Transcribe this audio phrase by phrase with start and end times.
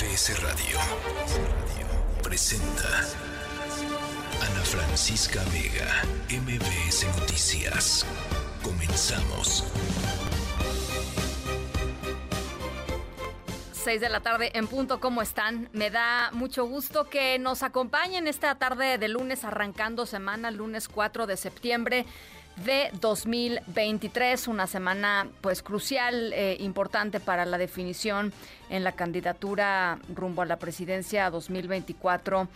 [0.00, 0.78] MBS Radio
[2.22, 2.88] presenta
[4.40, 8.06] Ana Francisca Vega, MBS Noticias.
[8.62, 9.66] Comenzamos.
[13.74, 15.68] 6 de la tarde en punto, ¿cómo están?
[15.74, 21.26] Me da mucho gusto que nos acompañen esta tarde de lunes arrancando semana, lunes 4
[21.26, 22.06] de septiembre
[22.64, 28.32] de 2023, una semana pues crucial, eh, importante para la definición
[28.68, 32.48] en la candidatura rumbo a la presidencia 2024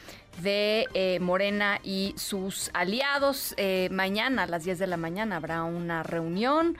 [0.43, 3.55] de eh, Morena y sus aliados.
[3.57, 6.77] Eh, mañana a las 10 de la mañana habrá una reunión.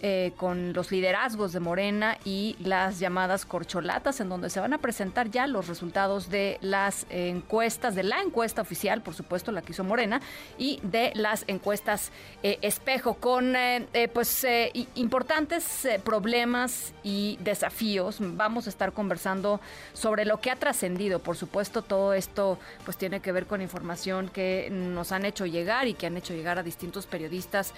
[0.00, 4.78] Eh, con los liderazgos de Morena y las llamadas corcholatas, en donde se van a
[4.78, 9.72] presentar ya los resultados de las encuestas, de la encuesta oficial, por supuesto, la que
[9.72, 10.20] hizo Morena,
[10.56, 12.12] y de las encuestas
[12.44, 14.46] eh, espejo, con eh, pues
[14.94, 18.18] importantes problemas y desafíos.
[18.20, 19.60] Vamos a estar conversando
[19.94, 21.18] sobre lo que ha trascendido.
[21.18, 25.88] Por supuesto, todo esto pues tiene que ver con información que nos han hecho llegar
[25.88, 27.74] y que han hecho llegar a distintos periodistas,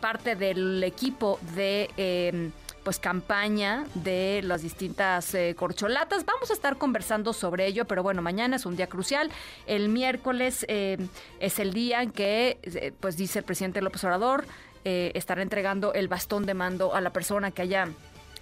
[0.00, 2.52] parte del equipo de em,
[2.84, 6.24] pues campaña de las distintas eh, corcholatas.
[6.24, 9.30] Vamos a estar conversando sobre ello, pero bueno, mañana es un día crucial.
[9.66, 11.08] El miércoles em,
[11.40, 14.44] es el día en que, eh, pues dice el presidente López Obrador,
[14.84, 17.88] eh, estará entregando el bastón de mando a la persona que haya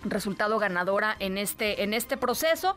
[0.04, 2.76] resultado ganadora en este en este proceso.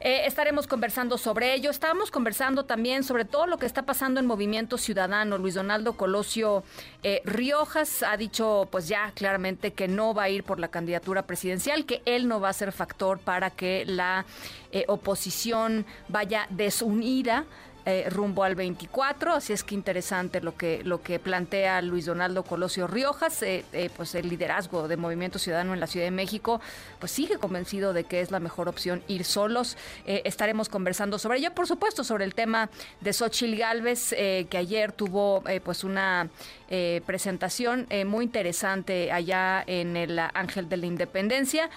[0.00, 1.70] Eh, estaremos conversando sobre ello.
[1.70, 5.38] Estábamos conversando también sobre todo lo que está pasando en Movimiento Ciudadano.
[5.38, 6.64] Luis Donaldo Colosio
[7.02, 11.22] eh, Riojas ha dicho, pues ya claramente que no va a ir por la candidatura
[11.22, 14.24] presidencial, que él no va a ser factor para que la
[14.72, 17.44] eh, oposición vaya desunida.
[17.88, 22.42] Eh, rumbo al 24, así es que interesante lo que lo que plantea Luis Donaldo
[22.42, 26.60] Colosio Riojas, eh, eh, pues el liderazgo de Movimiento Ciudadano en la Ciudad de México,
[26.98, 29.76] pues sigue convencido de que es la mejor opción ir solos.
[30.04, 32.70] estaremos conversando sobre ello, por supuesto, sobre el tema
[33.00, 36.28] de Xochil Gálvez, que ayer tuvo pues una
[37.06, 41.70] presentación muy interesante allá en el Ángel de la Independencia.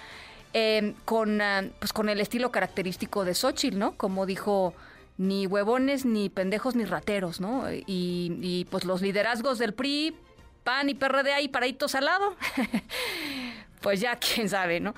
[1.04, 1.40] con,
[1.78, 3.92] pues con el estilo característico de Xochitl, ¿no?
[3.96, 4.74] Como dijo
[5.20, 7.66] ni huevones, ni pendejos, ni rateros, ¿no?
[7.70, 10.16] Y, pues los liderazgos del PRI,
[10.64, 12.36] PAN y PRD ahí paraditos al lado.
[13.82, 14.94] pues ya quién sabe, ¿no?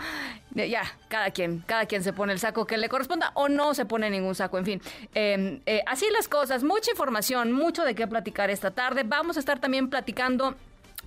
[0.55, 3.85] Ya, cada quien, cada quien se pone el saco que le corresponda o no se
[3.85, 4.83] pone ningún saco, en fin.
[5.13, 9.03] Em, eh, así las cosas, mucha información, mucho de qué platicar esta tarde.
[9.03, 10.55] Vamos a estar también platicando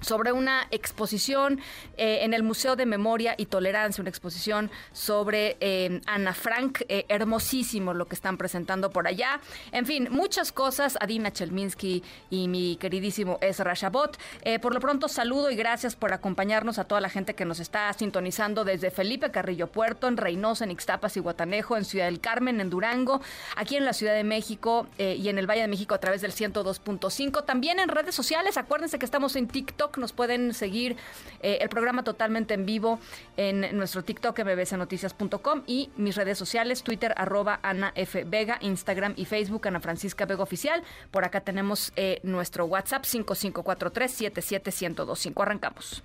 [0.02, 1.60] sobre una exposición
[1.98, 7.06] eh, en el Museo de Memoria y Tolerancia, una exposición sobre eh, Ana Frank, eh,
[7.10, 9.40] hermosísimo lo que están presentando por allá.
[9.72, 14.18] En fin, muchas cosas, Adina Chelminsky y mi queridísimo Ezra Shabot.
[14.62, 17.92] por lo pronto, saludo y gracias por acompañarnos a toda la gente que nos está
[17.94, 22.62] sintonizando desde Felipe Carrillo Puerto, en Reynosa, en Ixtapas y Guatanejo, en Ciudad del Carmen,
[22.62, 23.22] en Durango,
[23.56, 26.32] aquí en la Ciudad de México y en el Valle de México a través del
[26.32, 27.46] 102.5.
[27.46, 30.96] También en redes sociales, acuérdense que estamos en TikTok nos pueden seguir
[31.42, 33.00] eh, el programa totalmente en vivo
[33.38, 38.24] en nuestro TikTok mbcnoticias.com y mis redes sociales, Twitter arroba Ana F.
[38.24, 40.84] Vega, Instagram y Facebook Ana Francisca Vega Oficial.
[41.12, 45.42] Por acá tenemos eh, nuestro WhatsApp 5543-77125.
[45.42, 46.04] Arrancamos.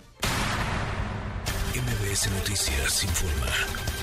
[1.74, 4.00] MBS Noticias informa.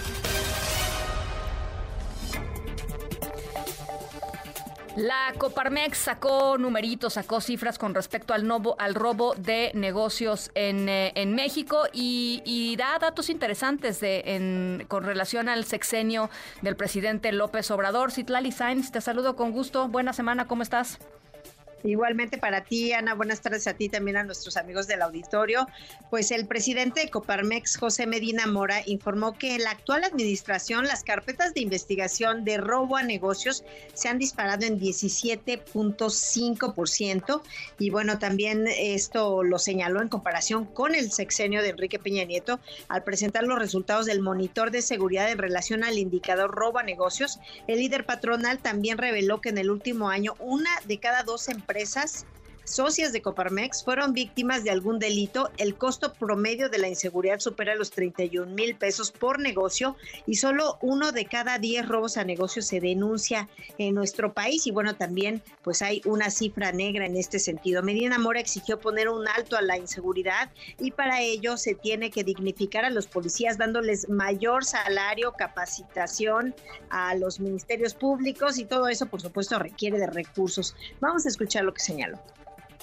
[4.98, 11.24] La Coparmex sacó numeritos, sacó cifras con respecto al, al robo de negocios en, eh,
[11.28, 16.32] México y, da datos interesantes de, con relación al sexenio
[16.64, 18.12] del presidente López Obrador.
[18.12, 19.88] Citlali Sainz, te saludo con gusto.
[19.88, 20.98] Buena semana, ¿cómo estás?
[21.84, 25.68] Igualmente para ti, Ana, buenas tardes a ti también a nuestros amigos del auditorio.
[26.10, 31.04] Pues el presidente de Coparmex, José Medina Mora, informó que en la actual administración las
[31.04, 37.42] carpetas de investigación de robo a negocios se han disparado en 17.5%
[37.78, 42.60] y bueno, también esto lo señaló en comparación con el sexenio de Enrique Peña Nieto
[42.88, 47.40] al presentar los resultados del monitor de seguridad en relación al indicador robo a negocios.
[47.68, 51.67] El líder patronal también reveló que en el último año una de cada dos empresas
[51.68, 52.26] empresas
[52.68, 57.76] socias de Coparmex fueron víctimas de algún delito, el costo promedio de la inseguridad supera
[57.76, 62.66] los 31 mil pesos por negocio y solo uno de cada 10 robos a negocios
[62.66, 63.48] se denuncia
[63.78, 67.82] en nuestro país y bueno, también pues hay una cifra negra en este sentido.
[67.84, 72.26] Medina Mora exigió poner un alto a la inseguridad y para ello se tiene que
[72.26, 76.54] dignificar a los policías dándoles mayor salario, capacitación
[76.90, 80.76] a los ministerios públicos y todo eso por supuesto requiere de recursos.
[81.00, 82.20] Vamos a escuchar lo que señaló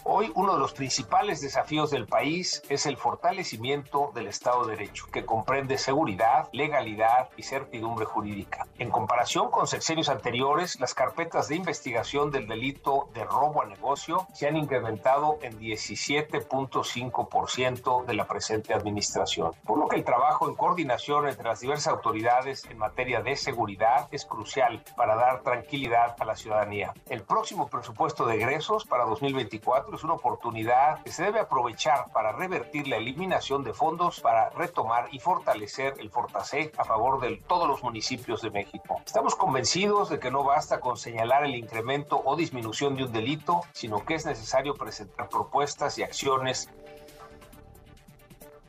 [0.07, 5.07] Hoy uno de los principales desafíos del país es el fortalecimiento del Estado de Derecho,
[5.11, 8.67] que comprende seguridad, legalidad y certidumbre jurídica.
[8.79, 14.27] En comparación con sexenios anteriores, las carpetas de investigación del delito de robo a negocio
[14.35, 20.55] se han incrementado en 17.5% de la presente administración, por lo que el trabajo en
[20.55, 26.27] coordinación entre las diversas autoridades en materia de seguridad es crucial para dar tranquilidad a
[26.27, 26.93] la ciudadanía.
[27.09, 32.33] El próximo presupuesto de egresos para 2024 es una oportunidad que se debe aprovechar para
[32.33, 37.69] revertir la eliminación de fondos para retomar y fortalecer el Fortaseg a favor de todos
[37.69, 39.01] los municipios de México.
[39.05, 43.63] Estamos convencidos de que no basta con señalar el incremento o disminución de un delito,
[43.73, 46.69] sino que es necesario presentar propuestas y acciones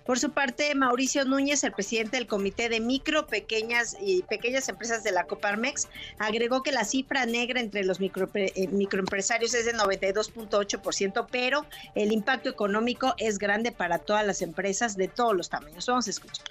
[0.05, 5.03] por su parte, Mauricio Núñez, el presidente del Comité de Micro, Pequeñas y Pequeñas Empresas
[5.03, 5.87] de la Coparmex,
[6.19, 11.65] agregó que la cifra negra entre los micro, eh, microempresarios es de 92.8%, pero
[11.95, 15.85] el impacto económico es grande para todas las empresas de todos los tamaños.
[15.87, 16.45] Vamos a escuchar.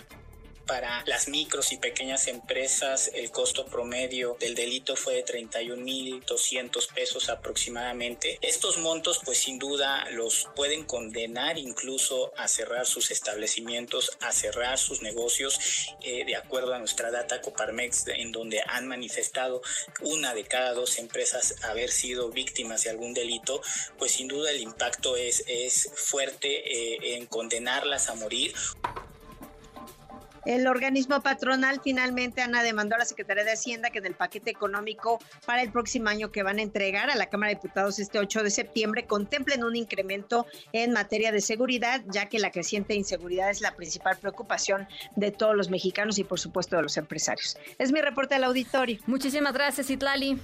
[0.66, 7.28] Para las micros y pequeñas empresas, el costo promedio del delito fue de 31.200 pesos
[7.28, 8.38] aproximadamente.
[8.40, 14.78] Estos montos, pues sin duda, los pueden condenar incluso a cerrar sus establecimientos, a cerrar
[14.78, 15.58] sus negocios,
[16.00, 19.60] eh, de acuerdo a nuestra data Coparmex, en donde han manifestado
[20.00, 23.60] una de cada dos empresas haber sido víctimas de algún delito,
[23.98, 28.54] pues sin duda el impacto es, es fuerte eh, en condenarlas a morir.
[30.46, 34.50] El organismo patronal finalmente, Ana, demandó a la Secretaría de Hacienda que en el paquete
[34.50, 38.18] económico para el próximo año que van a entregar a la Cámara de Diputados este
[38.18, 43.50] 8 de septiembre contemplen un incremento en materia de seguridad, ya que la creciente inseguridad
[43.50, 44.86] es la principal preocupación
[45.16, 47.56] de todos los mexicanos y por supuesto de los empresarios.
[47.78, 48.98] Es mi reporte al auditorio.
[49.06, 50.38] Muchísimas gracias, Itlali.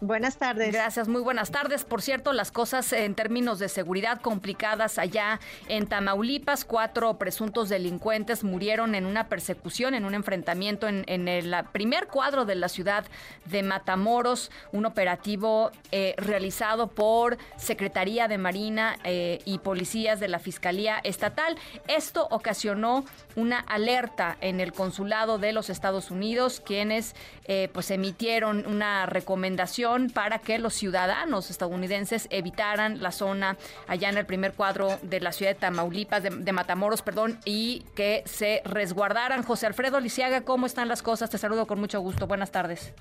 [0.00, 0.72] Buenas tardes.
[0.72, 1.82] Gracias, muy buenas tardes.
[1.82, 6.64] Por cierto, las cosas en términos de seguridad complicadas allá en Tamaulipas.
[6.64, 12.54] Cuatro presuntos delincuentes murieron en una persecución, en un enfrentamiento en, el primer cuadro de
[12.54, 13.06] la ciudad
[13.46, 20.38] de Matamoros, un operativo eh, realizado por Secretaría de Marina eh, y policías de la
[20.38, 21.58] Fiscalía Estatal.
[21.88, 23.04] Esto ocasionó
[23.34, 27.16] una alerta en el consulado de los Estados Unidos, quienes
[27.46, 33.56] eh, pues emitieron una recomendación para que los ciudadanos estadounidenses evitaran la zona
[33.86, 38.22] allá en el primer cuadro de la ciudad de Tamaulipas, de, Matamoros, perdón, y que
[38.26, 39.42] se resguardaran.
[39.42, 41.30] José Alfredo Lisiaga, ¿cómo están las cosas?
[41.30, 42.26] Te saludo con mucho gusto.
[42.26, 42.92] Buenas tardes.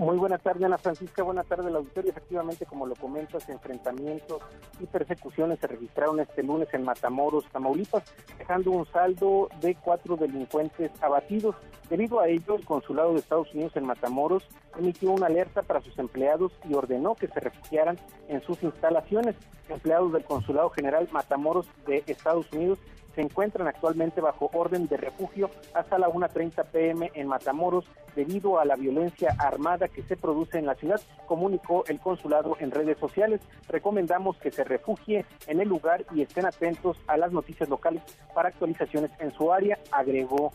[0.00, 1.22] Muy buenas tardes, Ana Francisca.
[1.22, 2.10] Buenas tardes, la auditorio.
[2.10, 4.40] Efectivamente, como lo comentas, enfrentamientos
[4.80, 8.04] y persecuciones se registraron este lunes en Matamoros, Tamaulipas,
[8.38, 11.54] dejando un saldo de cuatro delincuentes abatidos.
[11.90, 14.48] Debido a ello, el Consulado de Estados Unidos en Matamoros
[14.78, 17.98] emitió una alerta para sus empleados y ordenó que se refugiaran
[18.28, 19.36] en sus instalaciones.
[19.68, 22.78] Empleados del Consulado General Matamoros de Estados Unidos
[23.20, 27.84] se encuentran actualmente bajo orden de refugio hasta la 1.30 pm en Matamoros
[28.16, 32.70] debido a la violencia armada que se produce en la ciudad, comunicó el consulado en
[32.70, 33.42] redes sociales.
[33.68, 38.02] Recomendamos que se refugie en el lugar y estén atentos a las noticias locales
[38.34, 40.50] para actualizaciones en su área, agregó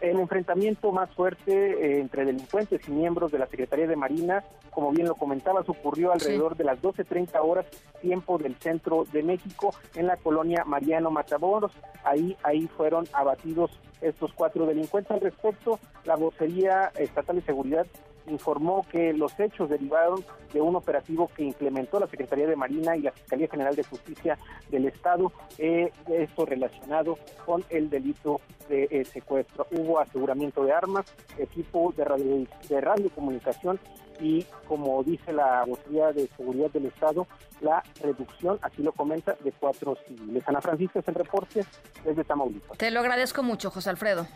[0.00, 4.92] el enfrentamiento más fuerte eh, entre delincuentes y miembros de la Secretaría de Marina, como
[4.92, 7.66] bien lo comentabas, ocurrió alrededor de las 12.30 horas
[8.00, 11.72] tiempo del centro de México en la colonia Mariano Matamoros.
[12.04, 13.70] Ahí, ahí fueron abatidos
[14.00, 15.10] estos cuatro delincuentes.
[15.10, 17.86] Al respecto, la vocería estatal de seguridad
[18.28, 23.02] informó que los hechos derivaron de un operativo que implementó la Secretaría de Marina y
[23.02, 24.38] la Fiscalía General de Justicia
[24.70, 29.66] del Estado, eh, esto relacionado con el delito de eh, secuestro.
[29.72, 31.06] Hubo aseguramiento de armas,
[31.38, 33.78] equipo de, radio, de radiocomunicación
[34.20, 37.26] y, como dice la Vocería de Seguridad del Estado,
[37.60, 40.42] la reducción, así lo comenta, de cuatro civiles.
[40.46, 41.64] Ana Francisca es el reporte
[42.04, 42.78] desde Tamaulipas.
[42.78, 44.26] Te lo agradezco mucho, José Alfredo.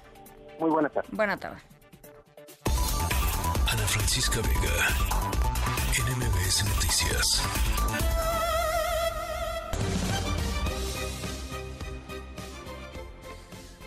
[0.58, 1.10] Muy buenas tardes.
[1.12, 1.81] Buenas tardes.
[3.92, 4.72] Francisca Vega,
[5.98, 7.42] NMBS Noticias.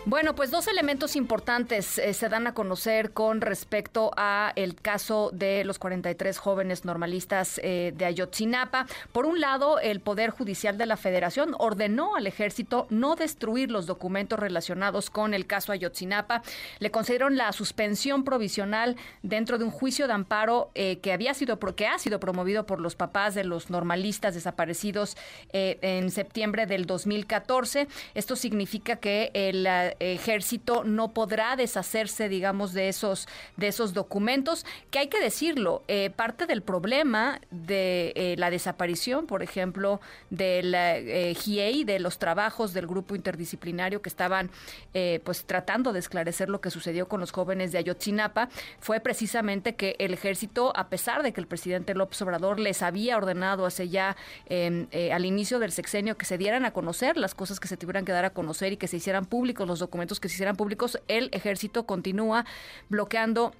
[0.08, 5.30] Bueno, pues dos elementos importantes eh, se dan a conocer con respecto a el caso
[5.32, 8.86] de los 43 jóvenes normalistas eh, de Ayotzinapa.
[9.10, 13.86] Por un lado, el Poder Judicial de la Federación ordenó al ejército no destruir los
[13.86, 16.42] documentos relacionados con el caso Ayotzinapa.
[16.78, 18.94] Le concedieron la suspensión provisional
[19.24, 22.80] dentro de un juicio de amparo eh, que había sido que ha sido promovido por
[22.80, 25.16] los papás de los normalistas desaparecidos
[25.52, 27.88] en septiembre del 2014.
[28.14, 29.66] Esto significa que el
[30.00, 36.10] ejército no podrá deshacerse, digamos, de esos, de esos documentos, que hay que decirlo, eh,
[36.10, 40.00] parte del problema de eh, la desaparición, por ejemplo,
[40.30, 44.50] del eh, GIEI, de los trabajos del grupo interdisciplinario que estaban
[45.24, 48.48] pues tratando de esclarecer lo que sucedió con los jóvenes de Ayotzinapa,
[48.80, 53.18] fue precisamente que el ejército, a pesar de que el presidente López Obrador les había
[53.18, 57.60] ordenado hace ya em, al inicio del sexenio que se dieran a conocer las cosas
[57.60, 60.28] que se tuvieran que dar a conocer y que se hicieran públicos, los documentos que
[60.28, 62.44] se hicieran públicos, el ejército continúa
[62.88, 63.52] bloqueando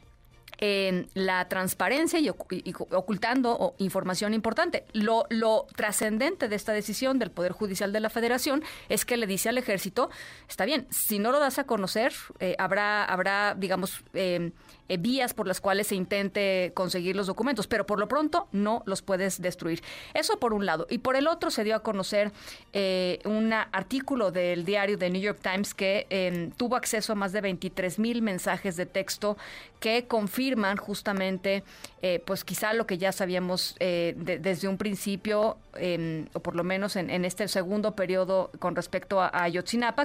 [0.59, 4.85] en la transparencia y, ocultando información importante.
[4.92, 9.26] Lo, lo trascendente de esta decisión del Poder Judicial de la Federación es que le
[9.26, 10.11] dice al ejército,
[10.49, 14.52] está bien, si no lo das a conocer, eh, habrá, habrá, digamos, eh,
[14.88, 18.83] eh, vías por las cuales se intente conseguir los documentos, pero por lo pronto no
[18.87, 19.83] los puedes destruir.
[20.14, 20.87] Eso por un lado.
[20.90, 22.33] Y por el otro se dio a conocer
[22.73, 27.33] eh, un artículo del diario The New York Times que em, tuvo acceso a más
[27.33, 29.37] de 23 mil mensajes de texto
[29.81, 31.62] que confirman justamente,
[32.00, 36.97] eh, pues quizá lo que ya sabíamos desde un principio, em, o por lo menos
[36.97, 39.50] en, este segundo periodo con respecto a, a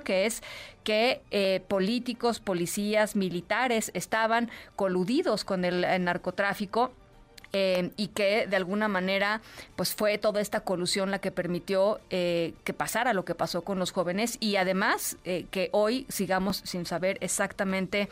[0.03, 0.41] que es
[0.83, 1.21] que
[1.67, 6.91] políticos, policías, militares estaban coludidos con el, narcotráfico
[7.53, 9.41] eh, y que de alguna manera
[9.75, 13.77] pues fue toda esta colusión la que permitió eh, que pasara lo que pasó con
[13.77, 18.07] los jóvenes y además eh, que hoy sigamos sin saber exactamente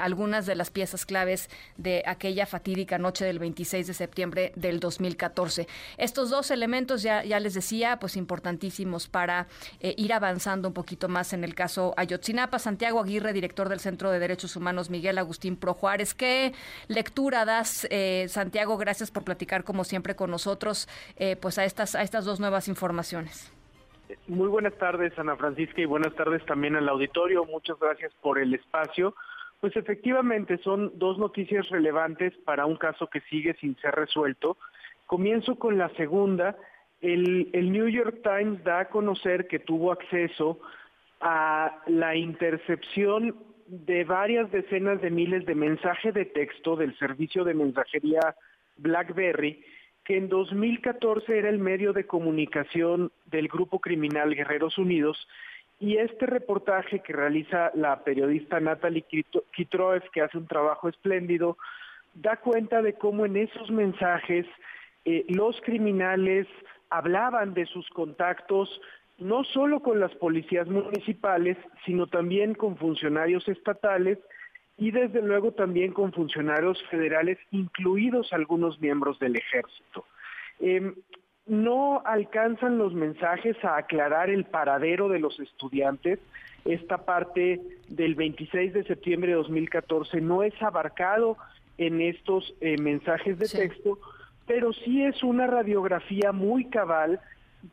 [0.00, 5.66] algunas de las piezas claves de aquella fatídica noche del 26 de septiembre del 2014.
[5.96, 9.46] Estos dos elementos ya, ya les decía pues importantísimos para
[9.80, 12.58] ir avanzando un poquito más en el caso Ayotzinapa.
[12.58, 16.14] Santiago Aguirre, director del Centro de Derechos Humanos Miguel Agustín Pro Juárez.
[16.14, 16.52] ¿Qué
[16.88, 17.88] lectura das,
[18.28, 18.59] Santiago?
[18.60, 20.86] Santiago, gracias por platicar como siempre con nosotros
[21.16, 23.50] eh, pues a estas, a estas dos nuevas informaciones.
[24.26, 27.46] Muy buenas tardes, Ana Francisca, y buenas tardes también al auditorio.
[27.46, 29.14] Muchas gracias por el espacio.
[29.62, 34.58] Pues efectivamente son dos noticias relevantes para un caso que sigue sin ser resuelto.
[35.06, 36.54] Comienzo con la segunda.
[37.00, 40.60] El, el New York Times da a conocer que tuvo acceso
[41.22, 43.36] a la intercepción
[43.70, 48.34] de varias decenas de miles de mensajes de texto del servicio de mensajería
[48.78, 49.64] BlackBerry,
[50.04, 55.28] que en 2014 era el medio de comunicación del grupo criminal Guerreros Unidos,
[55.78, 59.04] y este reportaje que realiza la periodista Natalie
[59.52, 61.56] Kitroev, que hace un trabajo espléndido,
[62.14, 64.46] da cuenta de cómo en esos mensajes
[65.04, 66.48] eh, los criminales
[66.90, 68.68] hablaban de sus contactos
[69.20, 74.18] no solo con las policías municipales, sino también con funcionarios estatales
[74.76, 80.06] y desde luego también con funcionarios federales, incluidos algunos miembros del ejército.
[80.58, 80.94] Em,
[81.46, 86.18] no alcanzan los mensajes a aclarar el paradero de los estudiantes.
[86.64, 91.36] Esta parte del 26 de septiembre de 2014 no es abarcado
[91.76, 93.98] en estos eh, mensajes de texto,
[94.46, 97.20] pero sí es una radiografía muy cabal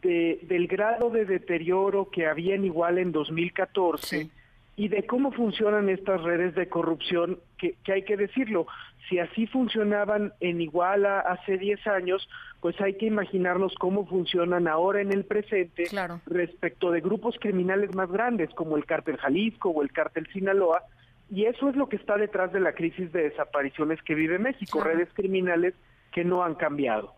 [0.02, 4.30] de, del grado de deterioro que había en igual en 2014
[4.78, 8.68] y de cómo funcionan estas redes de corrupción, que, hay que decirlo,
[9.10, 12.30] si así funcionaban en Iguala hace 10 años,
[12.62, 15.86] pues hay que imaginarnos cómo funcionan ahora en el presente
[16.28, 20.84] respecto de grupos criminales más grandes como el cártel Jalisco o el cártel Sinaloa,
[21.32, 24.84] y eso es lo que está detrás de la crisis de desapariciones que vive México,
[24.84, 25.74] redes criminales
[26.12, 27.17] que no han cambiado.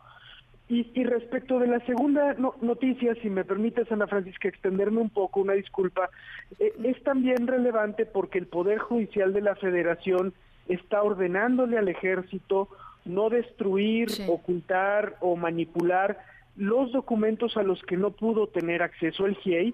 [0.72, 5.54] Y, respecto de la segunda noticia, si me permites, Ana Francisca, extenderme un poco, una
[5.54, 6.12] disculpa,
[6.60, 10.32] eh, es también relevante porque el Poder Judicial de la Federación
[10.68, 12.70] está ordenándole al ejército
[13.04, 16.20] no destruir, ocultar o manipular
[16.56, 19.74] los documentos a los que no pudo tener acceso el GIEI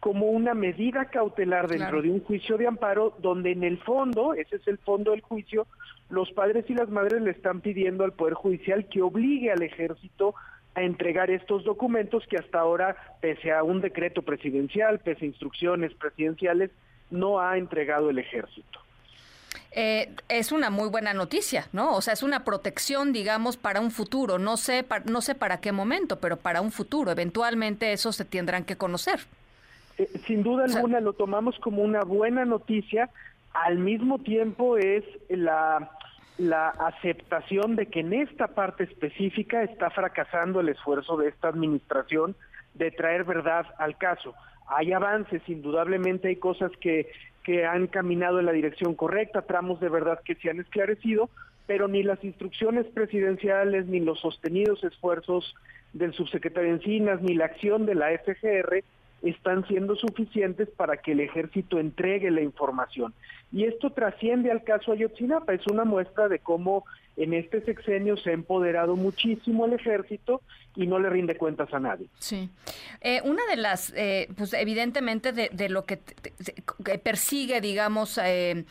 [0.00, 4.56] como una medida cautelar dentro de un juicio de amparo donde en el fondo, ese
[4.56, 5.66] es el fondo del juicio,
[6.08, 10.34] los padres y las madres le están pidiendo al Poder Judicial que obligue al ejército
[10.74, 15.94] a entregar estos documentos que hasta ahora, pese a un decreto presidencial, pese a instrucciones
[15.94, 16.70] presidenciales,
[17.10, 18.80] no ha entregado el ejército.
[19.72, 21.94] Eh, es una muy buena noticia, ¿no?
[21.96, 24.38] O sea, es una protección, digamos, para un futuro.
[24.38, 27.10] No sé, no sé para qué momento, pero para un futuro.
[27.10, 29.20] Eventualmente eso se tendrán que conocer.
[29.98, 33.10] Eh, sin duda alguna lo tomamos como una buena noticia.
[33.52, 35.90] Al mismo tiempo es la,
[36.38, 42.36] la aceptación de que en esta parte específica está fracasando el esfuerzo de esta administración
[42.74, 44.34] de traer verdad al caso.
[44.68, 47.10] Hay avances, indudablemente hay cosas que,
[47.44, 51.30] que han caminado en la dirección correcta, tramos de verdad que se han esclarecido,
[51.66, 55.54] pero ni las instrucciones presidenciales, ni los sostenidos esfuerzos
[55.92, 58.84] del subsecretario Encinas, ni la acción de la FGR
[59.22, 63.14] están siendo suficientes para que el ejército entregue la información.
[63.52, 66.84] Y esto trasciende al caso Ayotzinapa, es una muestra de cómo
[67.16, 70.42] en este sexenio se ha empoderado muchísimo el ejército
[70.74, 72.08] y no le rinde cuentas a nadie.
[72.18, 72.50] Sí.
[73.00, 75.98] Eh, una de las, eh, pues evidentemente de, lo que,
[77.02, 78.64] persigue, digamos, eh,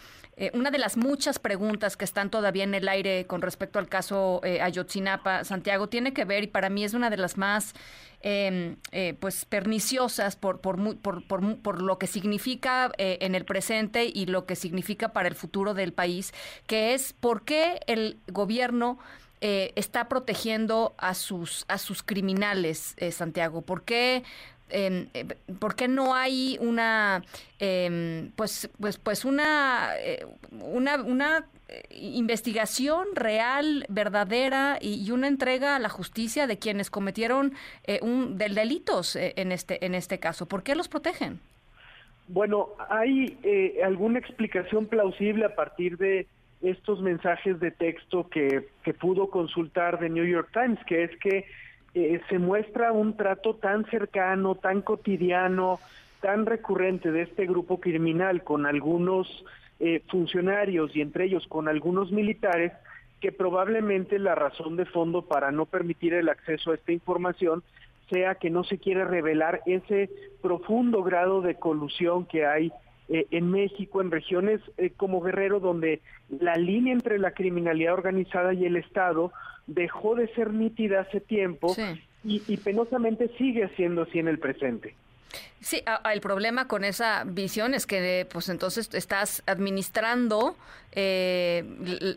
[0.53, 4.41] una de las muchas preguntas que están todavía en el aire con respecto al caso
[4.43, 7.73] Ayotzinapa, Santiago, tiene que ver, y para mí es una de las más
[8.27, 14.11] Em, eh, pues perniciosas por, por, por, por, lo que significa eh, en el presente
[14.11, 16.33] y lo que significa para el futuro del país,
[16.65, 18.99] que es por qué el gobierno
[19.41, 24.23] eh, está protegiendo a sus, a sus criminales, Santiago, por qué
[24.69, 25.07] em,
[25.59, 27.23] ¿por qué no hay una
[27.57, 29.89] em, pues pues pues una
[30.51, 31.45] una, una
[31.91, 37.53] investigación real, verdadera y, una entrega a la justicia de quienes cometieron
[37.85, 40.45] eh, un del delitos eh, en este en este caso.
[40.45, 41.39] ¿Por qué los protegen?
[42.27, 46.27] Bueno, hay eh, alguna explicación plausible a partir de
[46.61, 51.45] estos mensajes de texto que, que pudo consultar de New York Times, que es que
[52.27, 55.79] se muestra un trato tan cercano, tan cotidiano,
[56.19, 59.27] tan recurrente de este grupo criminal con algunos
[59.79, 62.73] eh, funcionarios y entre ellos con algunos militares
[63.21, 67.63] que probablemente la razón de fondo para no permitir el acceso a esta información
[68.09, 70.09] sea que no se quiere revelar ese
[70.41, 72.71] profundo grado de colusión que hay
[73.09, 78.53] eh, en México, en regiones eh, como Guerrero, donde la línea entre la criminalidad organizada
[78.53, 79.31] y el Estado
[79.67, 81.75] dejó de ser nítida hace tiempo
[82.23, 84.95] y, y penosamente sigue siendo así en el presente.
[85.61, 85.81] Sí,
[86.13, 90.55] el problema con esa visión es que pues entonces estás administrando
[90.91, 91.63] eh,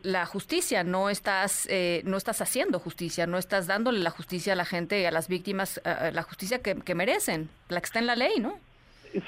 [0.02, 4.56] la justicia, no estás eh, no estás haciendo justicia, no estás dándole la justicia a
[4.56, 8.16] la gente y a las víctimas la justicia que, merecen, la que está en la
[8.16, 8.58] ley, ¿no?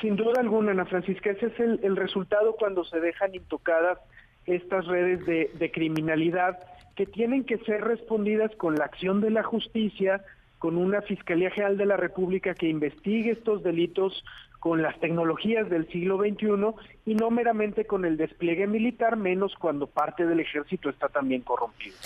[0.01, 3.99] Sin duda alguna, Ana Francisca, ese es el, resultado cuando se dejan intocadas
[4.47, 6.59] estas redes de, de criminalidad
[6.97, 10.23] que tienen que ser respondidas con la acción de la justicia,
[10.59, 14.25] con una Fiscalía General de la República que investigue estos delitos
[14.59, 16.75] con las tecnologías del siglo XXI
[17.07, 21.97] y no meramente con el despliegue militar, menos cuando parte del ejército está también corrompido.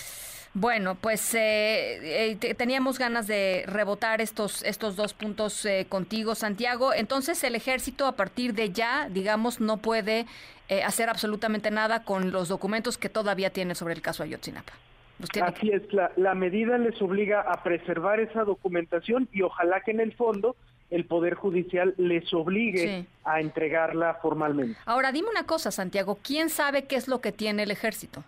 [0.56, 6.94] Bueno, pues eh, eh, teníamos ganas de rebotar estos, estos dos puntos eh, contigo, Santiago.
[6.94, 10.26] Entonces, el ejército a partir de ya, digamos, no puede
[10.86, 14.72] hacer absolutamente nada con los documentos que todavía tiene sobre el caso Ayotzinapa.
[15.42, 15.82] Así es,
[16.16, 20.56] la, medida les obliga a preservar esa documentación y ojalá que en el fondo
[20.90, 24.78] el Poder Judicial les obligue a entregarla formalmente.
[24.86, 28.24] Ahora, dime una cosa, Santiago, ¿quién sabe qué es lo que tiene el ejército?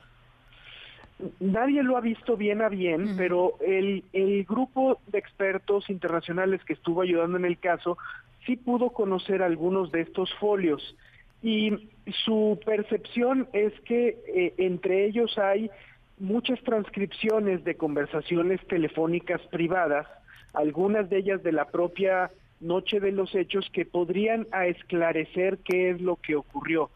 [1.41, 6.75] Nadie lo ha visto bien a bien, pero el, el grupo de expertos internacionales que
[6.75, 7.97] estuvo ayudando en el caso
[8.45, 10.95] sí pudo conocer algunos de estos folios.
[11.43, 11.89] Y
[12.25, 15.71] su percepción es que eh, entre ellos hay
[16.19, 20.07] muchas transcripciones de conversaciones telefónicas privadas,
[20.55, 25.91] algunas de ellas de la propia noche de los hechos que podrían a esclarecer qué
[25.91, 26.91] es lo que ocurrió.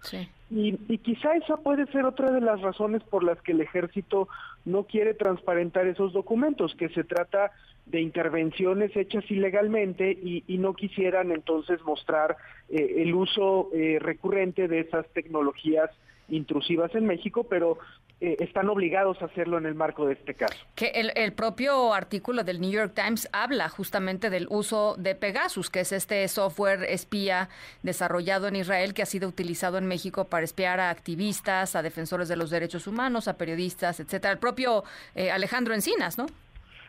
[0.51, 4.29] Y, y, quizá esa puede ser otra de las razones por las que el ejército
[4.65, 7.53] no quiere transparentar esos documentos, que se trata
[7.87, 12.37] de intervenciones hechas ilegalmente y, y no quisieran entonces mostrar
[12.69, 15.91] eh, el uso eh, recurrente de esas tecnologías
[16.31, 17.79] intrusivas en México, pero
[18.23, 20.55] eh, están obligados a hacerlo en el marco de este caso.
[20.75, 25.81] Que el, propio artículo del New York Times habla justamente del uso de Pegasus, que
[25.81, 27.49] es este software espía
[27.83, 32.29] desarrollado en Israel que ha sido utilizado en México para espiar a activistas, a defensores
[32.29, 34.33] de los derechos humanos, a periodistas, etcétera.
[34.33, 36.27] El propio eh, Alejandro Encinas, ¿no?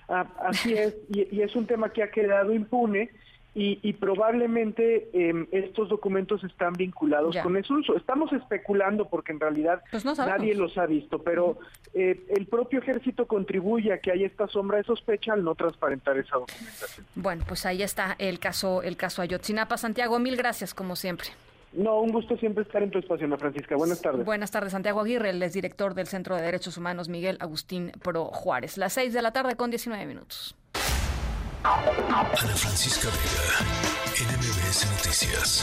[0.10, 3.10] Ah, así es, y, es un tema que ha quedado impune
[3.54, 7.98] y, probablemente em, estos documentos están vinculados con ese uso.
[7.98, 11.58] Estamos especulando porque en realidad pues nadie los ha visto, pero
[11.94, 16.18] eh, el propio ejército contribuye a que haya esta sombra de sospecha al no transparentar
[16.18, 17.06] esa documentación.
[17.16, 19.78] Bueno, pues ahí está el caso, el caso Ayotzinapa.
[19.78, 21.28] Santiago, mil gracias como siempre.
[21.74, 23.76] No, un gusto siempre estar en tu espacio, Ana Francisca.
[23.76, 24.26] Buenas tardes.
[24.26, 28.26] Buenas tardes, Santiago Aguirre, el es director del Centro de Derechos Humanos Miguel Agustín Pro
[28.26, 28.78] Juárez.
[28.78, 30.56] Las seis de la tarde con 19 minutos.
[31.64, 33.46] Ana Francisca Vega,
[34.18, 35.62] NMBS Noticias.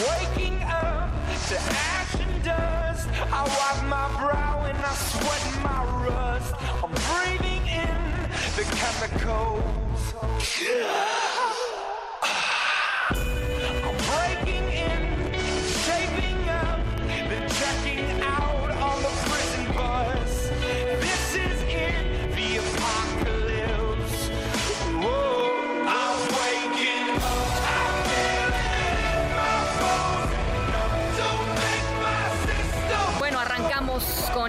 [0.00, 1.10] Waking up
[1.48, 3.08] to ash and dust.
[3.30, 6.54] I wipe my brow and I sweat my rust.
[6.82, 7.96] I'm breathing in
[8.56, 9.76] the chemicals.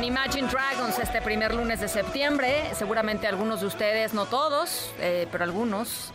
[0.08, 2.74] Imagine Dragons este primer lunes de septiembre.
[2.74, 6.14] Seguramente algunos de ustedes, no todos, eh, pero algunos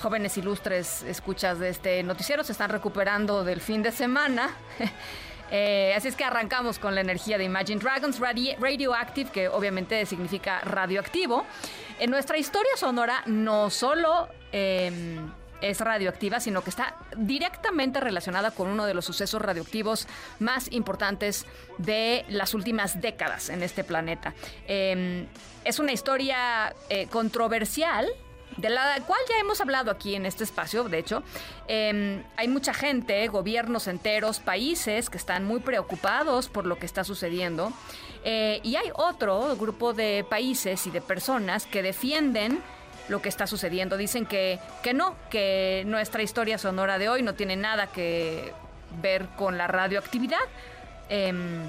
[0.00, 4.50] jóvenes ilustres escuchas de este noticiero se están recuperando del fin de semana.
[5.52, 10.60] Eh, así es que arrancamos con la energía de Imagine Dragons Radioactive, que obviamente significa
[10.60, 11.44] radioactivo.
[11.98, 15.28] En nuestra historia sonora no solo em,
[15.60, 20.06] es radioactiva, sino que está directamente relacionada con uno de los sucesos radioactivos
[20.38, 21.46] más importantes
[21.78, 24.34] de las últimas décadas en este planeta.
[24.66, 25.26] Em,
[25.64, 28.06] es una historia eh, controversial
[28.56, 31.22] de la cual ya hemos hablado aquí en este espacio, de hecho.
[31.68, 37.04] Em, hay mucha gente, gobiernos enteros, países que están muy preocupados por lo que está
[37.04, 37.72] sucediendo.
[38.24, 42.62] Eh, y hay otro grupo de países y de personas que defienden
[43.10, 43.96] lo que está sucediendo.
[43.96, 48.54] Dicen que, que no, que nuestra historia sonora de hoy no tiene nada que
[49.02, 50.38] ver con la radioactividad.
[51.08, 51.68] Em,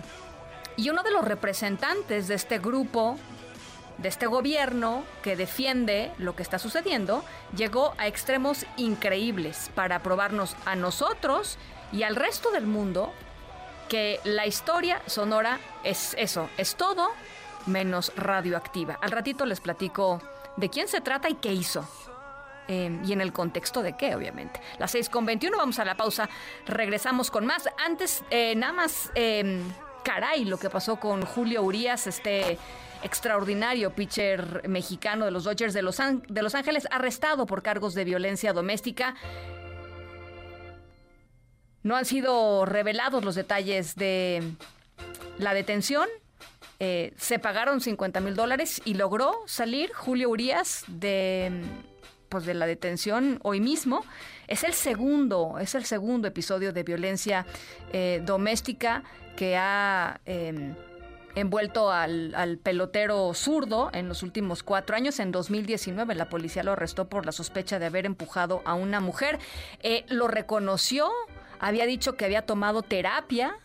[0.77, 3.17] y uno de los representantes de este grupo,
[3.97, 7.25] de este gobierno que defiende lo que está sucediendo,
[7.55, 11.57] llegó a extremos increíbles para probarnos a nosotros
[11.91, 13.11] y al resto del mundo
[13.89, 17.09] que la historia sonora es eso, es todo
[17.65, 18.97] menos radioactiva.
[19.01, 20.21] Al ratito les platico
[20.57, 21.87] de quién se trata y qué hizo.
[22.67, 24.61] Em, y en el contexto de qué, obviamente.
[24.79, 26.29] Las 6 con 21, vamos a la pausa,
[26.65, 27.67] regresamos con más.
[27.83, 29.61] Antes, eh, nada más, em,
[30.03, 32.57] caray, lo que pasó con Julio Urias, este
[33.03, 38.05] extraordinario pitcher mexicano de los Dodgers de Los, de los Ángeles, arrestado por cargos de
[38.05, 39.15] violencia doméstica.
[41.83, 44.43] No han sido revelados los detalles de
[45.39, 46.07] la detención,
[46.83, 51.61] eh, se pagaron 50 mil dólares y logró salir Julio Urias de,
[52.27, 54.03] pues de la detención hoy mismo.
[54.47, 57.45] Es el segundo, es el segundo episodio de violencia
[57.93, 59.03] eh, doméstica
[59.35, 60.73] que ha em,
[61.35, 65.19] envuelto al, pelotero zurdo en los últimos cuatro años.
[65.19, 69.37] En 2019 la policía lo arrestó por la sospecha de haber empujado a una mujer.
[69.83, 71.11] Eh, lo reconoció,
[71.59, 73.55] había dicho que había tomado terapia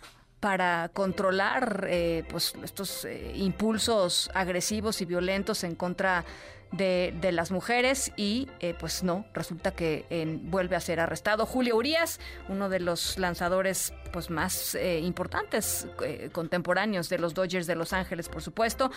[0.47, 6.25] para controlar eh, pues estos eh, impulsos agresivos y violentos en contra
[6.71, 10.05] de, las mujeres y eh, pues no, resulta que
[10.45, 11.47] vuelve a ser arrestado.
[11.47, 15.89] Julio Urias, uno de los lanzadores pues más importantes
[16.31, 18.93] contemporáneos de los Dodgers de Los Ángeles, por supuesto.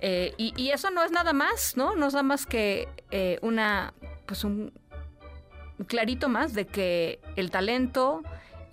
[0.00, 1.94] Y, y, eso no es nada más, ¿no?
[1.94, 2.88] No es nada más que
[3.42, 3.92] una,
[4.24, 4.72] pues un
[5.86, 8.22] clarito más de que el talento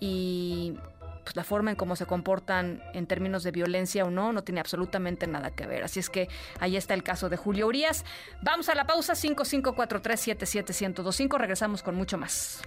[0.00, 0.74] y
[1.24, 4.60] pues, la forma en cómo se comportan en términos de violencia o no, no tiene
[4.60, 5.84] absolutamente nada que ver.
[5.84, 6.28] Así es que
[6.60, 8.04] ahí está el caso de Julio Urias.
[8.42, 11.38] Vamos a la pausa 5543771025.
[11.38, 12.62] Regresamos con mucho más.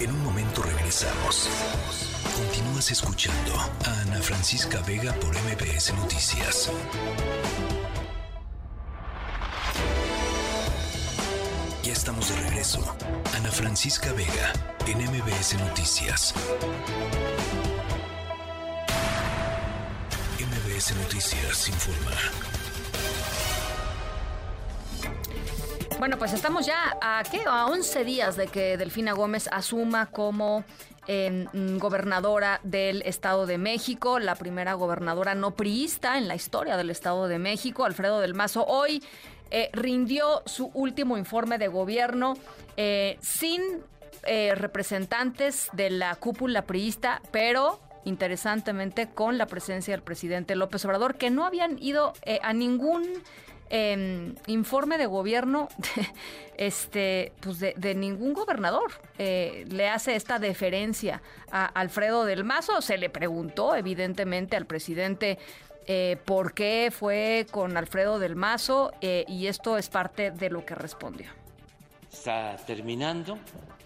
[0.00, 2.13] En un momento regresamos.
[2.36, 3.54] Continúas escuchando
[3.86, 6.70] a Ana Francisca Vega por MBS Noticias.
[11.84, 12.80] Ya estamos de regreso.
[13.36, 14.52] Ana Francisca Vega
[14.86, 16.34] en MBS Noticias.
[20.40, 22.10] MBS Noticias informa.
[26.00, 27.42] Bueno, pues estamos ya a, ¿qué?
[27.46, 30.64] a 11 días de que Delfina Gómez asuma como
[31.06, 36.88] Mm, gobernadora del Estado de México, la primera gobernadora no priista en la historia del
[36.88, 39.02] Estado de México, Alfredo del Mazo, hoy
[39.50, 42.34] eh, rindió su último informe de gobierno
[42.78, 43.60] eh, sin
[44.22, 51.16] eh, representantes de la cúpula priista, pero interesantemente con la presencia del presidente López Obrador,
[51.16, 53.02] que no habían ido a ningún
[53.70, 56.06] Em, informe de gobierno de,
[56.58, 58.92] este, pues de, ningún gobernador.
[59.18, 62.82] Eh, le hace esta deferencia a Alfredo del Mazo.
[62.82, 65.38] Se le preguntó, evidentemente, al presidente
[65.86, 70.64] eh, por qué fue con Alfredo del Mazo eh, y esto es parte de lo
[70.64, 71.26] que respondió.
[72.12, 73.38] Está terminando.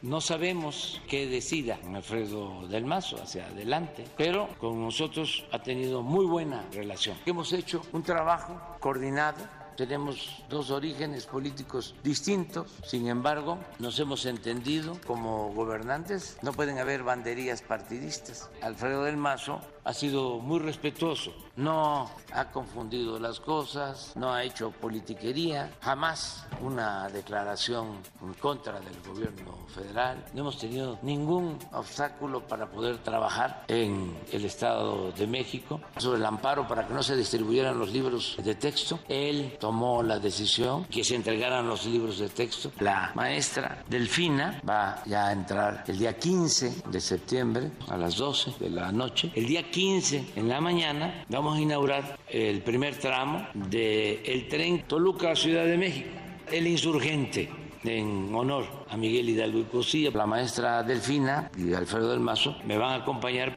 [0.03, 6.25] No sabemos qué decida Alfredo del Mazo hacia adelante, pero con nosotros ha tenido muy
[6.25, 7.17] buena relación.
[7.27, 9.39] Hemos hecho un trabajo coordinado
[9.79, 16.37] tenemos dos orígenes políticos distintos, sin embargo, nos hemos entendido como gobernantes.
[16.43, 18.51] No pueden haber banderías partidistas.
[18.61, 24.71] Alfredo del Mazo ha sido muy respetuoso, no ha confundido las cosas, no ha hecho
[24.71, 32.71] politiquería, jamás una declaración en contra del gobierno federal, no hemos tenido ningún obstáculo para
[32.71, 37.79] poder trabajar en el Estado de México sobre el amparo para que no se distribuyeran
[37.79, 38.99] los libros de texto.
[39.09, 42.73] Él tomó la decisión que se entregaran los libros de texto.
[42.81, 48.57] La maestra Delfina va ya a entrar el día 15 de septiembre a las 12
[48.61, 49.33] de la noche.
[49.35, 54.83] El día 15 en la mañana vamos a inaugurar el primer tramo del el tren
[54.89, 56.09] Toluca Ciudad de México.
[56.51, 57.49] El insurgente
[57.85, 62.77] en honor a Miguel Hidalgo y Cosilla, la maestra Delfina y Alfredo del Mazo me
[62.77, 63.57] van a acompañar.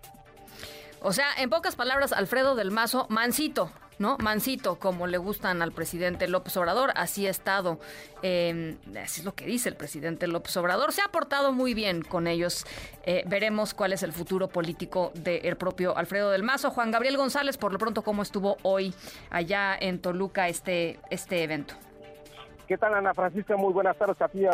[1.02, 4.18] O sea, en pocas palabras, Alfredo del Mazo, mansito, ¿no?
[4.18, 7.80] Mansito, como le gustan al presidente López Obrador, así ha estado,
[8.24, 12.02] eh, así es lo que dice el presidente López Obrador, se ha portado muy bien
[12.02, 12.66] con ellos.
[13.04, 16.72] Eh, veremos cuál es el futuro político del propio Alfredo del Mazo.
[16.72, 18.94] Juan Gabriel González, por lo pronto, ¿cómo estuvo hoy
[19.30, 21.76] allá en Toluca este, este evento?
[22.72, 23.58] ¿Qué tal, Ana Francisca?
[23.58, 24.46] Muy buenas tardes a ti,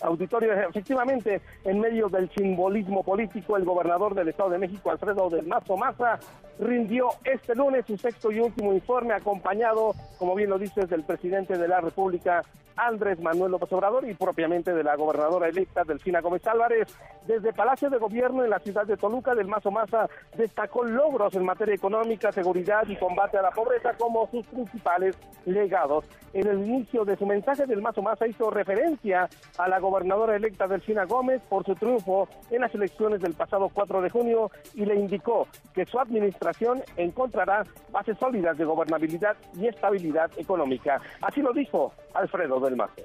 [0.00, 0.50] auditorio.
[0.54, 5.76] Efectivamente, en medio del simbolismo político, el gobernador del Estado de México, Alfredo del Mazo
[5.76, 6.18] Maza,
[6.58, 11.58] rindió este lunes su sexto y último informe, acompañado, como bien lo dices, del presidente
[11.58, 12.40] de la República,
[12.76, 16.94] Andrés Manuel López Obrador y propiamente de la gobernadora electa Delfina Gómez Álvarez.
[17.26, 21.44] Desde Palacio de Gobierno en la ciudad de Toluca, del Mazo Maza destacó logros en
[21.44, 26.04] materia económica, seguridad y combate a la pobreza como sus principales legados.
[26.32, 30.66] En el inicio de su mensaje, del Mazo Maza hizo referencia a la gobernadora electa
[30.66, 34.94] Delfina Gómez por su triunfo en las elecciones del pasado 4 de junio y le
[34.94, 41.00] indicó que su administración encontrará bases sólidas de gobernabilidad y estabilidad económica.
[41.20, 43.02] Así lo dijo Alfredo del Mazo.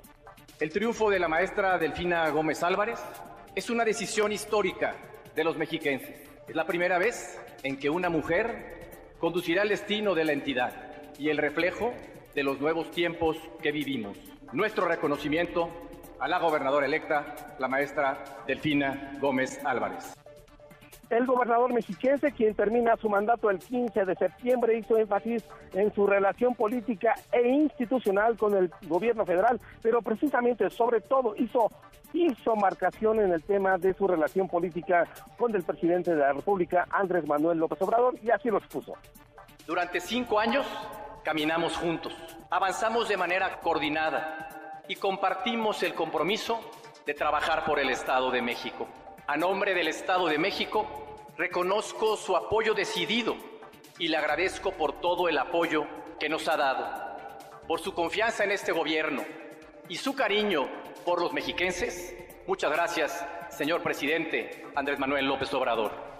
[0.60, 3.00] El triunfo de la maestra Delfina Gómez Álvarez
[3.56, 4.96] es una decisión histórica
[5.36, 6.30] de los mexiquenses.
[6.48, 8.82] Es la primera vez en que una mujer
[9.20, 10.74] conducirá el destino de la entidad
[11.18, 11.94] y el reflejo
[12.34, 14.18] de los nuevos tiempos que vivimos.
[14.54, 15.70] Nuestro reconocimiento
[16.20, 20.14] a la gobernadora electa, la maestra Delfina Gómez Álvarez.
[21.10, 26.06] El gobernador mexiquense, quien termina su mandato el 15 de septiembre, hizo énfasis en su
[26.06, 31.70] relación política e institucional con el gobierno federal, pero precisamente, sobre todo, hizo,
[32.12, 36.88] hizo marcación en el tema de su relación política con el presidente de la República,
[36.92, 38.96] Andrés Manuel López Obrador, y así lo expuso.
[39.66, 40.66] Durante cinco años
[41.24, 42.14] caminamos juntos,
[42.50, 46.60] avanzamos de manera coordinada y compartimos el compromiso
[47.06, 48.88] de trabajar por el Estado de México.
[49.28, 50.86] A nombre del Estado de México,
[51.38, 53.36] reconozco su apoyo decidido
[54.00, 55.86] y le agradezco por todo el apoyo
[56.20, 57.18] que nos ha dado,
[57.68, 59.24] por su confianza en este gobierno
[59.88, 60.68] y su cariño
[61.06, 62.16] por los mexiquenses.
[62.48, 66.11] Muchas gracias, señor presidente Andrés Manuel López Obrador.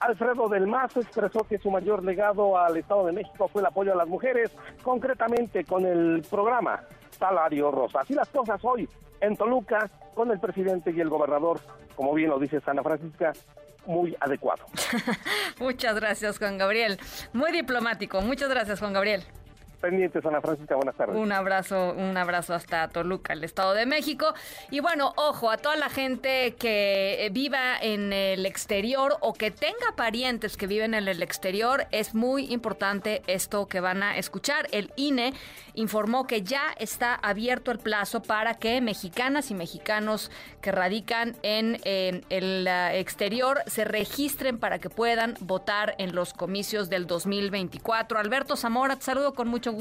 [0.00, 3.92] Alfredo del Mazo expresó que su mayor legado al Estado de México fue el apoyo
[3.92, 4.50] a las mujeres,
[4.82, 6.82] concretamente con el programa
[7.18, 8.00] Salario Rosa.
[8.00, 8.88] Así las cosas hoy
[9.20, 11.60] en Toluca con el presidente y el gobernador,
[11.96, 13.32] como bien lo dice Sana Francisca,
[13.86, 14.64] muy adecuado.
[15.60, 16.98] Muchas gracias, Juan Gabriel.
[17.32, 18.20] Muy diplomático.
[18.20, 19.24] Muchas gracias, Juan Gabriel
[19.84, 20.40] pendientes, Ana.
[20.40, 21.14] Buenas tardes.
[21.14, 24.32] Un abrazo, un abrazo hasta Toluca, el Estado de México.
[24.70, 29.94] Y bueno, ojo, a toda la gente que viva en el exterior o que tenga
[29.94, 34.68] parientes que viven en el exterior, es muy importante esto que van a escuchar.
[34.72, 35.34] El INE
[35.74, 40.30] informó que ya está abierto el plazo para que mexicanas y mexicanos
[40.62, 46.88] que radican en, el uh, exterior se registren para que puedan votar en los comicios
[46.88, 48.18] del 2024.
[48.18, 49.73] Alberto Zamora, te saludo con mucho gusto.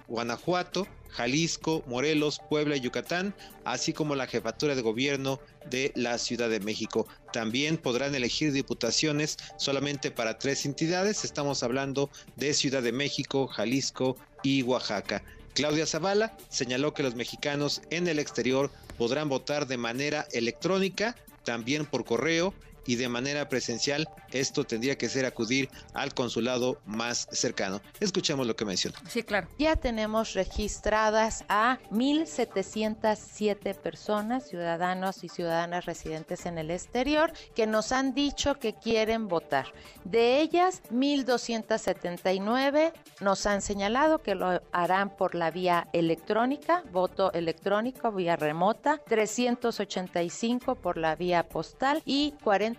[0.09, 3.35] Guanajuato, Jalisco, Morelos, Puebla y Yucatán,
[3.65, 7.07] así como la jefatura de gobierno de la Ciudad de México.
[7.33, 11.25] También podrán elegir diputaciones solamente para tres entidades.
[11.25, 15.23] Estamos hablando de Ciudad de México, Jalisco y Oaxaca.
[15.55, 21.87] Claudia Zavala señaló que los mexicanos en el exterior podrán votar de manera electrónica, también
[21.87, 22.53] por correo
[22.87, 27.81] y de manera presencial, esto tendría que ser acudir al consulado más cercano.
[28.01, 28.97] Escuchemos lo que menciona.
[29.09, 29.49] Sí, claro.
[29.59, 37.93] Ya tenemos registradas a 1.707 personas, ciudadanos y ciudadanas residentes en el exterior, que nos
[37.93, 39.67] han dicho que quieren votar.
[40.05, 48.13] De ellas, 1.279 nos han señalado que lo harán por la vía electrónica, voto electrónico,
[48.13, 52.76] vía remota, 385 por la vía postal y 40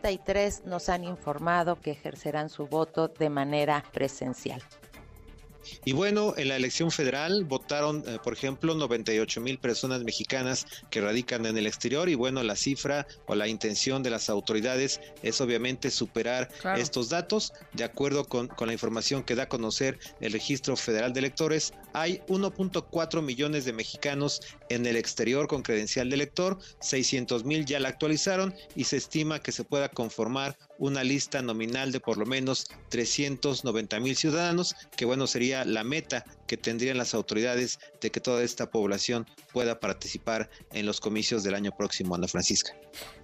[0.66, 4.62] nos han informado que ejercerán su voto de manera presencial.
[5.86, 11.02] Y bueno, en la elección federal votaron, eh, por ejemplo, 98 mil personas mexicanas que
[11.02, 12.10] radican en el exterior.
[12.10, 17.54] Y bueno, la cifra o la intención de las autoridades es obviamente superar estos datos.
[17.74, 21.74] De acuerdo con, con, la información que da a conocer el Registro Federal de Electores,
[21.94, 27.80] hay 1.4 millones de mexicanos en el exterior con credencial de elector, 600 mil ya
[27.80, 32.26] la actualizaron y se estima que se pueda conformar una lista nominal de por lo
[32.26, 38.20] menos 390 mil ciudadanos, que bueno, sería la meta que tendrían las autoridades de que
[38.20, 42.74] toda esta población pueda participar en los comicios del año próximo, Ana Francisca.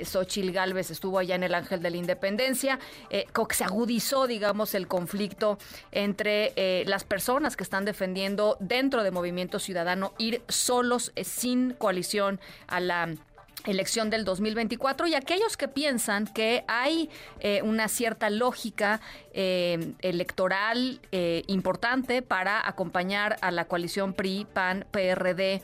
[0.03, 4.87] Xochil Gálvez estuvo allá en el Ángel de la Independencia, que se agudizó, digamos, el
[4.87, 5.57] conflicto
[5.91, 6.53] entre
[6.85, 13.15] las personas que están defendiendo dentro de Movimiento Ciudadano ir solos, sin coalición a la
[13.65, 19.01] elección del 2024 y aquellos que piensan que hay eh, una cierta lógica
[19.33, 25.61] eh, electoral eh, importante para acompañar a la coalición PRI, PAN, PRD,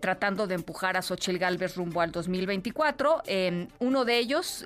[0.00, 3.22] tratando de empujar a Xochitl Galvez rumbo al 2024.
[3.78, 4.64] uno de ellos,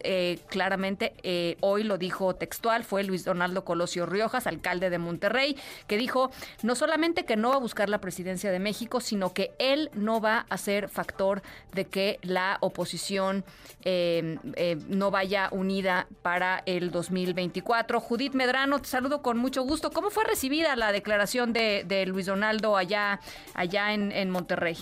[0.49, 6.31] claramente, hoy lo dijo textual, fue Luis Donaldo Colosio Riojas, alcalde de Monterrey, que dijo
[6.63, 10.21] no solamente que no va a buscar la presidencia de México, sino que él no
[10.21, 11.43] va a ser factor
[11.73, 13.45] de que la oposición
[13.85, 18.01] eh, eh, no vaya unida para el 2024.
[18.01, 19.91] Judith Medrano, te saludo con mucho gusto.
[19.91, 23.21] ¿Cómo fue recibida la declaración de, Luis Donaldo allá,
[23.55, 24.77] allá en, en Monterrey?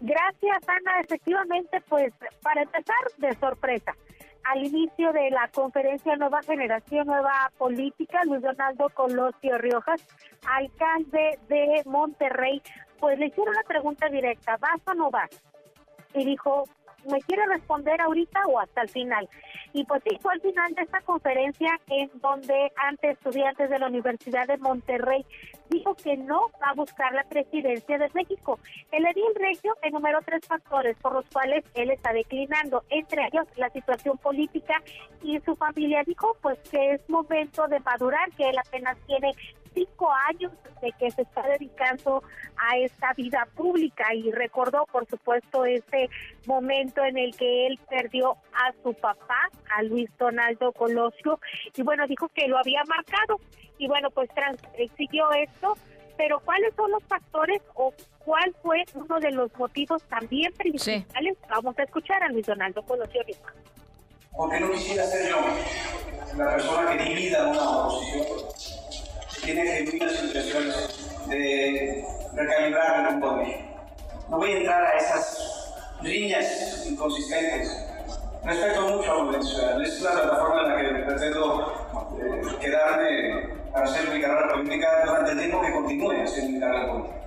[0.00, 1.00] Gracias, Ana.
[1.00, 2.12] Efectivamente, pues
[2.42, 3.94] para empezar, de sorpresa
[4.44, 10.06] al inicio de la conferencia Nueva Generación, Nueva Política, Luis Donaldo Colosio Riojas,
[10.46, 12.62] alcalde de Monterrey,
[13.00, 15.30] pues le hicieron una pregunta directa, ¿vas o no vas?
[16.14, 16.64] Y dijo,
[17.10, 19.28] ¿me quiere responder ahorita o hasta el final?
[19.72, 23.88] Y pues sí, fue al final de esta conferencia en donde ante estudiantes de la
[23.88, 25.24] Universidad de Monterrey
[25.68, 28.58] dijo que no va a buscar la presidencia de México.
[28.92, 33.70] El edil regio enumeró tres factores por los cuales él está declinando, entre ellos la
[33.70, 34.82] situación política
[35.22, 39.32] y su familia dijo pues que es momento de madurar, que él apenas tiene
[39.74, 42.22] cinco años de que se está dedicando
[42.56, 46.08] a esta vida pública y recordó, por supuesto, ese
[46.46, 51.40] momento en el que él perdió a su papá, a Luis Donaldo Colosio,
[51.74, 53.40] y bueno, dijo que lo había marcado.
[53.78, 54.60] Y bueno, pues trans
[54.96, 55.76] siguió esto,
[56.16, 57.92] pero ¿cuáles son los factores o
[58.24, 61.36] cuál fue uno de los motivos también principales?
[61.48, 63.22] Vamos a escuchar a Luis Donaldo Colosio.
[64.36, 65.36] Porque no quisiera ser yo
[66.36, 68.93] la persona que divida una oposición
[69.44, 70.74] tiene genuinas intenciones
[71.28, 72.04] de
[72.34, 73.42] recalibrar el rumbo
[74.30, 77.76] No voy a entrar a esas riñas inconsistentes.
[78.42, 79.82] Respeto mucho a Venezuela.
[79.82, 81.72] Esta es la plataforma en la que pretendo
[82.20, 86.92] eh, quedarme para hacer mi carrera política durante el tiempo que continúe haciendo mi carrera
[86.92, 87.20] política.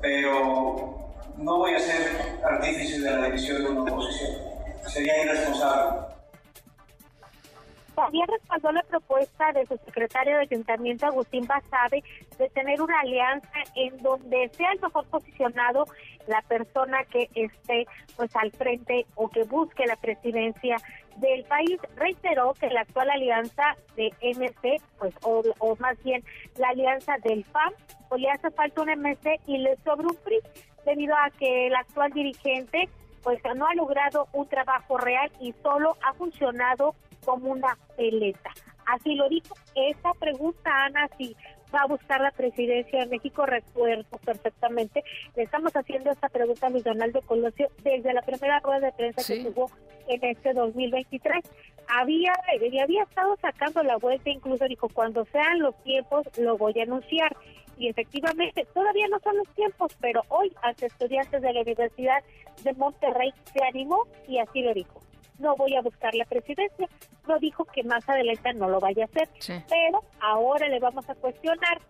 [0.00, 4.32] Pero no voy a ser artífice de la división de una oposición.
[4.86, 6.15] Sería irresponsable.
[7.96, 12.04] También respaldó la propuesta de su secretario de Ayuntamiento, Agustín Basabe,
[12.38, 15.86] de tener una alianza en donde sea el mejor posicionado
[16.26, 20.76] la persona que esté pues al frente o que busque la presidencia
[21.16, 21.80] del país.
[21.96, 26.22] Reiteró que la actual alianza de MC, pues o, más bien
[26.58, 27.72] la alianza del FAM,
[28.10, 30.40] pues le hace falta un MC y le sobra un PRI,
[30.84, 32.90] debido a que el actual dirigente
[33.22, 36.94] pues no ha logrado un trabajo real y solo ha funcionado
[37.26, 38.50] como una peleta.
[38.86, 39.54] Así lo dijo.
[39.74, 41.36] Esa pregunta, Ana, si
[41.74, 45.02] va a buscar la presidencia de México, recuerdo perfectamente.
[45.34, 49.22] Le estamos haciendo esta pregunta a Luis Donaldo Colosio desde la primera rueda de prensa
[49.26, 49.70] que tuvo
[50.06, 51.44] en este 2023.
[51.88, 52.32] Había,
[52.82, 57.36] había estado sacando la vuelta, incluso dijo, cuando sean los tiempos lo voy a anunciar.
[57.78, 62.22] Y efectivamente, todavía no son los tiempos, pero hoy, ante estudiantes de la Universidad
[62.62, 65.00] de Monterrey, se animó y así lo dijo
[65.38, 66.88] no voy a buscar la presidencia.
[67.26, 69.28] No dijo que más adelante no lo vaya a hacer,
[69.68, 71.80] pero ahora le vamos a cuestionar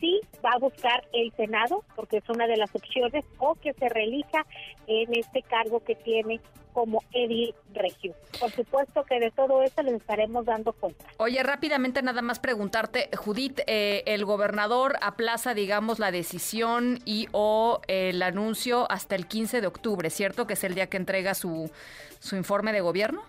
[0.00, 3.88] si va a buscar el Senado, porque es una de las opciones, o que se
[3.88, 4.46] reelija
[4.86, 6.40] en este cargo que tiene
[6.72, 8.14] como edil regio.
[8.38, 11.04] Por supuesto que de todo esto les estaremos dando cuenta.
[11.18, 17.80] Oye, rápidamente nada más preguntarte, Judith, eh, el gobernador aplaza, digamos, la decisión y o
[17.88, 20.46] el anuncio hasta el 15 de octubre, ¿cierto?
[20.46, 21.70] Que es el día que entrega su,
[22.20, 23.22] su informe de gobierno.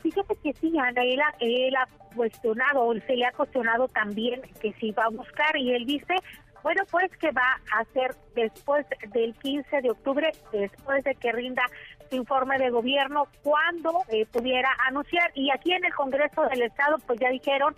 [0.00, 1.74] Fíjate que sí, Ana, él ha, él
[2.14, 6.14] cuestionado, se le ha cuestionado también que si va a buscar y él dice
[6.62, 11.62] bueno, pues que va a ser después del 15 de octubre, después de que rinda
[12.10, 15.30] su informe de gobierno, cuando eh, pudiera anunciar.
[15.34, 17.74] Y aquí en el Congreso del Estado, pues ya dijeron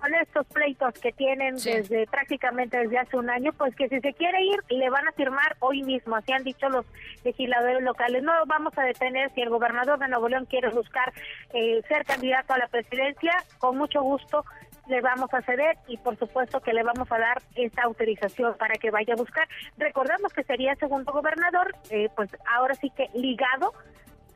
[0.00, 4.12] con estos pleitos que tienen desde prácticamente desde hace un año, pues que si se
[4.14, 6.86] quiere ir, le van a firmar hoy mismo, así han dicho los
[7.24, 8.22] legisladores locales.
[8.22, 11.12] No vamos a detener si el gobernador de Nuevo León quiere buscar
[11.52, 14.44] eh, ser candidato a la presidencia, con mucho gusto
[14.88, 18.74] le vamos a ceder y por supuesto que le vamos a dar esta autorización para
[18.74, 19.46] que vaya a buscar.
[19.78, 23.72] Recordamos que sería segundo gobernador, eh, pues ahora sí que ligado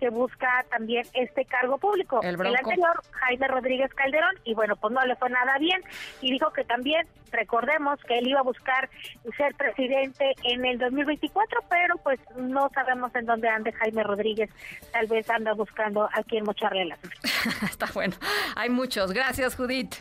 [0.04, 2.20] que busca también este cargo público.
[2.22, 5.82] El, anterior, Jaime Rodríguez Calderón, y bueno, pues no le fue nada bien,
[6.20, 8.90] y dijo que también, recordemos que él iba a buscar
[9.38, 14.50] ser presidente en el 2024, pero pues no sabemos en dónde ande Jaime Rodríguez,
[14.92, 16.94] tal vez anda buscando a quien mocharle
[17.62, 18.14] Está bueno,
[18.56, 19.10] hay muchos.
[19.10, 19.94] Gracias, Judith.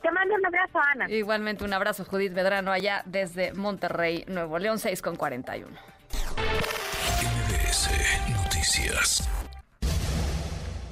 [0.00, 1.10] Te mando un abrazo, Ana.
[1.10, 5.76] Igualmente un abrazo, Judith Medrano, allá desde Monterrey, Nuevo León, 6 con 41.
[7.24, 8.53] MBS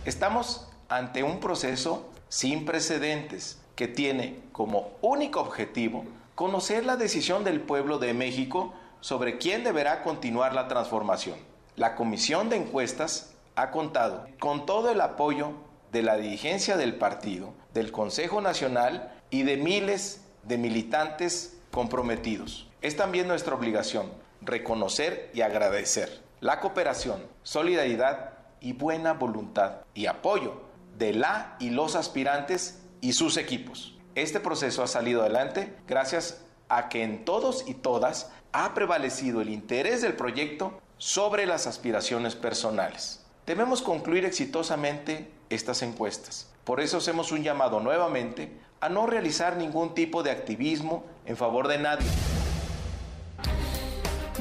[0.04, 6.04] Estamos ante un proceso sin precedentes que tiene como único objetivo
[6.36, 11.38] conocer la decisión del pueblo de México sobre quién deberá continuar la transformación.
[11.74, 15.52] La comisión de encuestas ha contado con todo el apoyo
[15.90, 22.68] de la dirigencia del partido, del Consejo Nacional y de miles de militantes comprometidos.
[22.80, 30.60] Es también nuestra obligación reconocer y agradecer la cooperación, solidaridad y buena voluntad y apoyo
[30.98, 33.96] de la y los aspirantes y sus equipos.
[34.16, 39.50] Este proceso ha salido adelante gracias a que en todos y todas ha prevalecido el
[39.50, 43.24] interés del proyecto sobre las aspiraciones personales.
[43.46, 46.50] Debemos concluir exitosamente estas encuestas.
[46.64, 51.68] Por eso hacemos un llamado nuevamente a no realizar ningún tipo de activismo en favor
[51.68, 52.08] de nadie.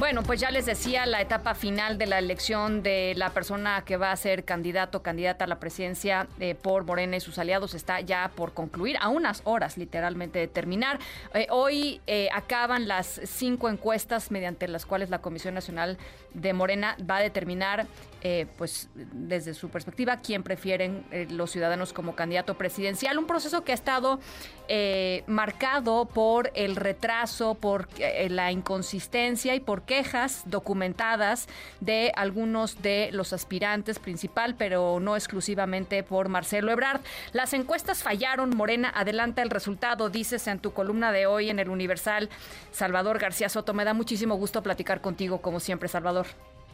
[0.02, 3.98] Bueno, pues ya les decía, la etapa final de la elección de la persona que
[3.98, 7.76] va a ser candidato o candidata a la presidencia eh, por Morena y sus aliados
[7.76, 10.98] está ya por concluir, a unas horas literalmente de terminar.
[11.36, 16.00] Eh, hoy eh, acaban las cinco encuestas mediante las cuales la Comisión Nacional
[16.34, 17.86] de Morena va a determinar
[18.24, 23.18] eh, pues desde su perspectiva, quién prefieren eh, los ciudadanos como candidato presidencial.
[23.18, 24.20] Un proceso que ha estado
[24.68, 27.88] eh, marcado por el retraso, por
[28.30, 31.48] la inconsistencia y por quejas documentadas
[31.80, 37.02] de algunos de los aspirantes principal, pero no exclusivamente por Marcelo Ebrard.
[37.34, 41.70] Las encuestas fallaron, Morena adelanta el resultado, dices en tu columna de hoy en el
[41.70, 42.30] Universal,
[42.72, 43.74] Salvador García Soto.
[43.74, 46.28] Me da muchísimo gusto platicar contigo, como siempre, Salvador.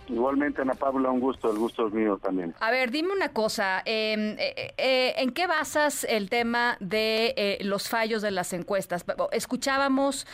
[0.10, 2.54] Igualmente, Ana Paula, un gusto, el gusto es mío también.
[2.60, 7.58] A ver, dime una cosa, em, eh, eh, ¿en qué basas el tema de eh,
[7.62, 9.06] los fallos de las encuestas?
[9.32, 10.26] Escuchábamos,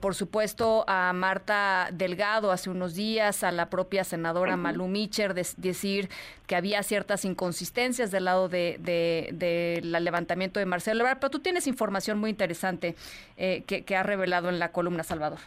[0.00, 6.10] por supuesto, a Marta Delgado hace unos días, a la propia senadora Malu Micher, decir
[6.46, 11.66] que había ciertas inconsistencias del lado del de, levantamiento de Marcelo Ebrard, pero tú tienes
[11.66, 12.94] información muy interesante
[13.36, 15.38] que, que ha revelado en la columna Salvador.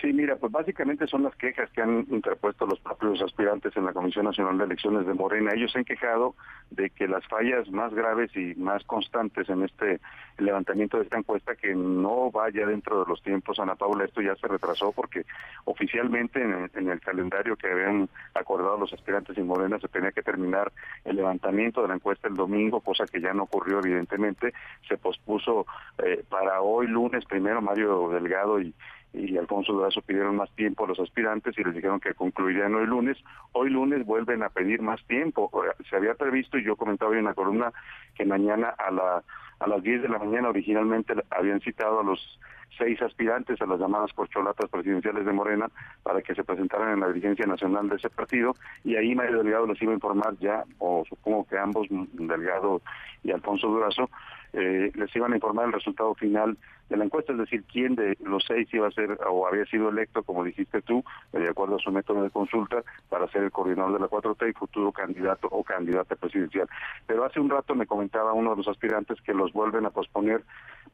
[0.00, 3.92] Sí, mira, pues básicamente son las quejas que han interpuesto los propios aspirantes en la
[3.92, 5.52] Comisión Nacional de Elecciones de Morena.
[5.54, 6.34] Ellos se han quejado
[6.70, 10.00] de que las fallas más graves y más constantes en este
[10.38, 14.34] levantamiento de esta encuesta, que no vaya dentro de los tiempos, Ana Paula, esto ya
[14.34, 15.24] se retrasó porque
[15.64, 20.72] oficialmente en el, calendario que habían acordado los aspirantes en Morena se tenía que terminar
[21.04, 24.52] el levantamiento de la encuesta el domingo, cosa que ya no ocurrió evidentemente.
[24.88, 25.66] Se pospuso
[26.02, 28.74] eh, para hoy lunes primero Mario Delgado y
[29.16, 32.86] y Alfonso Durazo pidieron más tiempo a los aspirantes y les dijeron que concluirían hoy
[32.86, 33.16] lunes.
[33.52, 35.50] Hoy lunes vuelven a pedir más tiempo.
[35.88, 37.72] Se había previsto, y yo comentaba hoy en la columna,
[38.14, 39.22] que mañana a, la,
[39.58, 42.38] a las 10 de la mañana originalmente habían citado a los
[42.76, 45.68] seis aspirantes a las llamadas corcholatas presidenciales de Morena
[46.02, 48.54] para que se presentaran en la dirigencia nacional de ese partido
[48.84, 52.82] y ahí Mario Delgado les iba a informar ya, o supongo que ambos, Delgado
[53.22, 54.10] y Alfonso Durazo,
[54.56, 56.56] eh, les iban a informar el resultado final
[56.88, 59.90] de la encuesta, es decir, quién de los seis iba a ser o había sido
[59.90, 63.92] electo, como dijiste tú, de acuerdo a su método de consulta, para ser el coordinador
[63.92, 66.68] de la 4T y futuro candidato o candidata presidencial.
[67.06, 70.42] Pero hace un rato me comentaba uno de los aspirantes que los vuelven a posponer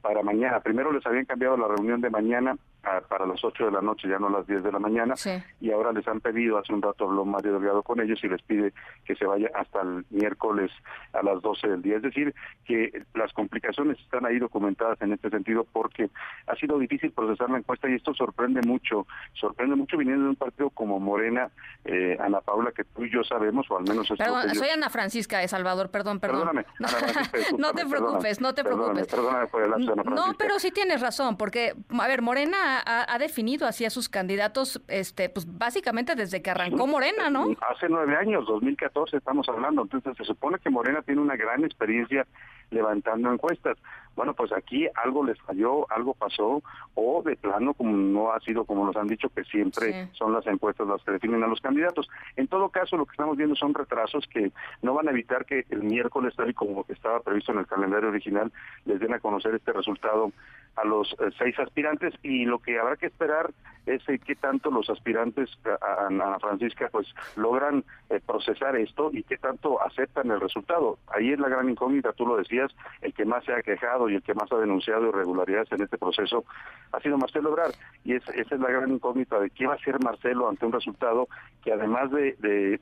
[0.01, 0.61] para mañana.
[0.61, 4.19] Primero les habían cambiado la reunión de mañana para las 8 de la noche, ya
[4.19, 5.15] no a las 10 de la mañana,
[5.61, 8.43] y ahora les han pedido, hace un rato habló Mario Delgado con ellos y les
[8.43, 8.73] pide
[9.05, 10.71] que se vaya hasta el miércoles
[11.13, 11.97] a las 12 del día.
[11.97, 16.11] Es decir, que las complicaciones están ahí documentadas en este sentido porque
[16.47, 20.37] ha sido difícil procesar la encuesta y esto sorprende mucho, sorprende mucho viniendo de un
[20.37, 21.51] partido como Morena,
[21.85, 24.91] eh, Ana Paula, que tú y yo sabemos, o al menos es Perdón, soy Ana
[24.91, 26.41] Francisca de Salvador, perdón, perdón.
[26.41, 26.67] Perdóname,
[27.59, 29.07] no te preocupes, no te preocupes.
[29.07, 33.67] Perdóname, por el Ana No, pero sí tienes razón, porque, a ver, Morena ha, definido
[33.67, 37.47] así a sus candidatos, este, pues básicamente desde que arrancó Morena, ¿no?
[37.71, 42.27] Hace nueve años, 2014 estamos hablando, entonces se supone que Morena tiene una gran experiencia
[42.71, 43.79] levantando encuestas.
[44.15, 46.63] Bueno, pues aquí algo les falló, algo pasó,
[46.95, 50.47] o de plano, como no ha sido como nos han dicho, que siempre son las
[50.47, 52.09] encuestas las que definen a los candidatos.
[52.37, 54.53] En todo caso, lo que estamos viendo son retrasos que
[54.83, 58.11] no van a evitar que el miércoles, tal y como estaba previsto en el calendario
[58.11, 58.53] original,
[58.85, 60.33] les den a conocer este resultado
[60.77, 63.51] a los eh, seis aspirantes y lo que habrá que esperar
[63.87, 67.07] es qué tanto los aspirantes a, Ana Francisca pues
[67.37, 70.99] logran eh, procesar esto y qué tanto aceptan el resultado.
[71.09, 72.71] Ahí es la gran incógnita, tú lo decías,
[73.01, 75.99] el que más se ha quejado y el que más ha denunciado irregularidades en este
[75.99, 76.45] proceso
[76.93, 77.71] ha sido Marcelo Obrar
[78.05, 81.29] y esa es la gran incógnita de qué va a hacer Marcelo ante un resultado
[81.63, 82.79] que además de,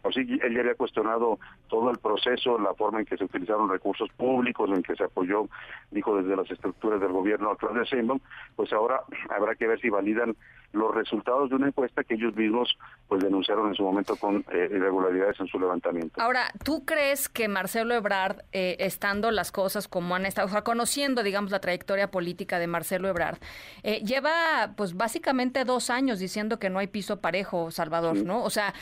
[0.00, 1.38] por sí él ya había cuestionado
[1.68, 5.46] todo el proceso, la forma en que se utilizaron recursos públicos, en que se apoyó,
[5.90, 8.20] dijo desde las estructuras del gobierno a Claudia Sheinbaum,
[8.56, 10.34] pues ahora habrá que ver si validan
[10.72, 12.76] los resultados de una encuesta que ellos mismos
[13.08, 16.20] pues denunciaron en su momento con eh, irregularidades en su levantamiento.
[16.20, 20.62] Ahora, ¿tú crees que Marcelo Ebrard, eh, estando las cosas como han estado, o sea,
[20.62, 23.38] conociendo, digamos, la trayectoria política de Marcelo Ebrard,
[23.82, 28.42] eh, lleva pues básicamente dos años diciendo que no hay piso parejo, Salvador, ¿no?
[28.42, 28.72] O sea,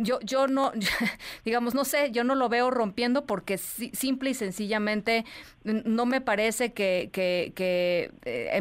[0.00, 0.72] yo, yo no,
[1.44, 5.24] digamos, no sé, yo no lo veo rompiendo porque simple y sencillamente
[5.64, 8.10] no me parece que, que, que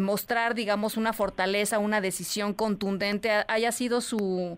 [0.01, 4.57] mostrar, digamos, una fortaleza, una decisión contundente haya sido su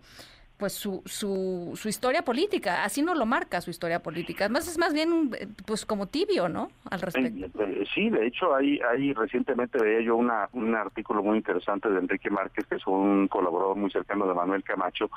[0.63, 4.77] pues su, su, su, historia política, así no lo marca su historia política, además es
[4.77, 5.29] más bien
[5.65, 6.71] pues como tibio, ¿no?
[6.89, 7.47] Al respecto.
[7.65, 11.99] Eh, sí, de hecho hay, hay recientemente veía yo una, un artículo muy interesante de
[11.99, 15.09] Enrique Márquez, que es un colaborador muy cercano de Manuel Camacho,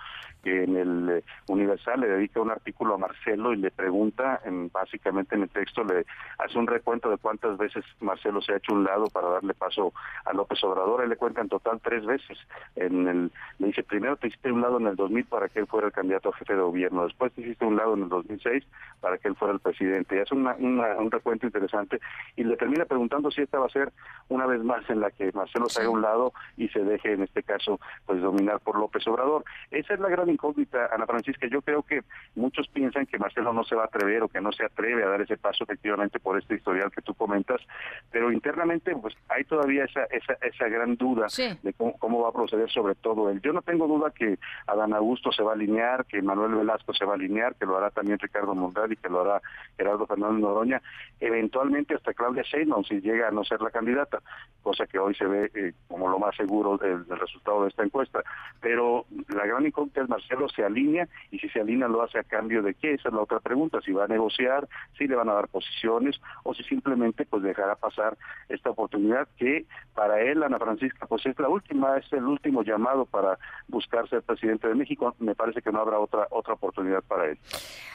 [0.42, 4.68] que en el eh, Universal le dedica un artículo a Marcelo y le pregunta, en,
[4.72, 6.06] básicamente en el texto le
[6.40, 9.92] hace un recuento de cuántas veces Marcelo se ha hecho un lado para darle paso
[10.24, 12.36] a López Obrador, él le cuenta en total tres veces,
[12.74, 15.66] en el, le dice, primero te hiciste un lado en el 2000 para que él
[15.66, 17.04] fuera el candidato a jefe de gobierno.
[17.04, 18.64] Después hiciste un lado en el 2006
[19.02, 20.16] para que él fuera el presidente.
[20.16, 22.00] Y hace un recuento interesante
[22.36, 23.92] y le termina preguntando si esta va a ser
[24.28, 27.22] una vez más en la que Marcelo se haga un lado y se deje, en
[27.22, 29.44] este caso, pues dominar por López Obrador.
[29.70, 31.46] Esa es la gran incógnita, Ana Francisca.
[31.46, 32.02] Yo creo que
[32.34, 35.08] muchos piensan que Marcelo no se va a atrever o que no se atreve a
[35.08, 37.60] dar ese paso efectivamente por este historial que tú comentas,
[38.10, 41.26] pero internamente pues hay todavía esa esa, esa gran duda
[41.62, 43.40] de cómo, cómo, va a proceder sobre todo él.
[43.42, 47.04] Yo no tengo duda que Adán Augusto se va a alinear, que Manuel Velasco se
[47.04, 49.42] va a alinear, que lo hará también Ricardo Monreal y que lo hará
[49.76, 50.82] Gerardo Fernández Noroña,
[51.20, 54.20] eventualmente hasta Claudia Sheinbaum si llega a no ser la candidata,
[54.62, 58.22] cosa que hoy se ve eh, como lo más seguro del, resultado de esta encuesta.
[58.60, 62.24] Pero la gran incógnita es Marcelo se alinea y si se alinea lo hace a
[62.24, 64.68] cambio de qué, esa es la otra pregunta, si va a negociar,
[64.98, 68.16] si le van a dar posiciones o si simplemente pues dejará pasar
[68.48, 73.06] esta oportunidad que para él, Ana Francisca, pues es la última, es el último llamado
[73.06, 77.30] para buscar ser presidente de México me parece que no habrá otra otra oportunidad para
[77.30, 77.38] él.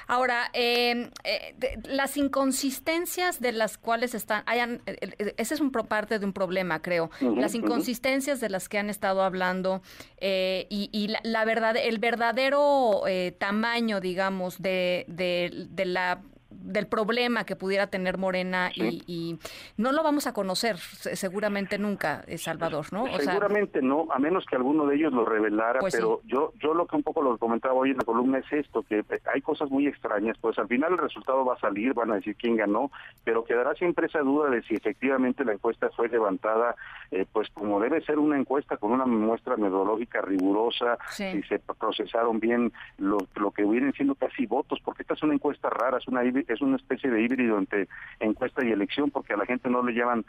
[0.07, 1.55] Ahora, em, eh,
[1.85, 7.09] las inconsistencias de las cuales están, hayan, ese es un parte de un problema, creo.
[7.21, 9.81] las inconsistencias de las que han estado hablando
[10.17, 16.21] eh, y, la, verdad, el verdadero eh, tamaño, digamos, de, de, de la
[16.51, 19.37] del problema que pudiera tener Morena y,
[19.77, 23.05] no lo vamos a conocer seguramente nunca, eh, Salvador, ¿no?
[23.19, 26.85] seguramente no, a menos que alguno de ellos lo revelara, pues pero yo yo lo
[26.87, 29.87] que un poco lo comentaba hoy en la columna es esto, que hay cosas muy
[29.87, 32.91] extrañas, pues al final el resultado va a salir, van a decir quién ganó,
[33.23, 36.75] pero quedará siempre esa duda de si efectivamente la encuesta fue levantada,
[37.11, 42.39] eh, pues como debe ser una encuesta con una muestra metodológica rigurosa, si se procesaron
[42.39, 46.07] bien lo, lo que vienen siendo casi votos, porque esta es una encuesta rara, es
[46.07, 47.87] una es una especie de híbrido entre
[48.19, 50.25] encuesta y elección, porque a la gente no le llevan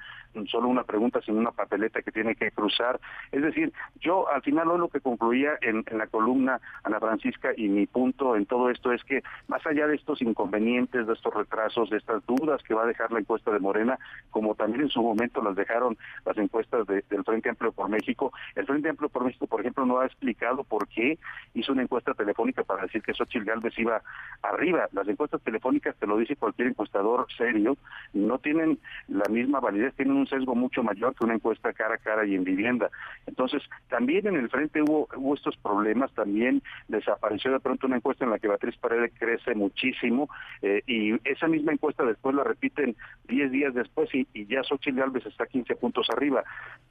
[0.46, 3.00] solo una pregunta, sino una papeleta que tiene que cruzar.
[3.30, 7.68] Es decir, yo al final lo que concluía en, en la columna Ana Francisca y
[7.68, 11.90] mi punto en todo esto es que más allá de estos inconvenientes, de estos retrasos,
[11.90, 13.98] de estas dudas que va a dejar la encuesta de Morena,
[14.30, 18.66] como también en su momento las dejaron las encuestas del Frente Amplio por México, el
[18.66, 21.18] Frente Amplio por México, por ejemplo, no ha explicado por qué
[21.54, 24.02] hizo una encuesta telefónica para decir que Xochitl Galvez iba
[24.42, 24.88] arriba.
[24.92, 27.76] Las encuestas telefónicas, te lo dice cualquier encuestador serio,
[28.12, 31.98] no tienen la misma validez, tienen un sesgo mucho mayor que una encuesta cara a
[31.98, 32.90] cara y en vivienda.
[33.24, 38.32] Entonces, también en el frente hubo, estos problemas, también desapareció de pronto una encuesta en
[38.32, 40.28] la que Beatriz Paredes crece muchísimo
[40.61, 42.96] eh, y esa misma encuesta después la repiten
[43.28, 46.42] 10 días después y, ya Xochitl Galvez está 15 puntos arriba.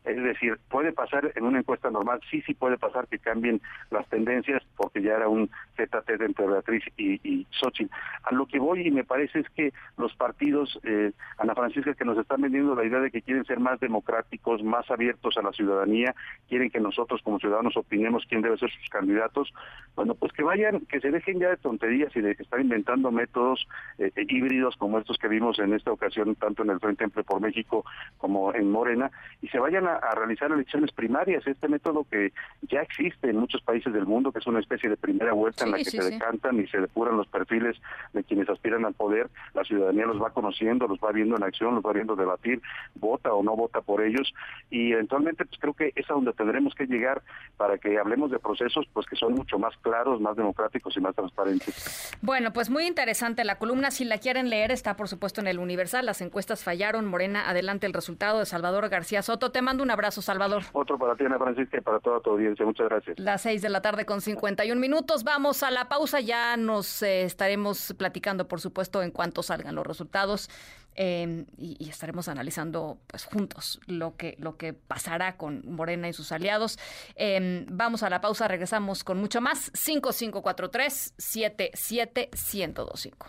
[0.05, 4.07] Es decir, puede pasar en una encuesta normal, sí, sí puede pasar que cambien las
[4.07, 7.93] tendencias porque ya era un ZT entre Beatriz y, y Xochitl.
[8.23, 12.05] A lo que voy y me parece es que los partidos, eh, Ana Francisca, que
[12.05, 15.51] nos están vendiendo la idea de que quieren ser más democráticos, más abiertos a la
[15.51, 16.15] ciudadanía,
[16.47, 19.53] quieren que nosotros como ciudadanos opinemos quién debe ser sus candidatos,
[19.95, 23.67] bueno, pues que vayan, que se dejen ya de tonterías y de estar inventando métodos
[23.97, 27.23] eh, eh, híbridos como estos que vimos en esta ocasión, tanto en el Frente Amplio
[27.23, 27.85] por México
[28.17, 32.33] como en Morena, y se vayan a, realizar elecciones primarias, este método que
[32.69, 35.71] ya existe en muchos países del mundo, que es una especie de primera vuelta en
[35.71, 37.77] la que se decantan y se depuran los perfiles
[38.13, 41.75] de quienes aspiran al poder, la ciudadanía los va conociendo, los va viendo en acción,
[41.75, 42.61] los va viendo debatir,
[42.95, 44.33] vota o no vota por ellos,
[44.69, 47.21] y eventualmente pues creo que es a donde tendremos que llegar
[47.57, 51.15] para que hablemos de procesos pues que son mucho más claros, más democráticos y más
[51.15, 52.17] transparentes.
[52.21, 55.59] Bueno, pues muy interesante la columna, si la quieren leer está por supuesto en el
[55.59, 59.91] Universal, las encuestas fallaron, Morena, adelante el resultado de Salvador García Soto, te mando un
[59.91, 60.63] abrazo Salvador.
[60.73, 63.19] Otro para ti Ana Francisca y para toda tu audiencia, muchas gracias.
[63.19, 67.23] Las seis de la tarde con 51 minutos, vamos a la pausa, ya nos eh,
[67.23, 68.70] estaremos platicando por supuesto
[69.03, 70.49] en cuanto salgan los resultados.
[70.93, 76.33] Em, y, estaremos analizando pues juntos lo que lo que pasará con Morena y sus
[76.33, 76.77] aliados.
[77.15, 79.71] Em, vamos a la pausa, regresamos con mucho más.
[79.73, 83.27] 5543 77125.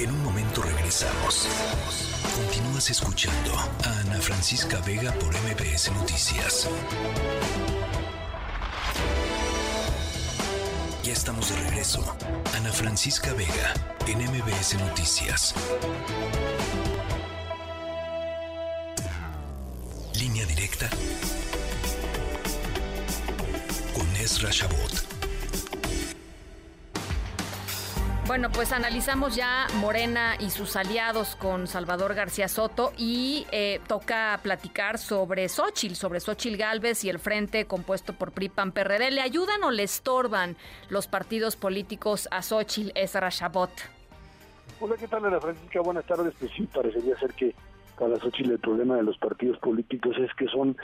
[0.00, 1.48] En un momento regresamos.
[2.36, 3.52] Continúas escuchando
[3.84, 6.68] a Ana Francisca Vega por MBS Noticias.
[11.18, 12.00] Estamos de regreso.
[12.56, 13.74] Ana Francisca Vega
[14.06, 15.52] en MBS Noticias.
[20.14, 20.88] Línea directa
[23.94, 25.17] con Ezra Shabot.
[28.28, 34.38] Bueno, pues analizamos ya Morena y sus aliados con Salvador García Soto y eh, toca
[34.42, 39.12] platicar sobre Xochitl, sobre Xochitl Galvez y el frente compuesto por PRI PAN PRD.
[39.12, 40.58] ¿Le ayudan o le estorban
[40.90, 43.70] los partidos políticos a Xochitl Ezra Shabot?
[44.78, 45.80] Hola, ¿qué tal, Ana Francisca?
[45.80, 46.34] Buenas tardes.
[46.38, 47.54] Pues sí, parecería ser que
[47.98, 50.76] para Xochitl el problema de los partidos políticos es que son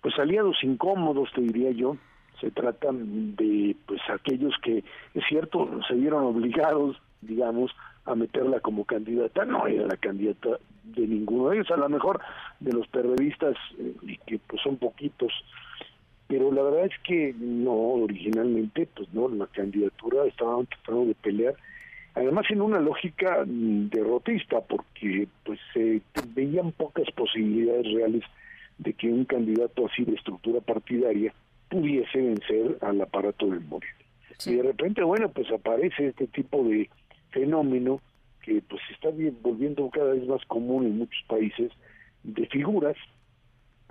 [0.00, 1.98] pues aliados incómodos, te diría yo,
[2.40, 4.84] se tratan de pues aquellos que
[5.14, 7.72] es cierto se vieron obligados digamos
[8.06, 9.44] a meterla como candidata.
[9.44, 12.20] No era la candidata de ninguno de ellos a lo mejor
[12.60, 15.32] de los periodistas eh, que pues son poquitos.
[16.28, 21.54] Pero la verdad es que no originalmente pues no la candidatura estaba tratando de pelear.
[22.14, 26.00] Además en una lógica derrotista porque pues se
[26.34, 28.22] veían pocas posibilidades reales
[28.78, 31.32] de que un candidato así de estructura partidaria
[31.68, 33.88] pudiese vencer al aparato del móvil.
[34.44, 36.90] Y de repente, bueno, pues aparece este tipo de
[37.30, 38.00] fenómeno
[38.42, 39.08] que pues está
[39.42, 41.72] volviendo cada vez más común en muchos países
[42.22, 42.96] de figuras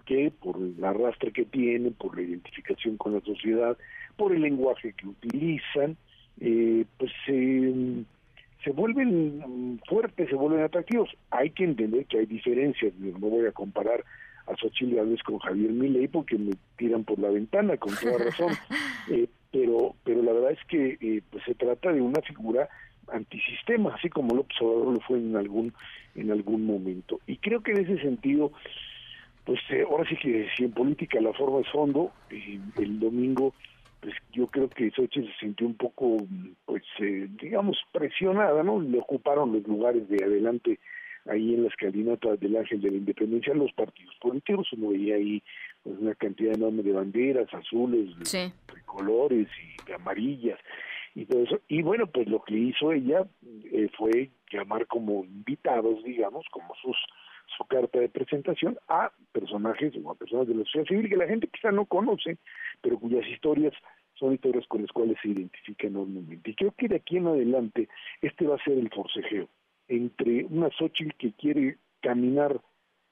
[0.05, 3.77] que por el arrastre que tienen, por la identificación con la sociedad,
[4.15, 5.97] por el lenguaje que utilizan,
[6.39, 11.09] eh, pues se vuelven fuertes, se vuelven atractivos.
[11.31, 14.03] Hay que entender que hay diferencias, no voy a comparar
[14.47, 18.53] a Xochitl Gálvez con Javier Milei porque me tiran por la ventana, con toda razón.
[19.07, 22.67] Eh, pero, pero la verdad es que eh, pues se trata de una figura
[23.13, 25.73] antisistema, así como López Obrador lo fue en algún,
[26.15, 27.19] en algún momento.
[27.27, 28.51] Y creo que en ese sentido,
[29.45, 33.53] pues eh, ahora sí que si en política la forma es fondo, el domingo
[34.05, 36.17] pues yo creo que Xochitl se sintió un poco,
[36.65, 38.79] pues, eh, digamos, presionada, ¿no?
[38.79, 40.79] Le ocuparon los lugares de adelante
[41.27, 45.41] ahí en la escalinata del Ángel de la Independencia los partidos políticos, uno veía ahí
[45.83, 48.51] pues, una cantidad enorme de banderas azules, de
[48.85, 50.59] colores y de amarillas
[51.15, 51.59] y todo eso.
[51.67, 53.25] Y bueno, pues lo que hizo ella
[53.71, 56.97] eh, fue llamar como invitados, digamos, como sus
[57.57, 61.27] su carta de presentación a personajes o a personas de la sociedad civil que la
[61.27, 62.37] gente quizá no conoce,
[62.81, 63.73] pero cuyas historias
[64.15, 66.51] son historias con las cuales se identifica enormemente.
[66.51, 67.87] Y creo que de aquí en adelante
[68.21, 69.47] este va a ser el forcejeo
[69.87, 72.59] entre una Xochitl que quiere caminar,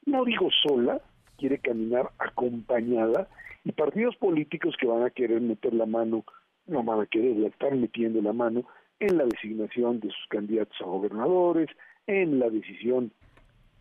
[0.06, 1.02] no digo sola,
[1.38, 3.28] quiere caminar acompañada,
[3.64, 6.26] y partidos políticos que van a querer meter la mano,
[6.68, 8.66] no van a querer, la están metiendo la mano
[9.00, 11.70] en la designación de sus candidatos a gobernadores,
[12.08, 13.12] en la decisión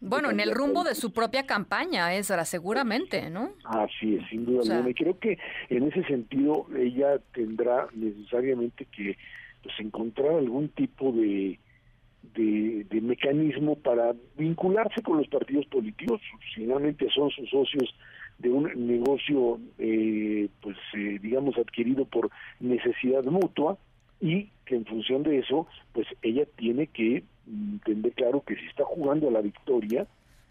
[0.04, 3.52] bueno, en el rumbo de su propia campaña, Ezra, seguramente, ¿no?
[3.62, 4.90] Así es, sin duda alguna.
[4.90, 5.38] Y creo que
[5.68, 9.16] en ese sentido ella tendrá necesariamente que
[9.62, 11.60] pues, encontrar algún tipo de,
[12.34, 16.20] de, mecanismo para vincularse con los partidos políticos,
[16.54, 17.94] finalmente son sus socios
[18.38, 23.76] de un negocio, eh, pues eh, digamos, adquirido por necesidad mutua
[24.20, 28.84] y que en función de eso, pues ella tiene que entender claro que si está
[28.84, 30.06] jugando a la victoria,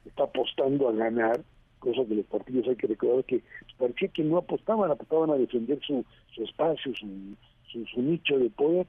[0.06, 1.42] está apostando a ganar,
[1.80, 3.42] cosa que los partidos hay que recordar que
[3.78, 6.06] parecía que no apostaban, apostaban a defender su,
[6.36, 8.86] su espacio, su, su, nicho de poder.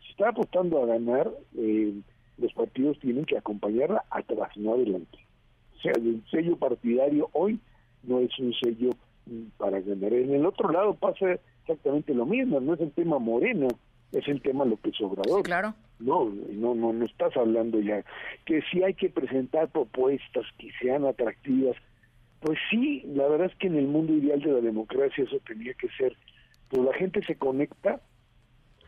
[0.00, 1.94] Si está apostando a ganar, eh,
[2.38, 5.18] los partidos tienen que acompañarla atrás, no adelante.
[5.76, 7.60] O sea, el sello partidario hoy
[8.02, 8.90] no es un sello
[9.26, 10.12] mm, para ganar.
[10.12, 13.68] En el otro lado pasa exactamente lo mismo, no es el tema moreno,
[14.12, 15.42] es el tema López Obrador.
[15.42, 15.74] claro.
[15.98, 18.04] No, no, no, no estás hablando ya.
[18.44, 21.74] Que si hay que presentar propuestas que sean atractivas,
[22.40, 25.72] pues sí, la verdad es que en el mundo ideal de la democracia eso tenía
[25.72, 26.14] que ser,
[26.70, 28.00] pero la gente se conecta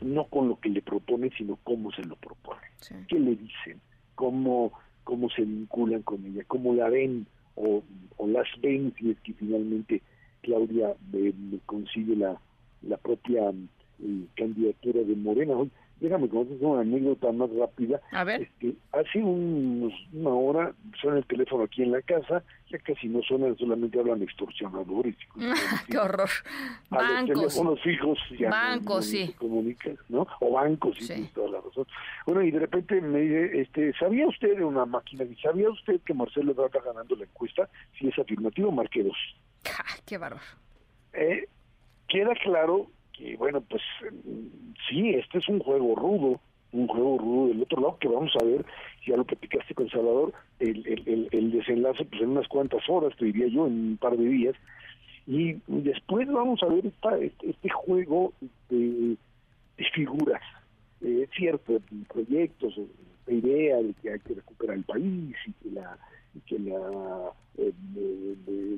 [0.03, 2.62] no con lo que le propone, sino cómo se lo propone,
[3.09, 3.80] qué le dicen,
[4.14, 4.72] cómo,
[5.05, 7.82] cómo se vinculan con ella, cómo la ven o,
[8.16, 10.03] o las ven si es que finalmente
[10.42, 11.34] Claudia eh,
[11.66, 12.40] consigue la,
[12.82, 15.55] la propia eh, candidatura de Morena.
[16.01, 18.01] Déjame contar una anécdota más rápida.
[18.12, 18.42] A ver.
[18.42, 23.20] Este, hace un, una hora suena el teléfono aquí en la casa, ya casi no
[23.22, 25.16] suenan, solamente hablan extorsionadores.
[25.90, 26.28] ¡Qué horror!
[26.90, 27.28] A bancos.
[27.28, 29.26] los teléfonos fijos ya bancos, no, sí.
[29.26, 30.26] se comunican, ¿no?
[30.40, 31.86] O bancos, sí, tienes toda la razón.
[32.26, 35.24] Bueno, y de repente me dice, este, ¿sabía usted de una máquina?
[35.42, 37.68] ¿Sabía usted que Marcelo Ebrard ganando la encuesta?
[37.99, 39.16] Si es afirmativo, marque dos.
[40.07, 40.44] ¡Qué bárbaro!
[41.12, 41.49] Eh,
[42.07, 42.86] queda claro
[43.18, 43.82] que, bueno, pues
[44.88, 46.40] sí, este es un juego rudo,
[46.72, 48.64] un juego rudo del otro lado que vamos a ver,
[49.06, 53.24] ya lo platicaste con Salvador, el, el, el, desenlace pues en unas cuantas horas, te
[53.24, 54.54] diría yo, en un par de días,
[55.26, 58.32] y después vamos a ver esta, este, este juego
[58.70, 59.16] de,
[59.76, 60.42] de figuras,
[61.02, 61.80] eh, cierto,
[62.12, 62.74] proyectos,
[63.26, 65.98] la idea de que hay que recuperar el país y que la
[66.46, 67.72] que la eh,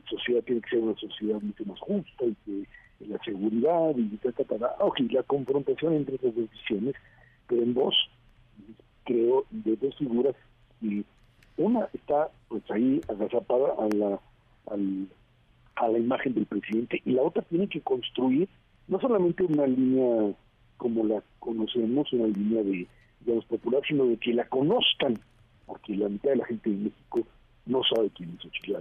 [0.08, 2.68] sociedad tiene que ser una sociedad mucho más justa y que
[3.08, 6.94] la seguridad y tal, tal, tal, ok, la confrontación entre esas dos visiones,
[7.46, 7.94] pero en dos,
[9.04, 10.34] creo, de dos figuras,
[10.82, 11.04] y
[11.56, 14.20] una está pues ahí agazapada a la,
[15.76, 18.48] a la imagen del presidente, y la otra tiene que construir
[18.88, 20.34] no solamente una línea
[20.76, 22.86] como la conocemos, una línea de,
[23.20, 25.18] digamos, popular, sino de que la conozcan,
[25.66, 27.26] porque la mitad de la gente de México
[27.66, 28.76] no sabe quién es Xochitl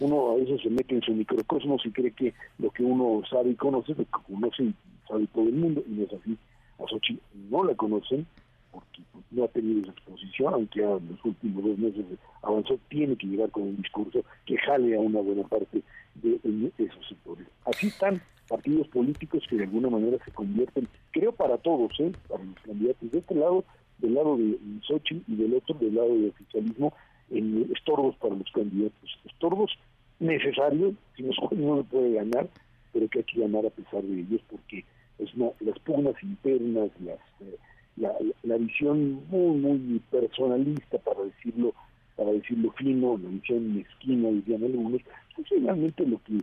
[0.00, 3.50] uno a veces se mete en su microcosmos y cree que lo que uno sabe
[3.50, 4.74] y conoce, lo que conoce y
[5.08, 6.36] sabe todo el mundo, y no es así.
[6.78, 7.18] A Sochi
[7.50, 8.26] no la conocen
[8.72, 12.04] porque no ha tenido esa exposición, aunque en los últimos dos meses
[12.42, 15.82] avanzó, tiene que llegar con un discurso que jale a una buena parte
[16.16, 16.40] de,
[16.78, 17.46] esos sectores.
[17.64, 22.12] Así están partidos políticos que de alguna manera se convierten, creo para todos, ¿eh?
[22.28, 23.64] para los candidatos de este lado,
[23.98, 26.92] del lado de Sochi y del otro del lado del oficialismo,
[27.30, 29.72] en estorbos para los candidatos, estorbos
[30.20, 32.48] necesarios, si no, no se puede ganar,
[32.92, 34.84] pero que hay que ganar a pesar de ellos, porque
[35.18, 37.56] es no, las pugnas internas, las, eh,
[37.96, 38.12] la,
[38.42, 41.72] la, visión muy, muy personalista, para decirlo
[42.16, 45.00] para decirlo fino, la visión mezquina, dirían algunos,
[45.36, 46.34] es finalmente lo que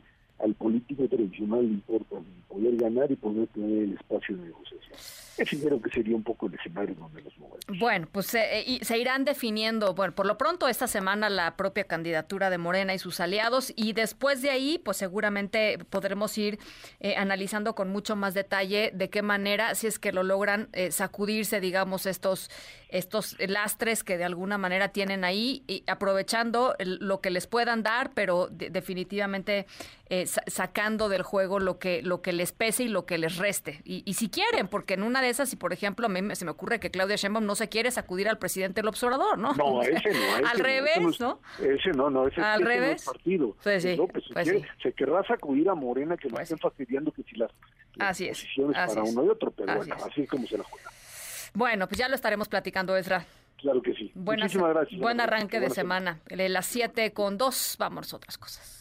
[0.43, 2.15] al político tradicional le importa,
[2.47, 4.93] poder ganar y poder tener el espacio de negociación.
[5.37, 7.59] ese creo que sería un poco el escenario donde los movemos.
[7.79, 11.85] Bueno, pues eh, y se irán definiendo, bueno, por lo pronto esta semana la propia
[11.85, 16.59] candidatura de Morena y sus aliados y después de ahí, pues seguramente podremos ir
[16.99, 20.91] eh, analizando con mucho más detalle de qué manera, si es que lo logran eh,
[20.91, 22.49] sacudirse, digamos, estos
[22.91, 28.11] estos lastres que de alguna manera tienen ahí, y aprovechando lo que les puedan dar,
[28.13, 29.65] pero definitivamente
[30.13, 33.79] eh, sacando del juego lo que, lo que les pese y lo que les reste.
[33.85, 36.51] Y, si quieren, porque en una de esas, si por ejemplo, a mí se me
[36.51, 39.53] ocurre que Claudia Sheinbaum no se quiere sacudir al presidente del observador, ¿no?
[39.53, 40.47] No, ese no.
[40.49, 41.39] al revés, ¿no?
[41.61, 43.05] Ese no, no, ese, al revés.
[43.05, 43.55] partido.
[43.63, 44.49] Pues sí, pues pues
[44.83, 47.49] se, querrá sacudir a Morena que pues estén fastidiando que si las,
[47.97, 50.89] así posiciones es, para uno y otro, pero bueno, así es como se la juega.
[51.53, 53.25] Bueno, pues ya lo estaremos platicando, Ezra.
[53.55, 54.11] Claro que sí.
[54.15, 54.99] Muchísimas gracias.
[54.99, 56.19] Buen arranque de semana.
[56.27, 58.80] Las 7 con 2, vamos a otras cosas.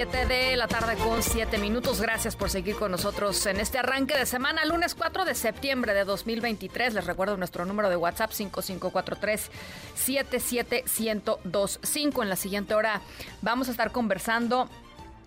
[0.00, 2.00] 7 de la tarde con 7 minutos.
[2.00, 6.06] Gracias por seguir con nosotros en este arranque de semana, lunes 4 de septiembre de
[6.06, 6.94] 2023.
[6.94, 9.50] Les recuerdo nuestro número de WhatsApp 5543
[9.94, 12.22] 77125.
[12.22, 13.02] En la siguiente hora
[13.42, 14.70] vamos a estar conversando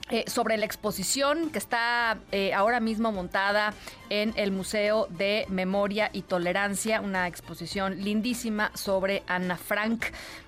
[0.10, 3.74] eh, sobre la exposición que está eh, ahora mismo montada
[4.10, 10.06] en el Museo de Memoria y Tolerancia, una exposición lindísima sobre Ana Frank.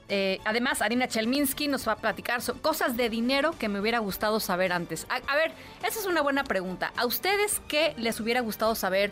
[0.07, 4.39] Eh, además, Arina Chelminsky nos va a platicar cosas de dinero que me hubiera gustado
[4.39, 5.07] saber antes.
[5.09, 5.51] A, ver,
[5.83, 6.93] esa es una buena pregunta.
[6.95, 9.11] ¿A ustedes qué les hubiera gustado saber?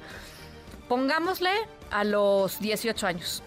[0.88, 1.52] Pongámosle
[1.92, 3.44] a los 18 años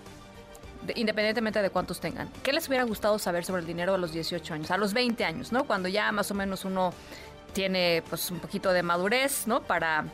[0.94, 2.30] independientemente de cuántos tengan.
[2.44, 4.70] ¿Qué les hubiera gustado saber sobre el dinero a los 18 años?
[4.70, 5.64] A los 20 años, ¿no?
[5.64, 6.92] Cuando ya más o menos uno
[7.52, 9.62] tiene pues un poquito de madurez, ¿no?
[9.62, 10.04] Para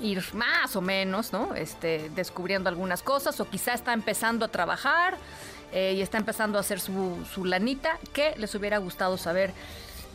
[0.00, 1.56] ir más o menos, ¿no?
[1.56, 5.16] Este, descubriendo algunas cosas o quizá está empezando a trabajar
[5.72, 7.98] eh, y está empezando a hacer su, su, lanita.
[8.12, 9.52] ¿Qué les hubiera gustado saber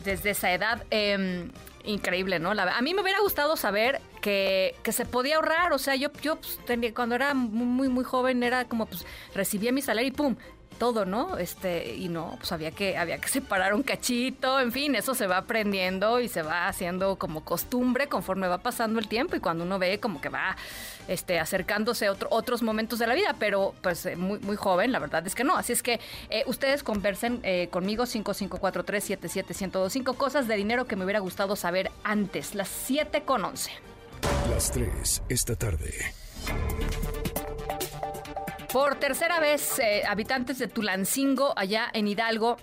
[0.04, 0.84] desde esa edad?
[0.90, 1.50] Em,
[1.84, 2.50] increíble, ¿no?
[2.50, 6.36] a mí me hubiera gustado saber que, que se podía ahorrar, o sea, yo, yo
[6.36, 10.36] pues, tenía, cuando era muy, muy joven era como, pues, recibía mi salario y pum,
[10.78, 11.38] todo, ¿no?
[11.38, 15.26] Este, y no, pues había que, había que separar un cachito, en fin, eso se
[15.26, 19.64] va aprendiendo y se va haciendo como costumbre conforme va pasando el tiempo y cuando
[19.64, 20.56] uno ve como que va
[21.08, 24.98] este, acercándose a otros momentos de la vida, pero pues eh, muy, muy joven, la
[24.98, 25.56] verdad es que no.
[25.56, 26.00] Así es que
[26.30, 32.54] eh, ustedes conversen eh, conmigo 5543-77125 cosas de dinero que me hubiera gustado saber antes,
[32.54, 33.70] las 7 con 11.
[34.50, 35.92] Las 3 esta tarde.
[38.72, 42.58] Por tercera vez, eh, habitantes de Tulancingo, allá en Hidalgo,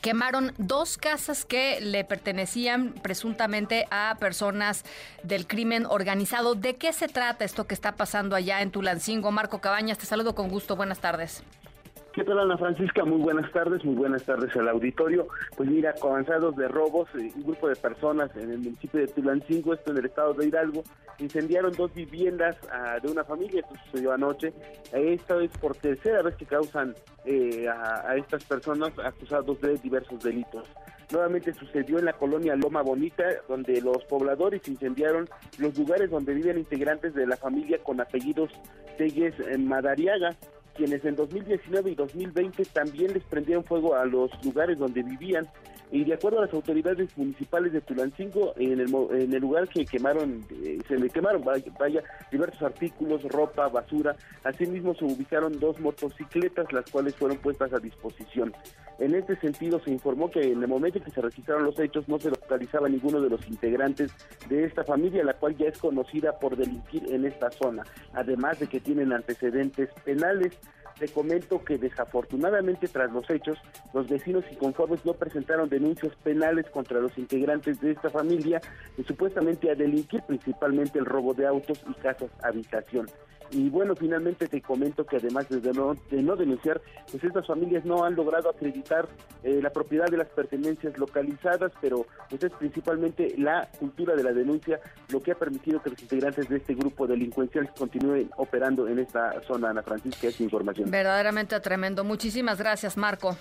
[0.00, 4.84] quemaron dos casas que le pertenecían presuntamente a personas
[5.24, 6.54] del crimen organizado.
[6.54, 9.32] ¿De qué se trata esto que está pasando allá en Tulancingo?
[9.32, 10.76] Marco Cabañas, te saludo con gusto.
[10.76, 11.42] Buenas tardes.
[12.12, 13.04] ¿Qué tal, Ana Francisca?
[13.04, 15.28] Muy buenas tardes, muy buenas tardes al auditorio.
[15.56, 19.74] Pues mira, avanzados de robos, eh, un grupo de personas en el municipio de Tulancingo,
[19.74, 20.82] esto en el estado de Hidalgo,
[21.20, 24.52] incendiaron dos viviendas ah, de una familia, esto sucedió anoche.
[24.92, 26.96] Esta es por tercera vez que causan
[27.26, 30.68] eh, a, estas personas acusados de diversos delitos.
[31.12, 36.58] Nuevamente sucedió en la colonia Loma Bonita, donde los pobladores incendiaron los lugares donde viven
[36.58, 38.50] integrantes de la familia con apellidos
[38.98, 40.36] Telles Madariaga
[40.74, 45.48] quienes en 2019 y 2020 también les prendieron fuego a los lugares donde vivían
[45.92, 49.84] y de acuerdo a las autoridades municipales de Tulancingo, en el, en el lugar que
[49.84, 54.14] quemaron, eh, se le quemaron vaya, diversos artículos, ropa, basura.
[54.44, 58.54] Asimismo se ubicaron dos motocicletas, las cuales fueron puestas a disposición.
[59.00, 62.06] En este sentido se informó que en el momento en que se registraron los hechos
[62.06, 64.12] no se localizaba ninguno de los integrantes
[64.48, 67.82] de esta familia, la cual ya es conocida por delinquir en esta zona,
[68.12, 70.56] además de que tienen antecedentes penales.
[71.00, 73.56] Te comento que desafortunadamente tras los hechos,
[73.94, 78.60] los vecinos y conformes no presentaron denuncias penales contra los integrantes de esta familia
[78.98, 83.06] y supuestamente a delinquir principalmente el robo de autos y casas habitación.
[83.52, 86.80] Y bueno, finalmente te comento que además de no, de no denunciar,
[87.10, 89.08] pues estas familias no han logrado acreditar
[89.42, 94.32] eh, la propiedad de las pertenencias localizadas, pero pues es principalmente la cultura de la
[94.32, 98.98] denuncia lo que ha permitido que los integrantes de este grupo delincuencial continúen operando en
[98.98, 100.90] esta zona, Ana Francisca, es información.
[100.90, 102.04] Verdaderamente tremendo.
[102.04, 103.36] Muchísimas gracias, Marco.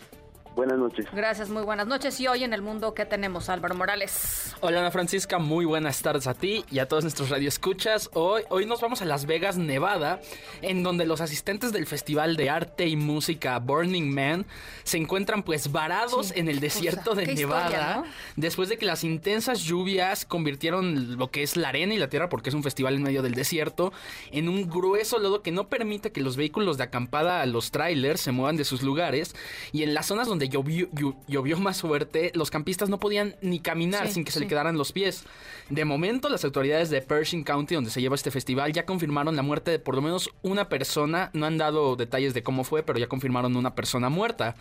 [0.56, 1.06] Buenas noches.
[1.14, 2.20] Gracias, muy buenas noches.
[2.20, 4.56] Y hoy en el mundo, ¿qué tenemos, Álvaro Morales?
[4.62, 8.10] Hola Ana Francisca, muy buenas tardes a ti y a todos nuestros radioescuchas.
[8.14, 10.20] Hoy, hoy nos vamos a Las Vegas, Nevada,
[10.62, 14.45] en donde los asistentes del Festival de Arte y Música Burning Man
[14.84, 18.04] se encuentran pues varados en el desierto de Nevada historia, ¿no?
[18.36, 22.28] después de que las intensas lluvias convirtieron lo que es la arena y la tierra,
[22.28, 23.93] porque es un festival en medio del desierto,
[24.32, 28.32] en un grueso lodo que no permite que los vehículos de acampada, los trailers, se
[28.32, 29.36] muevan de sus lugares
[29.72, 30.88] y en las zonas donde llovió,
[31.28, 34.46] llovió más fuerte, los campistas no podían ni caminar sí, sin que se sí.
[34.46, 35.26] le quedaran los pies.
[35.70, 39.44] De momento, las autoridades de Pershing County, donde se lleva este festival, ya confirmaron la
[39.44, 41.30] muerte de por lo menos una persona.
[41.34, 44.56] No han dado detalles de cómo fue, pero ya confirmaron una persona muerta.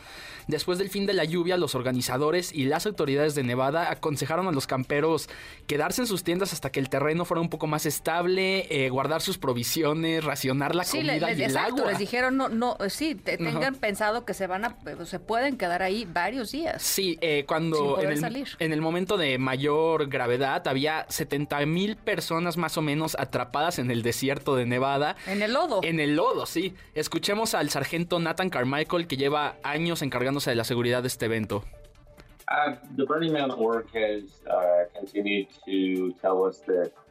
[0.48, 4.52] Después del fin de la lluvia, los organizadores y las autoridades de Nevada aconsejaron a
[4.52, 5.28] los camperos
[5.66, 9.20] quedarse en sus tiendas hasta que el terreno fuera un poco más estable, eh, guardar
[9.20, 11.90] sus provisiones, racionar la sí, comida les, y el exacto, agua.
[11.90, 15.67] les dijeron, no, no, sí, te, tengan pensado que se van a, se pueden quedar
[15.70, 16.82] ahí varios días.
[16.82, 18.48] Sí, eh, cuando en el, salir.
[18.58, 23.90] en el momento de mayor gravedad había 70 mil personas más o menos atrapadas en
[23.90, 25.16] el desierto de Nevada.
[25.26, 25.80] En el lodo.
[25.82, 26.74] En el lodo, sí.
[26.94, 31.64] Escuchemos al sargento Nathan Carmichael que lleva años encargándose de la seguridad de este evento.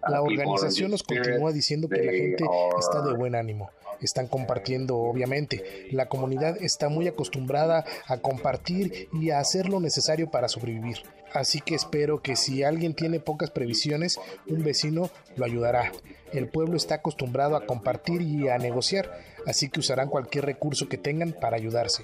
[0.07, 2.43] La organización nos continúa diciendo que la gente
[2.79, 3.69] está de buen ánimo.
[4.01, 5.87] Están compartiendo, obviamente.
[5.91, 10.97] La comunidad está muy acostumbrada a compartir y a hacer lo necesario para sobrevivir.
[11.33, 15.91] Así que espero que si alguien tiene pocas previsiones, un vecino lo ayudará.
[16.31, 19.11] El pueblo está acostumbrado a compartir y a negociar,
[19.45, 22.03] así que usarán cualquier recurso que tengan para ayudarse.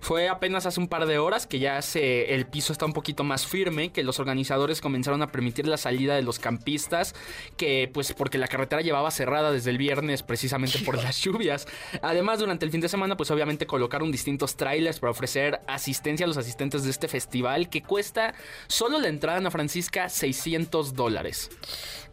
[0.00, 3.22] Fue apenas hace un par de horas que ya se, el piso está un poquito
[3.22, 7.14] más firme, que los organizadores comenzaron a permitir la salida de los campistas,
[7.56, 11.66] que pues porque la carretera llevaba cerrada desde el viernes precisamente por las lluvias.
[12.02, 16.28] Además, durante el fin de semana, pues obviamente colocaron distintos trailers para ofrecer asistencia a
[16.28, 18.34] los asistentes de este festival, que cuesta
[18.68, 21.50] solo la entrada a Ana Francisca 600 dólares.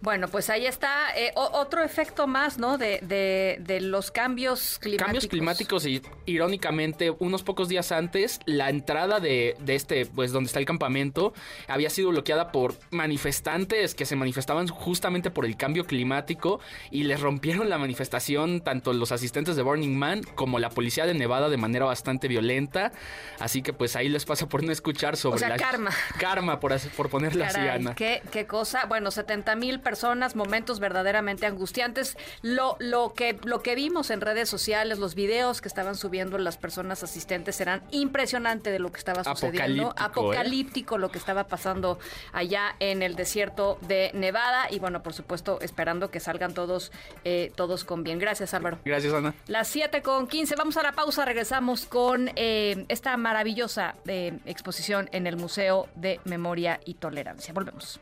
[0.01, 2.77] Bueno, pues ahí está eh, otro efecto más, ¿no?
[2.77, 5.05] De, de, de, los cambios climáticos.
[5.05, 10.47] Cambios climáticos y irónicamente, unos pocos días antes, la entrada de, de, este, pues donde
[10.47, 11.33] está el campamento,
[11.67, 16.59] había sido bloqueada por manifestantes que se manifestaban justamente por el cambio climático
[16.91, 21.13] y les rompieron la manifestación tanto los asistentes de Burning Man como la policía de
[21.13, 22.91] Nevada de manera bastante violenta.
[23.39, 25.91] Así que pues ahí les pasa por no escuchar sobre o sea, la karma.
[26.19, 27.95] Karma, por, por ponerla así, Ana.
[27.95, 28.85] Qué, qué cosa.
[28.85, 32.17] Bueno, 70 mil personas, momentos verdaderamente angustiantes.
[32.41, 36.57] Lo, lo, que, lo que vimos en redes sociales, los videos que estaban subiendo las
[36.57, 37.55] personas asistentes
[37.91, 39.89] impresionante de lo que estaba sucediendo.
[39.89, 40.99] Apocalíptico, Apocalíptico ¿eh?
[40.99, 41.99] lo que estaba pasando
[42.33, 44.67] allá en el desierto de Nevada.
[44.71, 46.91] Y bueno, por supuesto, esperando que salgan todos,
[47.23, 48.19] eh, todos con bien.
[48.19, 48.79] Gracias, Álvaro.
[48.85, 49.33] Gracias, Ana.
[49.47, 50.55] Las 7 con 15.
[50.55, 51.25] Vamos a la pausa.
[51.25, 57.53] Regresamos con eh, esta maravillosa eh, exposición en el Museo de Memoria y Tolerancia.
[57.53, 57.99] Volvemos.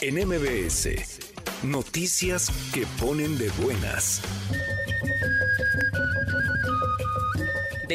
[0.00, 0.88] En MBS,
[1.62, 4.22] noticias que ponen de buenas.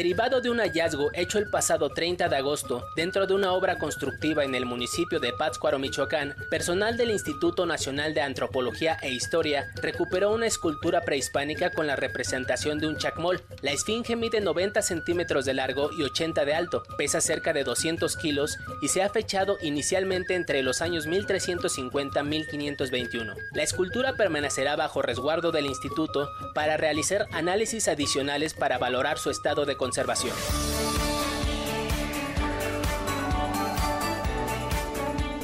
[0.00, 4.44] Derivado de un hallazgo hecho el pasado 30 de agosto dentro de una obra constructiva
[4.44, 10.30] en el municipio de Pátzcuaro, Michoacán, personal del Instituto Nacional de Antropología e Historia recuperó
[10.30, 13.42] una escultura prehispánica con la representación de un chacmol.
[13.60, 18.16] La esfinge mide 90 centímetros de largo y 80 de alto, pesa cerca de 200
[18.16, 23.34] kilos y se ha fechado inicialmente entre los años 1350-1521.
[23.52, 29.66] La escultura permanecerá bajo resguardo del instituto para realizar análisis adicionales para valorar su estado
[29.66, 31.19] de conservación conservación.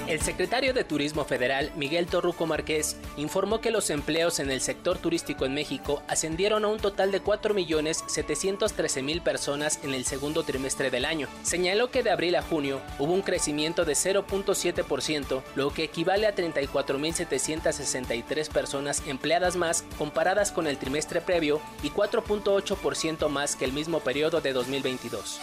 [0.07, 4.99] El secretario de Turismo Federal, Miguel Torruco Márquez, informó que los empleos en el sector
[4.99, 11.07] turístico en México ascendieron a un total de 4.713.000 personas en el segundo trimestre del
[11.07, 11.27] año.
[11.43, 16.37] Señaló que de abril a junio hubo un crecimiento de 0.7%, lo que equivale a
[16.37, 23.99] 34.763 personas empleadas más comparadas con el trimestre previo y 4.8% más que el mismo
[23.99, 25.41] periodo de 2022.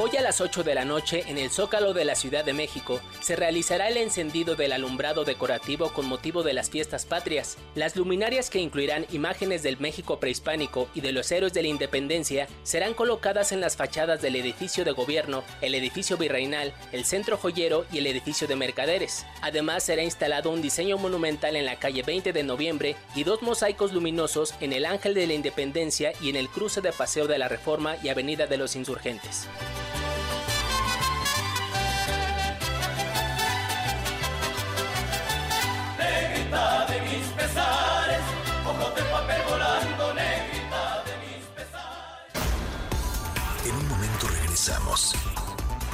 [0.00, 3.00] Hoy a las 8 de la noche en el Zócalo de la Ciudad de México
[3.20, 7.58] se realizará el encendido del alumbrado decorativo con motivo de las fiestas patrias.
[7.74, 12.46] Las luminarias que incluirán imágenes del México prehispánico y de los héroes de la independencia
[12.62, 17.84] serán colocadas en las fachadas del edificio de gobierno, el edificio virreinal, el centro joyero
[17.90, 19.26] y el edificio de mercaderes.
[19.42, 23.92] Además será instalado un diseño monumental en la calle 20 de noviembre y dos mosaicos
[23.92, 27.48] luminosos en el Ángel de la Independencia y en el cruce de Paseo de la
[27.48, 29.48] Reforma y Avenida de los Insurgentes.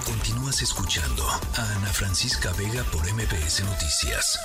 [0.04, 4.36] Continúas escuchando a Ana Francisca Vega por MBS Noticias.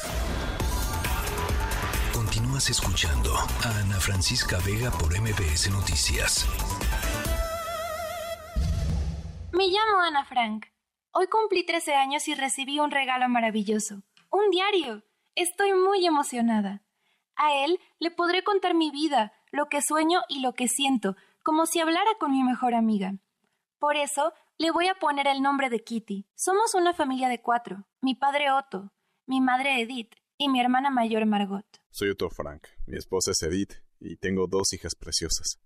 [2.13, 6.45] Continúas escuchando a Ana Francisca Vega por MBS Noticias.
[9.51, 10.67] Me llamo Ana Frank.
[11.11, 14.03] Hoy cumplí 13 años y recibí un regalo maravilloso.
[14.29, 15.03] Un diario.
[15.33, 16.83] Estoy muy emocionada.
[17.35, 21.65] A él le podré contar mi vida, lo que sueño y lo que siento, como
[21.65, 23.15] si hablara con mi mejor amiga.
[23.79, 26.27] Por eso le voy a poner el nombre de Kitty.
[26.35, 27.87] Somos una familia de cuatro.
[28.01, 28.93] Mi padre Otto,
[29.25, 31.65] mi madre Edith y mi hermana mayor Margot.
[31.89, 32.67] Soy Otto Frank.
[32.85, 35.61] Mi esposa es Edith y tengo dos hijas preciosas.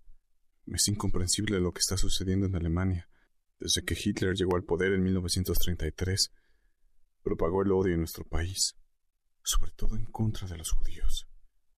[0.66, 3.08] Es incomprensible lo que está sucediendo en Alemania.
[3.58, 6.32] Desde que Hitler llegó al poder en 1933,
[7.22, 8.76] propagó el odio en nuestro país,
[9.42, 11.26] sobre todo en contra de los judíos.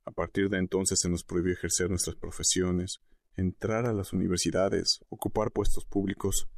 [0.05, 3.01] A partir de entonces se nos prohibió ejercer nuestras profesiones,
[3.37, 6.49] entrar a las universidades, ocupar puestos públicos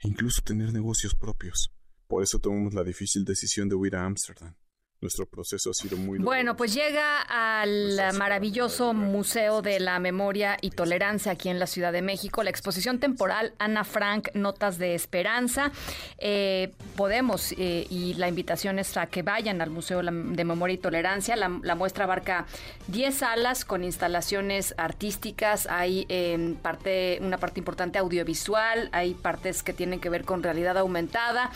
[0.00, 1.72] e incluso tener negocios propios.
[2.06, 4.54] Por eso tomamos la difícil decisión de huir a Ámsterdam.
[5.00, 6.18] Nuestro proceso ha sido muy...
[6.18, 11.92] Bueno, pues llega al maravilloso Museo de la Memoria y Tolerancia aquí en la Ciudad
[11.92, 15.70] de México, la exposición temporal Ana Frank, Notas de Esperanza.
[16.18, 20.78] Eh, podemos, eh, y la invitación es a que vayan al Museo de Memoria y
[20.78, 21.36] Tolerancia.
[21.36, 22.46] La, muestra abarca
[22.88, 29.72] 10 salas con instalaciones artísticas, hay eh, parte, una parte importante audiovisual, hay partes que
[29.72, 31.52] tienen que ver con realidad aumentada.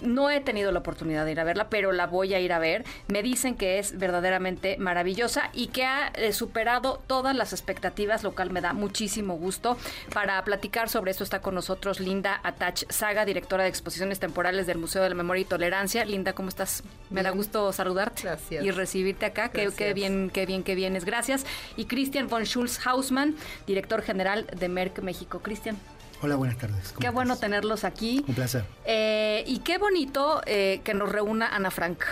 [0.00, 2.58] no he tenido la oportunidad de ir a verla, pero la voy a ir a
[2.58, 2.84] ver.
[3.08, 8.34] Me dicen que es verdaderamente maravillosa y que ha eh, superado todas las expectativas, lo
[8.34, 9.76] cual me da muchísimo gusto.
[10.12, 14.78] Para platicar sobre esto está con nosotros Linda Atach Saga, directora de exposiciones temporales del
[14.78, 16.04] Museo de la Memoria y Tolerancia.
[16.04, 16.82] Linda, ¿cómo estás?
[17.10, 19.50] Me da gusto saludarte y recibirte acá.
[19.50, 21.04] Qué, qué, bien, qué bien, qué vienes.
[21.04, 21.46] Gracias.
[21.76, 25.40] Y Christian von Schulz Hausmann, director general de Merck México.
[25.40, 25.76] Cristian.
[26.22, 26.94] Hola, buenas tardes.
[26.98, 28.24] Qué bueno tenerlos aquí.
[28.26, 28.64] Un placer.
[28.84, 32.02] Eh, y qué bonito eh, que nos reúna Ana Frank.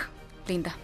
[0.47, 0.75] Linda.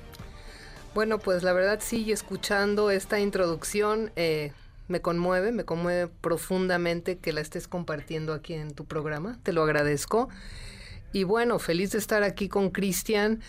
[0.93, 4.51] Bueno, pues la verdad sí, escuchando esta introducción eh,
[4.87, 9.39] me conmueve, me conmueve profundamente que la estés compartiendo aquí en tu programa.
[9.43, 10.29] Te lo agradezco.
[11.13, 13.41] Y bueno, feliz de estar aquí con Cristian.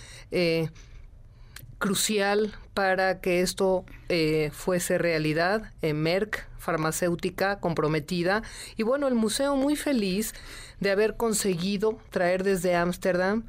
[1.79, 3.85] crucial para que esto
[4.53, 5.73] fuese realidad.
[5.83, 8.43] Merck farmacéutica comprometida.
[8.77, 10.33] Y bueno, el museo muy feliz
[10.81, 13.45] de haber conseguido traer desde Ámsterdam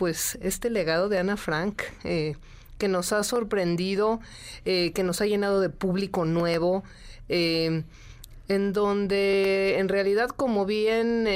[0.00, 1.82] pues este legado de Ana Frank.
[2.04, 2.34] Eh,
[2.78, 4.18] que nos ha sorprendido,
[4.64, 6.82] eh, que nos ha llenado de público nuevo,
[7.28, 7.82] eh,
[8.50, 11.28] en donde en realidad, como bien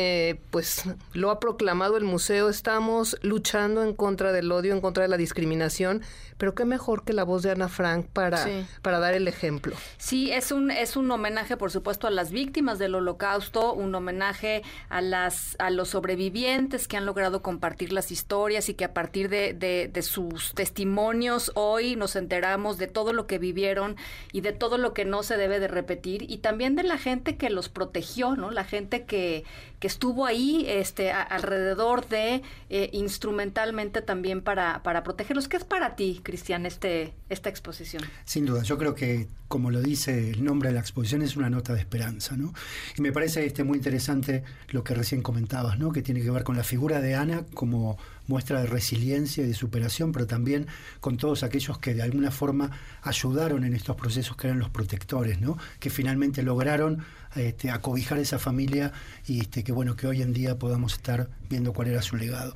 [0.50, 5.08] pues lo ha proclamado el museo, estamos luchando en contra del odio, en contra de
[5.08, 6.02] la discriminación,
[6.38, 8.44] pero qué mejor que la voz de Ana Frank para,
[8.82, 9.76] para dar el ejemplo.
[9.96, 14.62] Sí, es un, es un homenaje, por supuesto, a las víctimas del holocausto, un homenaje
[14.88, 19.28] a, las, a los sobrevivientes que han logrado compartir las historias y que a partir
[19.28, 23.96] de, de, sus testimonios hoy nos enteramos de todo lo que vivieron
[24.32, 27.36] y de todo lo que no se debe de repetir y también de la gente
[27.36, 28.50] que los protegió, ¿no?
[28.50, 29.44] La gente que,
[29.78, 32.40] que estuvo ahí este, alrededor de
[32.70, 35.46] eh, instrumentalmente también para, para protegerlos.
[35.46, 38.02] ¿Qué es para ti, Cristian, este, esta exposición?
[38.24, 41.50] Sin duda, yo creo que, como lo dice el nombre de la exposición, es una
[41.50, 42.36] nota de esperanza.
[42.36, 42.54] ¿no?
[42.96, 45.92] Y me parece este, muy interesante lo que recién comentabas, ¿no?
[45.92, 49.54] que tiene que ver con la figura de Ana como muestra de resiliencia y de
[49.54, 50.66] superación, pero también
[51.00, 52.70] con todos aquellos que de alguna forma
[53.02, 55.58] ayudaron en estos procesos que eran los protectores, ¿no?
[55.78, 57.04] que finalmente lograron
[57.36, 58.92] este, acobijar esa familia
[59.26, 62.54] y este, que bueno que hoy en día podamos estar viendo cuál era su legado.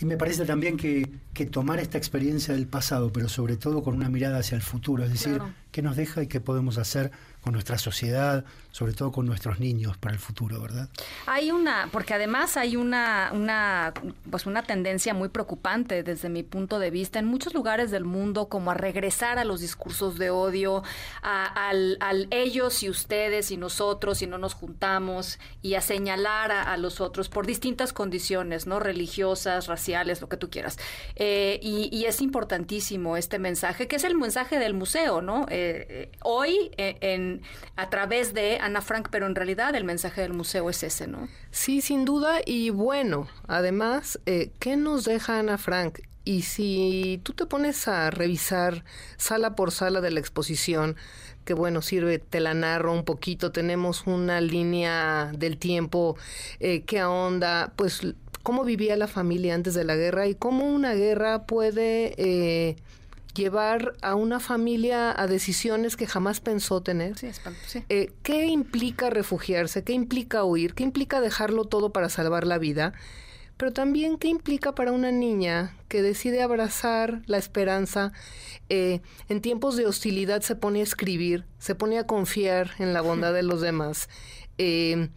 [0.00, 3.94] Y me parece también que, que, tomar esta experiencia del pasado, pero sobre todo con
[3.94, 5.40] una mirada hacia el futuro, es decir,
[5.70, 7.10] qué nos deja y qué podemos hacer
[7.42, 8.44] con nuestra sociedad,
[8.74, 10.88] sobre todo con nuestros niños para el futuro, ¿verdad?
[11.26, 13.94] Hay una, porque además hay una, una,
[14.28, 18.48] pues una tendencia muy preocupante desde mi punto de vista en muchos lugares del mundo,
[18.48, 20.82] como a regresar a los discursos de odio,
[21.22, 26.76] a, al, ellos y ustedes y nosotros y no nos juntamos y a señalar a,
[26.76, 28.80] los otros por distintas condiciones, ¿no?
[28.80, 30.80] Religiosas, raciales, lo que tú quieras.
[31.14, 35.42] Eh, y, es importantísimo este mensaje, que es el mensaje del museo, ¿no?
[35.48, 37.40] Eh, eh, hoy en
[37.76, 41.28] a través de Ana Frank, pero en realidad el mensaje del museo es ese, ¿no?
[41.50, 42.40] Sí, sin duda.
[42.44, 46.00] Y bueno, además, eh, ¿qué nos deja Ana Frank?
[46.24, 48.84] Y si tú te pones a revisar
[49.18, 50.96] sala por sala de la exposición,
[51.44, 56.16] que bueno, sirve, te la narro un poquito, tenemos una línea del tiempo
[56.60, 58.00] eh, que ahonda, pues,
[58.42, 62.14] cómo vivía la familia antes de la guerra y cómo una guerra puede...
[62.16, 62.76] Eh,
[63.34, 67.16] llevar a una familia a decisiones que jamás pensó tener.
[67.88, 69.84] Eh, ¿Qué implica refugiarse?
[69.84, 70.74] ¿Qué implica huir?
[70.74, 72.94] ¿Qué implica dejarlo todo para salvar la vida?
[73.56, 78.12] Pero también qué implica para una niña que decide abrazar la esperanza,
[78.68, 83.00] eh, en tiempos de hostilidad se pone a escribir, se pone a confiar en la
[83.00, 84.08] bondad de los demás.
[84.58, 85.08] Eh,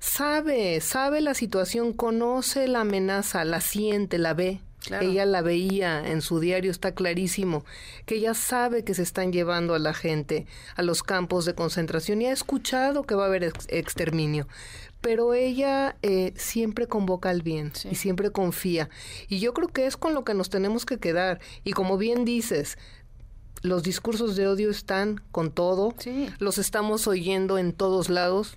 [0.00, 4.60] sabe, sabe la situación, conoce la amenaza, la siente, la ve.
[5.00, 7.64] Ella la veía en su diario, está clarísimo,
[8.04, 12.22] que ella sabe que se están llevando a la gente a los campos de concentración
[12.22, 14.46] y ha escuchado que va a haber exterminio.
[15.00, 18.88] Pero ella eh, siempre convoca al bien y siempre confía.
[19.28, 21.38] Y yo creo que es con lo que nos tenemos que quedar.
[21.64, 22.76] Y como bien dices,
[23.62, 25.94] los discursos de odio están con todo,
[26.38, 28.56] los estamos oyendo en todos lados,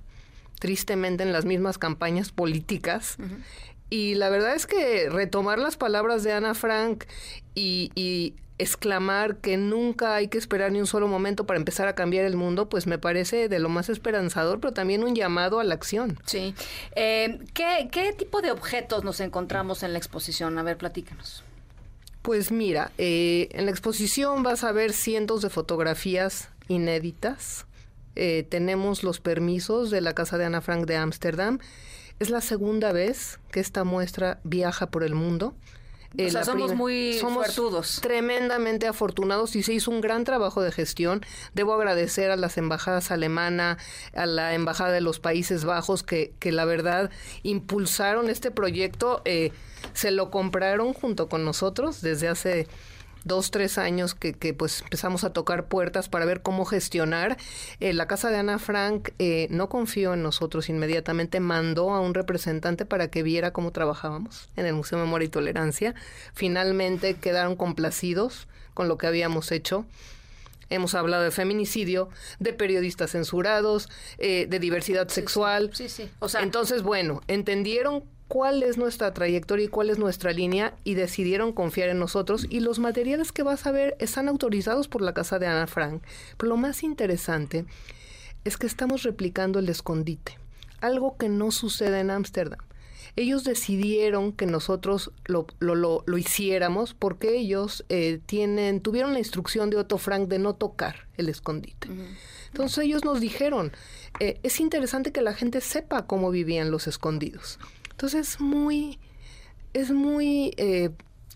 [0.59, 3.17] tristemente en las mismas campañas políticas.
[3.89, 7.05] Y la verdad es que retomar las palabras de Ana Frank
[7.55, 12.25] y, exclamar que nunca hay que esperar ni un solo momento para empezar a cambiar
[12.25, 15.75] el mundo, pues me parece de lo más esperanzador, pero también un llamado a la
[15.75, 16.19] acción.
[16.25, 16.53] Sí.
[16.93, 20.57] Eh, ¿qué, ¿Qué tipo de objetos nos encontramos en la exposición?
[20.57, 21.45] A ver, platícanos.
[22.21, 27.65] Pues mira, eh, en la exposición vas a ver cientos de fotografías inéditas.
[28.17, 31.59] Eh, tenemos los permisos de la Casa de Ana Frank de Ámsterdam
[32.19, 35.55] es la segunda vez que esta muestra viaja por el mundo.
[36.17, 40.71] o eh, sea, somos muy somos tremendamente afortunados y se hizo un gran trabajo de
[40.71, 41.25] gestión.
[41.53, 43.77] Debo agradecer a las embajadas alemana,
[44.13, 47.09] a la embajada de los Países Bajos que, que la verdad
[47.43, 49.21] impulsaron este proyecto.
[49.25, 49.51] Eh,
[49.93, 52.67] se lo compraron junto con nosotros desde hace
[53.29, 57.37] dos, tres años que, que, pues empezamos a tocar puertas para ver cómo gestionar.
[57.79, 62.13] Eh, la casa de Ana Frank eh, no confió en nosotros inmediatamente, mandó a un
[62.13, 65.95] representante para que viera cómo trabajábamos en el Museo de Memoria y Tolerancia.
[66.33, 69.85] Finalmente quedaron complacidos con lo que habíamos hecho.
[70.71, 75.71] Hemos hablado de feminicidio, de periodistas censurados, eh, de diversidad sexual.
[75.73, 76.09] Sí, sí.
[76.19, 80.93] O sea, Entonces, bueno, entendieron cuál es nuestra trayectoria y cuál es nuestra línea y
[80.93, 85.13] decidieron confiar en nosotros y los materiales que vas a ver están autorizados por la
[85.15, 86.03] casa de Ana Frank.
[86.37, 87.65] Pero lo más interesante
[88.45, 90.37] es que estamos replicando el escondite,
[90.79, 92.59] algo que no sucede en Ámsterdam.
[93.15, 99.71] Ellos decidieron que nosotros lo, lo, lo, hiciéramos porque ellos eh, tienen, tuvieron la instrucción
[99.71, 101.87] de Otto Frank de no tocar el escondite.
[102.47, 103.71] Entonces ellos nos dijeron,
[104.19, 107.57] eh, es interesante que la gente sepa cómo vivían los escondidos.
[107.99, 108.97] Entonces es muy,
[109.73, 110.91] es muy eh,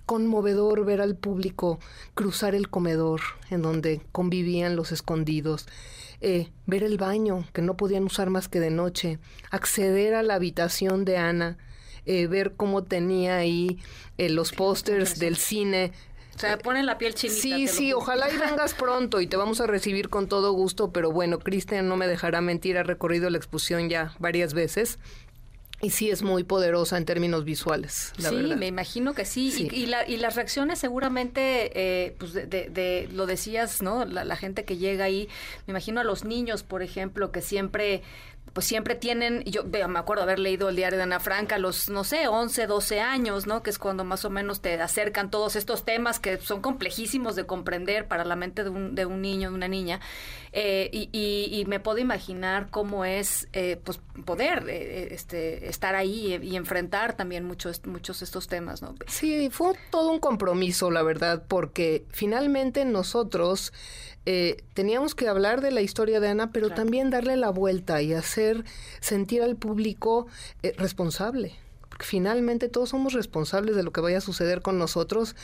[0.05, 1.77] conmovedor ver al público
[2.13, 3.19] cruzar el comedor
[3.49, 5.67] en donde convivían los escondidos,
[6.21, 9.19] eh, ver el baño que no podían usar más que de noche,
[9.51, 11.57] acceder a la habitación de Ana,
[12.05, 13.77] eh, ver cómo tenía ahí
[14.17, 15.91] los pósters del cine.
[16.33, 17.41] O sea, pone la piel chinita.
[17.41, 21.11] Sí, sí, ojalá y vengas pronto y te vamos a recibir con todo gusto, pero
[21.11, 24.97] bueno, Cristian no me dejará mentir, ha recorrido la exposición ya varias veces
[25.83, 28.13] y sí es muy poderosa en términos visuales.
[28.17, 29.69] sí, me imagino que sí.
[29.71, 34.05] Y, y, las reacciones seguramente, eh, pues de, lo decías, ¿no?
[34.05, 35.27] La, la, gente que llega ahí,
[35.67, 38.01] me imagino a los niños, por ejemplo, que siempre
[38.53, 42.03] pues siempre tienen, yo me acuerdo haber leído el diario de Ana Franca los, no
[42.03, 43.63] sé, 11, 12 años, ¿no?
[43.63, 47.45] Que es cuando más o menos te acercan todos estos temas que son complejísimos de
[47.45, 49.99] comprender para la mente de un, de un niño, de una niña.
[50.51, 56.39] Eh, y, y, me puedo imaginar cómo es, eh, pues, poder eh, este, estar ahí
[56.43, 58.93] y enfrentar también muchos, muchos estos temas, ¿no?
[59.07, 63.73] Sí, fue todo un compromiso, la verdad, porque finalmente nosotros
[64.25, 68.13] eh, teníamos que hablar de la historia de Ana, pero también darle la vuelta y
[68.13, 68.63] hacer
[69.01, 70.27] sentir al público
[70.61, 71.55] eh, responsable.
[71.89, 75.35] Porque finalmente todos somos responsables de lo que vaya a suceder con nosotros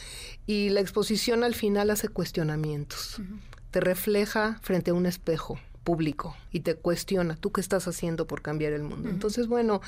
[0.48, 3.22] y la exposición al final hace cuestionamientos.
[3.70, 8.42] Te refleja frente a un espejo público y te cuestiona, ¿tú qué estás haciendo por
[8.42, 9.10] cambiar el mundo?
[9.10, 9.82] Entonces, bueno,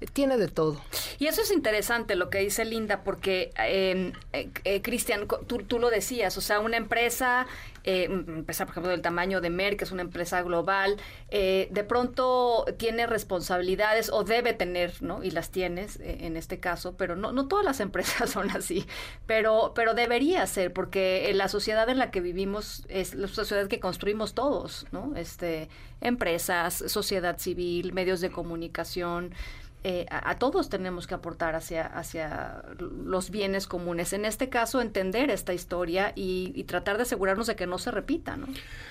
[0.00, 0.80] eh, tiene de todo.
[1.18, 5.78] Y eso es interesante lo que dice Linda, porque, em, eh, eh, Cristian, tú, tú,
[5.78, 7.46] lo decías, o sea, una empresa,
[7.84, 10.96] eh, empresa, por ejemplo, del tamaño de Merck, que es una empresa global,
[11.30, 15.22] de pronto tiene responsabilidades o debe tener, ¿no?
[15.22, 18.86] Y las tienes en este caso, pero no, no todas las empresas son así,
[19.26, 23.80] pero, pero debería ser, porque la sociedad en la que vivimos es la sociedad que
[23.80, 25.14] construimos todos, ¿no?
[25.16, 25.68] Este,
[26.00, 29.34] empresas, sociedad civil, medios de comunicación.
[29.84, 34.12] Eh, a, todos tenemos que aportar hacia, hacia los bienes comunes.
[34.12, 38.36] En este caso, entender esta historia y, tratar de asegurarnos de que no se repita,
[38.36, 38.46] ¿no?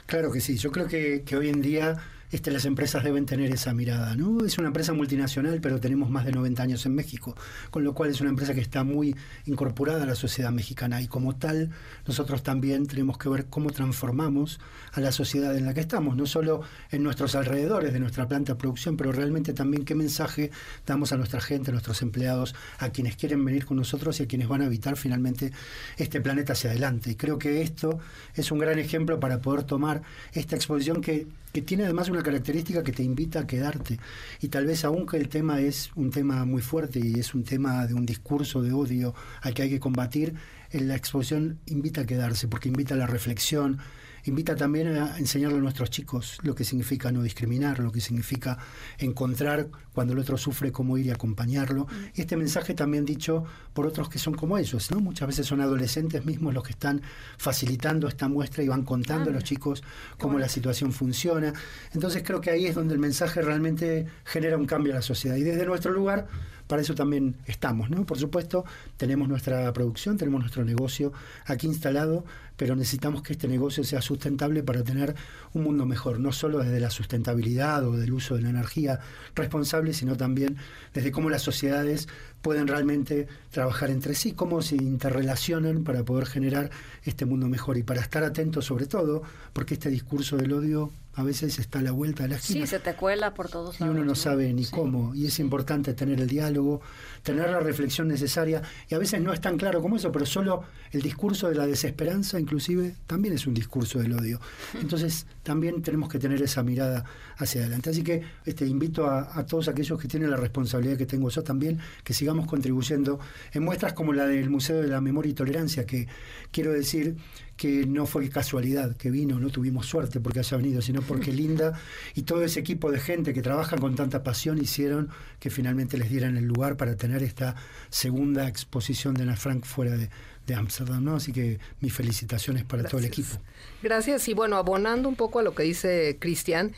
[0.06, 0.58] Claro que sí.
[0.58, 1.98] Yo creo que, hoy en día
[2.32, 4.16] este, las empresas deben tener esa mirada.
[4.16, 4.46] ¿no?
[4.46, 7.36] Es una empresa multinacional, pero tenemos más de 90 años en México,
[7.70, 11.08] con lo cual es una empresa que está muy incorporada a la sociedad mexicana y
[11.08, 11.72] como tal
[12.08, 14.60] nosotros también tenemos que ver cómo transformamos
[14.94, 18.54] a la sociedad en la que estamos, no solo en nuestros alrededores de nuestra planta
[18.54, 20.52] de producción, pero realmente también qué mensaje
[20.86, 24.28] damos a nuestra gente, a nuestros empleados, a quienes quieren venir con nosotros y a
[24.28, 25.52] quienes van a habitar finalmente
[25.98, 27.12] este planeta hacia adelante.
[27.12, 28.00] Y creo que esto
[28.36, 30.02] es un gran ejemplo para poder tomar
[30.34, 34.00] esta exposición que que tiene además una característica que te invita a quedarte.
[34.40, 37.86] Y tal vez aunque el tema es un tema muy fuerte y es un tema
[37.88, 40.36] de un discurso de odio al que hay que combatir,
[40.72, 43.80] la exposición invita a quedarse, porque invita a la reflexión,
[44.26, 48.58] invita también a enseñarle a nuestros chicos lo que significa no discriminar, lo que significa
[48.98, 51.88] encontrar cuando el otro sufre cómo ir y acompañarlo.
[52.14, 53.44] Y este mensaje también dicho
[53.74, 55.00] por otros que son como ellos, ¿no?
[55.00, 57.02] Muchas veces son adolescentes mismos los que están
[57.38, 59.84] facilitando esta muestra y van contando a los chicos
[60.18, 61.54] cómo la situación funciona.
[61.94, 65.36] Entonces creo que ahí es donde el mensaje realmente genera un cambio a la sociedad.
[65.36, 66.28] Y desde nuestro lugar
[66.72, 68.06] para eso también estamos, ¿no?
[68.06, 68.64] Por supuesto,
[68.96, 71.12] tenemos nuestra producción, tenemos nuestro negocio
[71.46, 72.24] aquí instalado,
[72.62, 75.16] pero necesitamos que este negocio sea sustentable para tener
[75.56, 79.00] un mundo mejor, no solo desde la sustentabilidad o del uso de la energía
[79.34, 80.58] responsable, sino también
[80.94, 82.08] desde cómo las sociedades
[82.44, 86.70] pueden realmente trabajar entre sí, cómo se interrelacionan para poder generar
[87.04, 87.80] este mundo mejor.
[87.80, 89.24] Y para estar atentos sobre todo,
[89.54, 92.66] porque este discurso del odio a veces está a la vuelta de la esquina.
[92.66, 93.94] Sí, se te cuela por todos lados.
[93.94, 95.14] Y uno no, sabe ni cómo.
[95.14, 96.82] Y es importante tener el diálogo,
[97.22, 98.62] tener la reflexión necesaria.
[98.90, 101.68] Y a veces no es tan claro como eso, pero solo el discurso de la
[101.68, 104.40] desesperanza, inclusive, también es un discurso del odio.
[104.80, 107.04] Entonces, también tenemos que tener esa mirada
[107.38, 107.90] hacia adelante.
[107.90, 111.44] Así que este, invito a, a todos aquellos que tienen la responsabilidad que tengo yo
[111.44, 113.20] también, que sigamos contribuyendo
[113.52, 116.08] en muestras como la del Museo de la Memoria y Tolerancia, que
[116.52, 117.18] quiero decir
[117.62, 121.80] que no fue casualidad que vino, no tuvimos suerte porque haya venido, sino porque Linda
[122.16, 125.10] y todo ese equipo de gente que trabaja con tanta pasión hicieron
[125.40, 127.56] que finalmente les dieran el lugar para tener esta
[127.92, 130.10] segunda exposición de Ana Frank fuera de,
[130.48, 131.18] de Amsterdam, ¿no?
[131.18, 133.38] Así que mis felicitaciones para todo el equipo.
[133.84, 134.28] Gracias.
[134.28, 136.74] Y bueno, abonando un poco a lo que dice Cristian,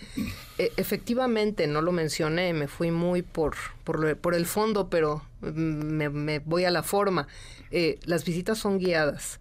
[0.58, 3.56] eh, efectivamente, no lo mencioné, me fui muy por,
[3.86, 7.30] por, por el fondo, pero mm, me, me, voy a la forma.
[7.72, 9.40] Eh, las visitas son guiadas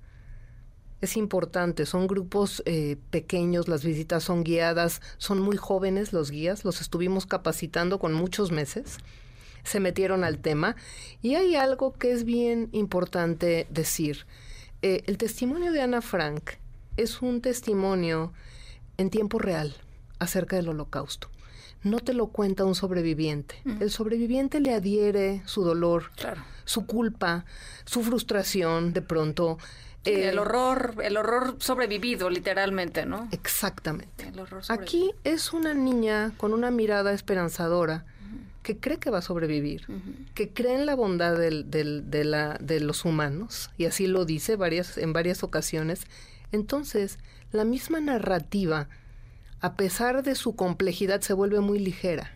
[1.02, 1.84] es importante.
[1.84, 7.26] Son grupos eh, pequeños, las visitas son guiadas, son muy jóvenes los guías, los estuvimos
[7.26, 8.98] capacitando con muchos meses,
[9.64, 10.76] se metieron al tema
[11.20, 14.26] y hay algo que es bien importante decir.
[14.80, 16.52] Eh, el testimonio de Ana Frank
[16.96, 18.32] es un testimonio
[18.96, 19.74] en tiempo real
[20.20, 21.28] acerca del holocausto.
[21.82, 23.56] No te lo cuenta un sobreviviente.
[23.80, 26.12] El sobreviviente le adhiere su dolor,
[26.64, 27.44] su culpa,
[27.84, 29.58] su frustración de pronto
[30.04, 33.28] el horror, el horror sobrevivido, literalmente, ¿no?
[33.30, 34.32] Exactamente.
[34.68, 38.04] Aquí es una niña con una mirada esperanzadora
[38.62, 39.86] que cree que va a sobrevivir,
[40.34, 44.56] que cree en la bondad del, de, la, de los humanos, y así lo dice
[44.56, 46.06] varias, en varias ocasiones.
[46.52, 47.18] Entonces,
[47.50, 48.88] la misma narrativa,
[49.60, 52.32] a pesar de su complejidad, se vuelve muy ligera.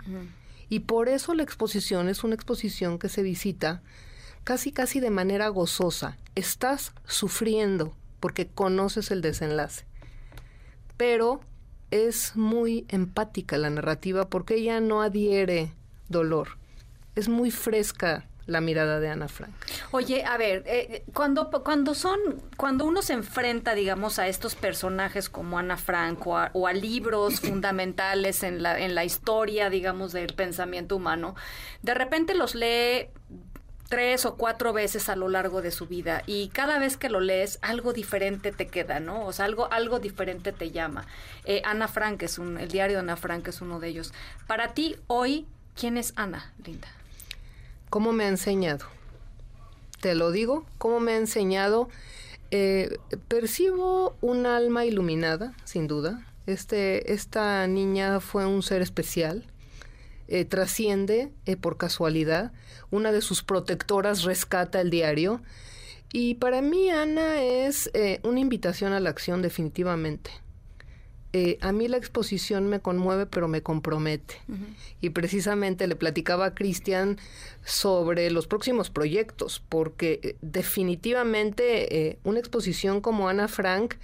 [0.68, 3.82] Y por eso la exposición es una exposición que se visita
[4.46, 6.16] casi casi de manera gozosa.
[6.36, 9.84] Estás sufriendo porque conoces el desenlace.
[10.96, 11.40] Pero
[11.90, 15.72] es muy empática la narrativa porque ella no adhiere
[16.08, 16.58] dolor.
[17.16, 19.52] Es muy fresca la mirada de Ana Frank.
[19.90, 22.20] Oye, a ver, eh, cuando, cuando son,
[22.56, 26.72] cuando uno se enfrenta, digamos, a estos personajes como Ana Frank o a, o a
[26.72, 31.34] libros fundamentales en la, en la historia, digamos, del pensamiento humano,
[31.82, 33.08] de repente los lee
[33.88, 37.20] tres o cuatro veces a lo largo de su vida y cada vez que lo
[37.20, 39.24] lees algo diferente te queda, ¿no?
[39.26, 41.06] O sea, algo, algo diferente te llama.
[41.44, 44.12] Eh, Ana Frank es un, el diario de Ana Frank es uno de ellos.
[44.46, 46.88] Para ti hoy, ¿quién es Ana, Linda?
[47.90, 48.86] ¿Cómo me ha enseñado?
[50.00, 51.88] Te lo digo, ¿cómo me ha enseñado?
[52.50, 52.98] Eh,
[53.28, 56.24] percibo un alma iluminada, sin duda.
[56.46, 59.46] Este, esta niña fue un ser especial
[60.28, 61.30] eh, trasciende
[61.60, 62.52] por casualidad.
[62.90, 65.40] Una de sus protectoras rescata el diario.
[66.12, 70.30] Y para mí Ana es eh, una invitación a la acción definitivamente.
[71.60, 74.36] a mí la exposición me conmueve, pero me compromete.
[75.02, 77.18] Y precisamente le platicaba a Cristian
[77.62, 83.96] sobre los próximos proyectos, porque definitivamente una exposición como Ana Frank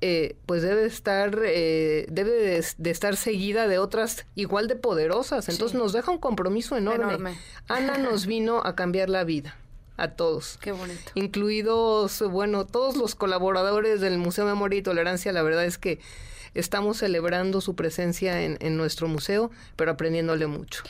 [0.00, 5.76] eh, pues debe estar eh, debe de, estar seguida de otras igual de poderosas entonces
[5.76, 7.36] nos deja un compromiso enorme.
[7.68, 9.56] Ana nos vino a cambiar la vida
[9.96, 15.32] a todos qué bonito incluidos bueno todos los colaboradores del Museo de Memoria y Tolerancia
[15.32, 15.98] la verdad es que
[16.54, 20.82] estamos celebrando su presencia en, nuestro museo, pero aprendiéndole mucho.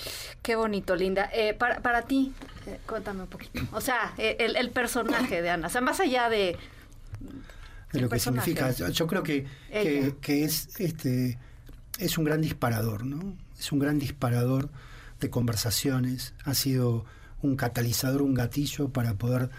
[0.42, 1.28] Qué bonito, Linda.
[1.32, 2.32] Eh, para, para ti,
[2.66, 3.60] eh, cuéntame un poquito.
[3.72, 6.56] O sea, el, personaje de Ana, o sea, más allá de...
[7.92, 8.70] De lo que significa.
[8.70, 9.46] Yo creo que,
[10.20, 11.38] que, es, este,
[11.98, 13.36] es un gran disparador, ¿no?
[13.58, 14.70] Es un gran disparador
[15.20, 17.04] de conversaciones, ha sido
[17.42, 19.50] un catalizador, un gatillo para poder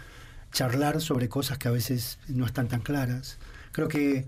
[0.52, 3.38] charlar sobre cosas que a veces no están tan claras.
[3.72, 4.26] Creo que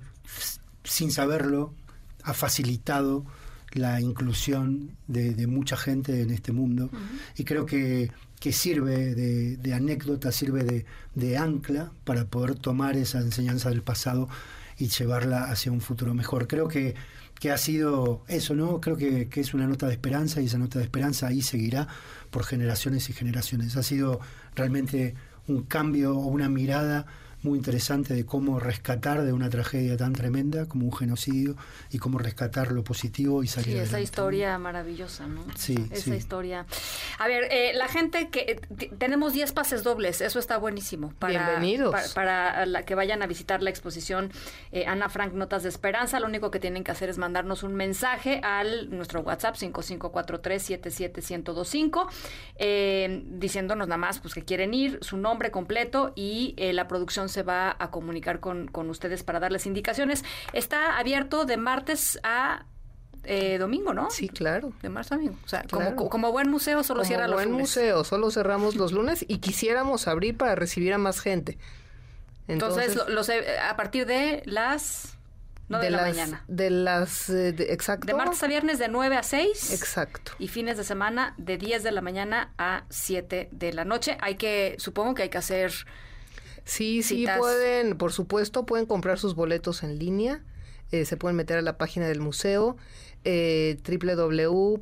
[0.85, 1.75] sin saberlo
[2.23, 3.25] ha facilitado
[3.73, 6.91] la inclusión de, mucha gente en este mundo
[7.37, 8.11] y creo que,
[8.43, 14.29] que sirve de, anécdota, sirve de, ancla para poder tomar esa enseñanza del pasado
[14.77, 16.49] y llevarla hacia un futuro mejor.
[16.49, 16.97] Creo que,
[17.39, 18.81] que ha sido eso, ¿no?
[18.81, 21.87] Creo que, que es una nota de esperanza y esa nota de esperanza ahí seguirá
[22.33, 23.77] por generaciones y generaciones.
[23.77, 24.19] Ha sido
[24.57, 25.15] realmente
[25.47, 27.07] un cambio o una mirada
[27.43, 31.57] muy interesante de cómo rescatar de una tragedia tan tremenda como un genocidio
[31.91, 35.45] y cómo rescatar lo positivo y salir Sí, esa historia maravillosa, ¿no?
[35.57, 36.67] Sí, esa historia.
[37.19, 38.61] A ver, eh, la gente que eh,
[38.99, 41.13] tenemos 10 pases dobles, eso está buenísimo.
[41.19, 42.13] Para, Bienvenidos.
[42.13, 44.31] Para, la, que vayan a visitar la exposición
[44.71, 47.75] eh, Ana Frank Notas de Esperanza, lo único que tienen que hacer es mandarnos un
[47.75, 52.07] mensaje al nuestro WhatsApp 5543-77125
[52.57, 57.43] eh, diciéndonos nada más pues que quieren ir, su nombre completo y la producción se
[57.43, 60.25] va a comunicar con, con ustedes para darles indicaciones.
[60.53, 62.67] Está abierto de martes a
[63.25, 64.11] eh, domingo, ¿no?
[64.11, 64.73] Sí, claro.
[64.83, 65.39] De marzo a domingo.
[65.45, 67.45] O sea, como, como, buen museo solo cierra los lunes.
[67.45, 71.59] Como buen museo, solo cerramos los lunes y quisiéramos abrir para recibir a más gente.
[72.49, 75.17] Entonces, los, a partir de las...
[75.69, 76.45] No de, la mañana.
[76.49, 77.31] De las...
[77.31, 78.07] Eh, exacto.
[78.07, 79.73] De martes a viernes de 9 a 6.
[79.73, 80.33] Exacto.
[80.39, 84.19] Y fines de semana de 10 de la mañana a 7 de la noche.
[84.21, 85.73] Hay que, supongo que hay que hacer
[86.65, 90.43] Sí, sí, pueden, por supuesto, pueden comprar sus boletos en línea.
[90.91, 92.77] Eh, se pueden meter a la página del museo
[93.25, 94.81] eh, www.myt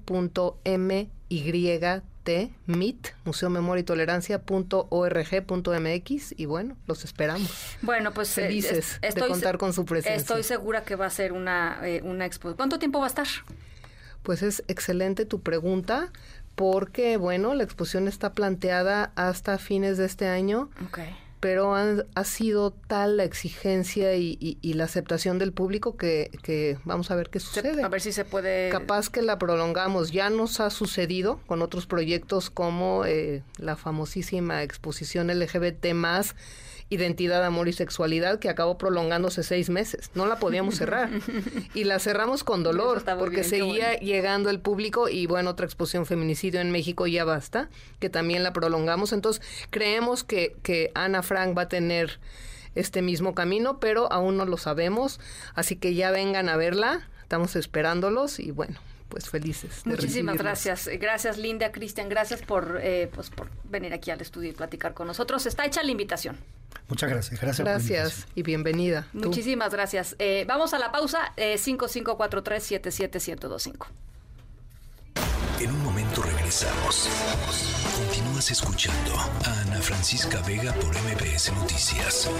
[3.24, 7.76] Museo Memoria y Tolerancia.org.mx y bueno, los esperamos.
[7.82, 10.16] Bueno, pues eh, felices de contar con su presencia.
[10.16, 12.54] Estoy segura que va a ser una, eh, una expo.
[12.56, 13.26] ¿Cuánto tiempo va a estar?
[14.22, 16.12] Pues es excelente tu pregunta
[16.54, 20.70] porque bueno, la exposición está planteada hasta fines de este año.
[20.88, 27.16] Okay pero ha sido tal la exigencia y, la aceptación del público que, vamos a
[27.16, 27.82] ver qué sucede.
[27.82, 28.68] A ver si se puede...
[28.68, 30.12] Capaz que la prolongamos.
[30.12, 36.36] Ya nos ha sucedido con otros proyectos como eh, la famosísima exposición LGBT más
[36.90, 40.10] Identidad, Amor y Sexualidad, que acabó prolongándose seis meses.
[40.14, 41.08] No la podíamos cerrar.
[41.74, 46.60] y la cerramos con dolor, porque seguía llegando el público y bueno, otra exposición feminicidio
[46.60, 49.12] en México ya basta, que también la prolongamos.
[49.12, 52.18] Entonces, creemos que, que Ana Frank va a tener
[52.74, 55.20] este mismo camino, pero aún no lo sabemos.
[55.54, 59.82] Así que ya vengan a verla, estamos esperándolos y bueno, pues felices.
[59.84, 60.88] Muchísimas gracias.
[60.98, 65.06] Gracias Linda, Cristian, gracias por, eh, pues, por venir aquí al estudio y platicar con
[65.06, 65.46] nosotros.
[65.46, 66.36] Está hecha la invitación.
[66.88, 67.40] Muchas gracias.
[67.40, 69.06] Gracias, gracias y bienvenida.
[69.12, 70.16] Muchísimas gracias.
[70.18, 71.32] Eh, vamos a la pausa.
[71.36, 73.86] Eh, 5543-77125.
[75.60, 77.08] En un momento regresamos.
[77.96, 82.30] Continúas escuchando a Ana Francisca Vega por MBS Noticias.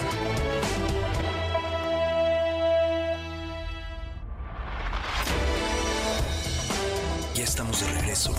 [7.35, 8.35] Ya estamos de regreso.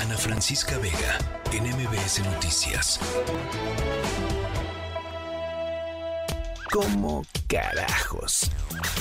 [0.00, 1.18] Ana Francisca Vega,
[1.52, 3.00] en MBS Noticias.
[6.74, 8.50] ¿Cómo carajos?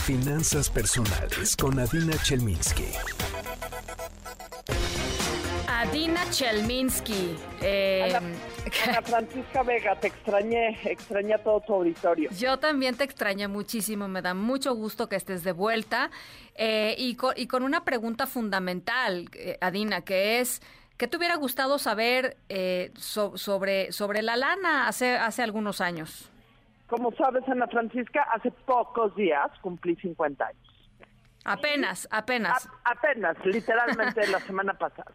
[0.05, 2.85] Finanzas personales con Adina Chelminsky.
[5.67, 7.35] Adina Chelminsky.
[7.63, 12.29] Eh, Ana, Francisca Vega, te extrañé, extrañé a todo tu auditorio.
[12.37, 16.11] Yo también te extrañé muchísimo, me da mucho gusto que estés de vuelta.
[16.53, 20.61] Eh, y, con, una pregunta fundamental, eh, Adina, que es,
[20.97, 26.29] ¿qué te hubiera gustado saber eh, sobre, sobre la lana hace, hace algunos años?
[26.93, 30.91] Como sabes, Ana Francisca, hace pocos días cumplí 50 años.
[31.43, 32.69] Apenas, apenas.
[32.85, 35.11] apenas, literalmente la semana pasada.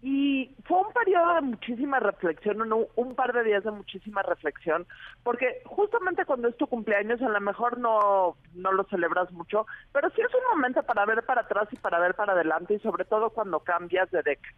[0.00, 4.86] Y fue un periodo de muchísima reflexión, un, un par de días de muchísima reflexión,
[5.22, 10.08] porque justamente cuando es tu cumpleaños a lo mejor no, no lo celebras mucho, pero
[10.16, 13.04] sí es un momento para ver para atrás y para ver para adelante y sobre
[13.04, 14.56] todo cuando cambias de década.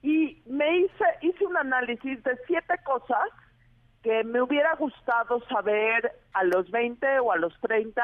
[0.00, 3.28] Y me hice, hice un análisis de siete cosas
[4.02, 8.02] que me hubiera gustado saber a los 20 o a los 30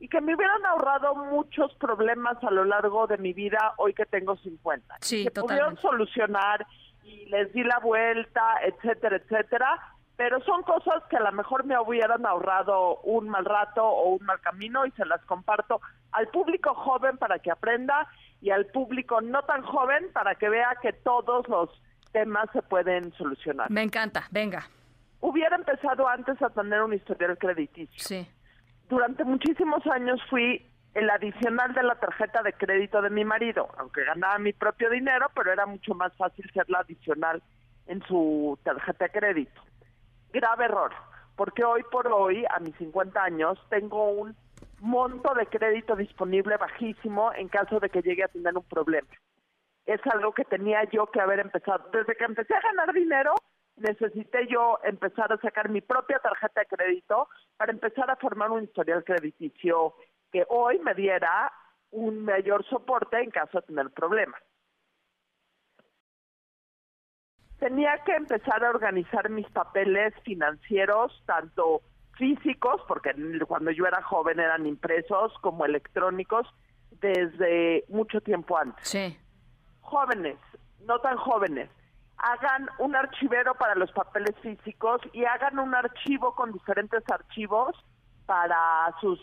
[0.00, 4.06] y que me hubieran ahorrado muchos problemas a lo largo de mi vida hoy que
[4.06, 4.96] tengo 50.
[5.00, 6.66] Sí, que pudieron solucionar
[7.04, 9.94] y les di la vuelta, etcétera, etcétera.
[10.16, 14.24] pero son cosas que a lo mejor me hubieran ahorrado un mal rato o un
[14.24, 15.80] mal camino y se las comparto
[16.12, 18.08] al público joven para que aprenda
[18.40, 21.70] y al público no tan joven para que vea que todos los
[22.12, 23.70] temas se pueden solucionar.
[23.70, 24.68] Me encanta, venga.
[25.20, 27.98] Hubiera empezado antes a tener un historial crediticio.
[27.98, 28.28] Sí.
[28.88, 30.64] Durante muchísimos años fui
[30.94, 35.26] el adicional de la tarjeta de crédito de mi marido, aunque ganaba mi propio dinero,
[35.34, 37.42] pero era mucho más fácil ser la adicional
[37.86, 39.60] en su tarjeta de crédito
[40.32, 40.92] grave error,
[41.36, 44.36] porque hoy por hoy, a mis 50 años, tengo un
[44.80, 49.08] monto de crédito disponible bajísimo en caso de que llegue a tener un problema.
[49.86, 51.88] Es algo que tenía yo que haber empezado.
[51.92, 53.34] Desde que empecé a ganar dinero,
[53.80, 58.64] necesité yo empezar a sacar mi propia tarjeta de crédito para empezar a formar un
[58.64, 59.94] historial crediticio
[60.32, 61.52] que hoy me diera
[61.90, 64.40] un mayor soporte en caso de tener problemas.
[67.58, 71.82] tenía que empezar a organizar mis papeles financieros, tanto
[72.16, 73.10] físicos, porque
[73.46, 76.46] cuando yo era joven eran impresos, como electrónicos,
[77.00, 78.88] desde mucho tiempo antes.
[78.88, 79.16] Sí.
[79.80, 80.36] Jóvenes,
[80.84, 81.70] no tan jóvenes,
[82.18, 87.76] hagan un archivero para los papeles físicos y hagan un archivo con diferentes archivos
[88.26, 89.20] para sus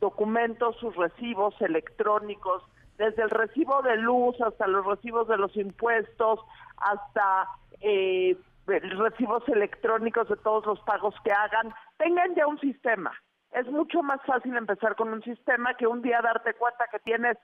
[0.00, 2.62] documentos, sus recibos electrónicos,
[2.96, 6.40] desde el recibo de luz hasta los recibos de los impuestos,
[6.76, 7.48] hasta
[7.80, 8.36] eh,
[8.66, 13.12] recibos electrónicos de todos los pagos que hagan, tengan ya un sistema.
[13.52, 17.38] Es mucho más fácil empezar con un sistema que un día darte cuenta que tienes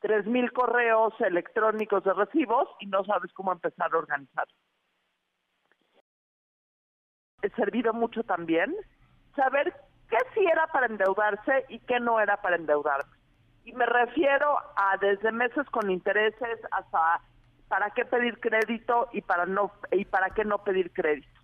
[0.00, 4.46] tres mil correos electrónicos de recibos y no sabes cómo empezar a organizar.
[7.42, 8.74] He servido mucho también
[9.36, 9.72] saber
[10.10, 13.10] qué sí era para endeudarse y qué no era para endeudarse.
[13.64, 17.20] Y me refiero a desde meses con intereses hasta
[17.68, 21.37] para qué pedir crédito y para no y para qué no pedir crédito.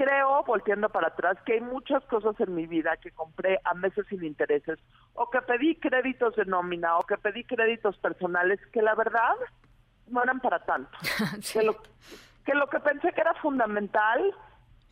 [0.00, 4.06] Creo, volteando para atrás, que hay muchas cosas en mi vida que compré a meses
[4.08, 4.78] sin intereses
[5.12, 9.34] o que pedí créditos de nómina o que pedí créditos personales que la verdad
[10.06, 10.96] no eran para tanto.
[11.52, 11.76] que, lo,
[12.46, 14.34] que lo que pensé que era fundamental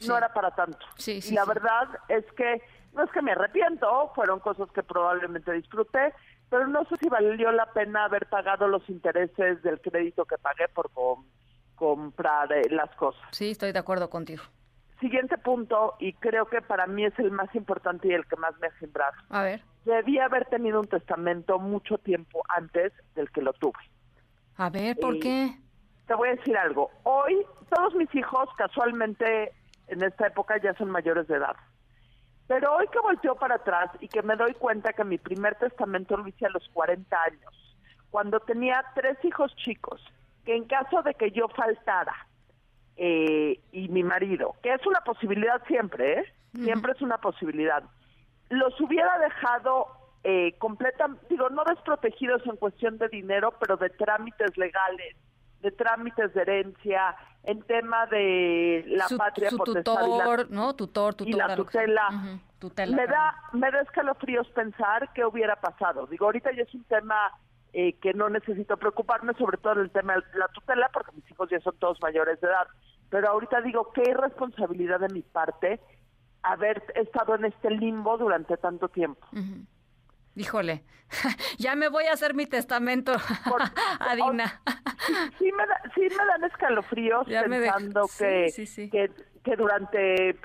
[0.06, 0.84] no era para tanto.
[1.06, 2.60] y la verdad es que
[2.92, 6.12] no es que me arrepiento, fueron cosas que probablemente disfruté,
[6.50, 10.68] pero no sé si valió la pena haber pagado los intereses del crédito que pagué
[10.68, 10.90] por
[11.76, 13.22] comprar eh, las cosas.
[13.32, 14.42] Sí, estoy de acuerdo contigo.
[15.00, 18.58] Siguiente punto, y creo que para mí es el más importante y el que más
[18.58, 19.12] me ha sembrado.
[19.30, 19.62] A ver.
[19.84, 23.78] Debí haber tenido un testamento mucho tiempo antes del que lo tuve.
[24.56, 25.56] A ver, ¿por qué?
[26.06, 26.90] Te voy a decir algo.
[27.04, 29.52] Hoy todos mis hijos casualmente
[29.86, 31.56] en esta época ya son mayores de edad.
[32.48, 36.16] Pero hoy que volteo para atrás y que me doy cuenta que mi primer testamento
[36.16, 37.76] lo hice a los 40 años,
[38.10, 40.02] cuando tenía tres hijos chicos,
[40.44, 42.27] que en caso de que yo faltara
[42.98, 46.24] eh, y mi marido, que es una posibilidad siempre, ¿eh?
[46.52, 47.82] siempre es una posibilidad,
[48.50, 49.86] los hubiera dejado
[50.24, 50.56] eh,
[51.30, 55.16] digo, no desprotegidos en cuestión de dinero, pero de trámites legales,
[55.62, 60.48] de trámites de herencia, en tema de la patria su tutor,
[61.24, 62.10] y la, tutela.
[62.88, 66.06] me da me da escalofríos pensar qué hubiera pasado.
[66.06, 67.32] Digo, ahorita ya es un tema
[67.72, 71.30] eh, que no necesito preocuparme, sobre todo en el tema de la tutela, porque mis
[71.30, 72.66] hijos ya son todos mayores de edad.
[73.10, 75.80] Pero ahorita digo, qué irresponsabilidad de mi parte
[76.42, 79.26] haber estado en este limbo durante tanto tiempo.
[80.34, 80.84] Híjole,
[81.58, 83.12] ya me voy a hacer mi testamento,
[84.00, 84.60] Adina.
[85.38, 85.64] sí, me
[85.94, 88.46] sí me dan escalofríos pensando que,
[88.90, 89.10] que,
[89.42, 90.38] que durante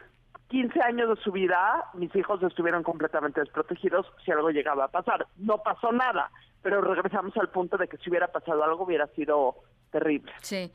[0.54, 5.26] 15 años de su vida mis hijos estuvieron completamente desprotegidos si algo llegaba a pasar.
[5.38, 6.30] No pasó nada,
[6.62, 9.56] pero regresamos al punto de que si hubiera pasado algo hubiera sido
[9.92, 10.32] terrible.
[10.44, 10.72] Sí.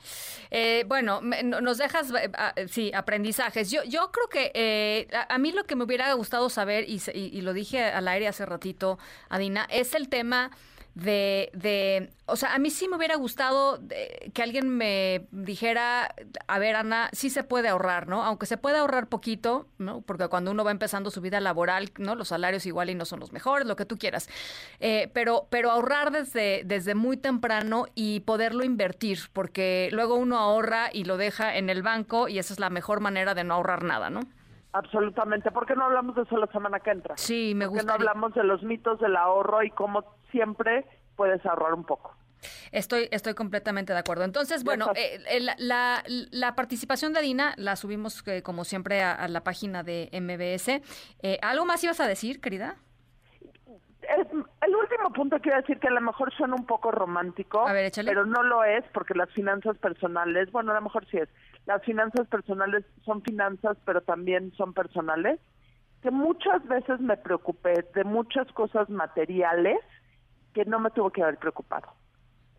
[0.50, 3.70] Eh, bueno, nos dejas, eh, sí, aprendizajes.
[3.70, 7.40] Yo, yo creo que eh, a, mí lo que me hubiera gustado saber, y, y,
[7.42, 8.98] lo dije al aire hace ratito,
[9.28, 10.50] Adina, es el tema
[10.98, 16.12] de, de, o sea, a mí sí me hubiera gustado eh, que alguien me dijera,
[16.48, 18.24] a ver, Ana, sí se puede ahorrar, ¿no?
[18.24, 20.00] Aunque se puede ahorrar poquito, ¿no?
[20.00, 22.16] Porque cuando uno va empezando su vida laboral, ¿no?
[22.16, 24.28] Los salarios igual y no son los mejores, lo que tú quieras.
[24.80, 30.90] Eh, pero, pero ahorrar desde, desde muy temprano y poderlo invertir, porque luego uno ahorra
[30.92, 33.84] y lo deja en el banco y esa es la mejor manera de no ahorrar
[33.84, 34.22] nada, ¿no?
[34.72, 35.50] Absolutamente.
[35.50, 37.16] ¿Por qué no hablamos de eso la semana que entra?
[37.16, 37.82] Sí, me gusta.
[37.82, 40.84] ¿Por qué no hablamos de los mitos del ahorro y cómo siempre
[41.16, 42.14] puedes ahorrar un poco?
[42.70, 44.24] Estoy, estoy completamente de acuerdo.
[44.24, 49.42] Entonces, bueno, eh, la, la, participación de Dina la subimos eh, como siempre a, la
[49.42, 50.80] página de MBS.
[51.22, 52.76] Eh, ¿Algo más ibas a decir, querida?
[54.80, 57.64] Último punto quiero decir que a lo mejor suena un poco romántico,
[58.04, 61.28] pero no lo es porque las finanzas personales, bueno, a lo mejor sí es,
[61.66, 65.40] las finanzas personales son finanzas, pero también son personales,
[66.02, 69.78] que muchas veces me preocupé de muchas cosas materiales
[70.54, 71.88] que no me tuvo que haber preocupado.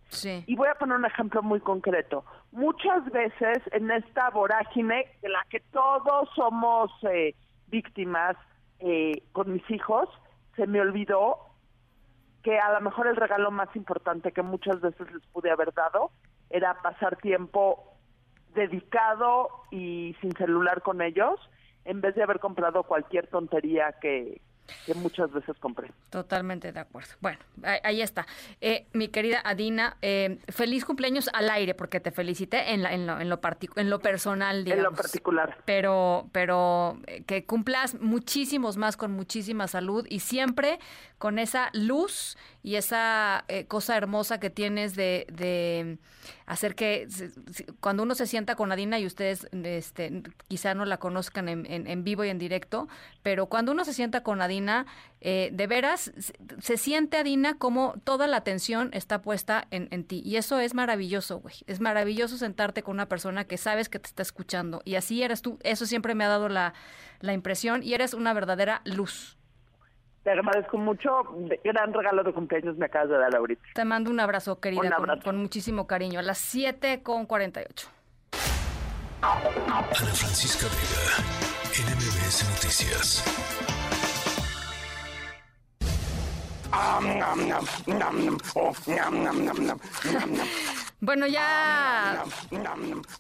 [0.10, 0.44] Sí.
[0.48, 2.26] Y voy a poner un ejemplo muy concreto.
[2.52, 7.36] Muchas veces en esta vorágine de la que todos somos eh,
[7.68, 8.36] víctimas
[8.80, 10.10] eh, con mis hijos,
[10.56, 11.49] se me olvidó
[12.44, 16.12] que a lo mejor el regalo más importante que muchas veces les pude haber dado
[16.50, 17.94] era pasar tiempo
[18.54, 21.40] dedicado y sin celular con ellos,
[21.86, 24.42] en vez de haber comprado cualquier tontería que,
[24.86, 25.92] que muchas veces compré.
[26.10, 27.10] Totalmente de acuerdo.
[27.22, 27.40] Bueno,
[27.84, 28.26] ahí, está.
[28.62, 33.20] Eh, mi querida Adina, eh, feliz cumpleaños al aire, porque te felicité en, en, lo,
[33.20, 33.40] en, lo,
[33.76, 34.86] en lo personal, digamos.
[34.86, 35.58] En lo particular.
[35.66, 40.80] Pero, pero eh, que cumplas muchísimos más con muchísima salud y siempre
[41.18, 45.98] con esa luz y esa cosa hermosa que tienes de, de
[46.46, 47.08] hacer que
[47.80, 52.04] cuando uno se sienta con Adina y ustedes este, quizá no la conozcan en, en
[52.04, 52.88] vivo y en directo,
[53.22, 54.86] pero cuando uno se sienta con Adina,
[55.22, 56.12] eh, de veras
[56.62, 60.22] se, siente, Adina, como toda la atención está puesta en, ti.
[60.24, 61.56] Y eso es maravilloso, güey.
[61.68, 64.82] Es maravilloso sentarte con una persona que sabes que te está escuchando.
[64.86, 65.60] Y así eres tú.
[65.64, 66.74] Eso siempre me ha dado la,
[67.22, 69.38] impresión y eres una verdadera luz.
[70.30, 71.24] Te agradezco mucho.
[71.64, 73.64] Gran regalo de cumpleaños me acabas de dar ahorita.
[73.74, 76.20] Te mando un abrazo, querida, Con, muchísimo cariño.
[76.20, 77.88] A las 7 con 48.
[79.24, 83.26] Ana Francisca Vega, NMBS Noticias.
[91.02, 92.26] Bueno, ya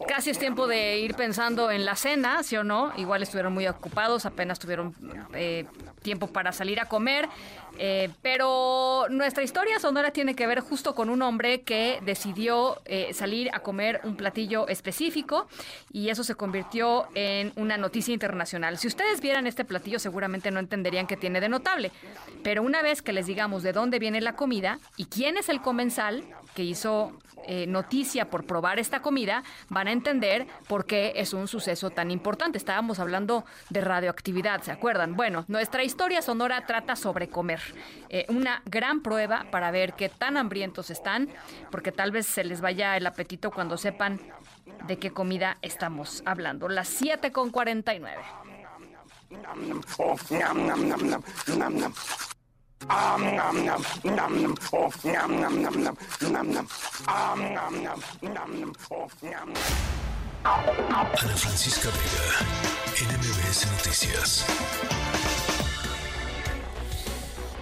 [0.05, 2.91] casi es tiempo de ir pensando en la cena, ¿sí o no?
[2.97, 4.93] Igual estuvieron muy ocupados, apenas tuvieron
[5.33, 5.65] eh,
[6.01, 7.29] tiempo para salir a comer.
[7.77, 13.13] Eh, pero nuestra historia sonora tiene que ver justo con un hombre que decidió eh,
[13.13, 15.47] salir a comer un platillo específico
[15.93, 18.77] y eso se convirtió en una noticia internacional.
[18.77, 21.91] Si ustedes vieran este platillo seguramente no entenderían qué tiene de notable,
[22.43, 25.61] pero una vez que les digamos de dónde viene la comida y quién es el
[25.61, 26.25] comensal
[26.55, 27.13] que hizo
[27.45, 32.11] eh, noticia por probar esta comida, van a entender por qué es un suceso tan
[32.11, 32.57] importante.
[32.57, 35.15] Estábamos hablando de radioactividad, ¿se acuerdan?
[35.15, 37.61] Bueno, nuestra historia sonora trata sobre comer.
[38.09, 41.29] Eh, una gran prueba para ver qué tan hambrientos están,
[41.71, 44.19] porque tal vez se les vaya el apetito cuando sepan
[44.87, 46.69] de qué comida estamos hablando.
[46.69, 48.21] Las 7 con 49.
[52.87, 53.51] Ana
[61.35, 62.27] Francisca Vega,
[62.95, 64.45] NMBS Noticias.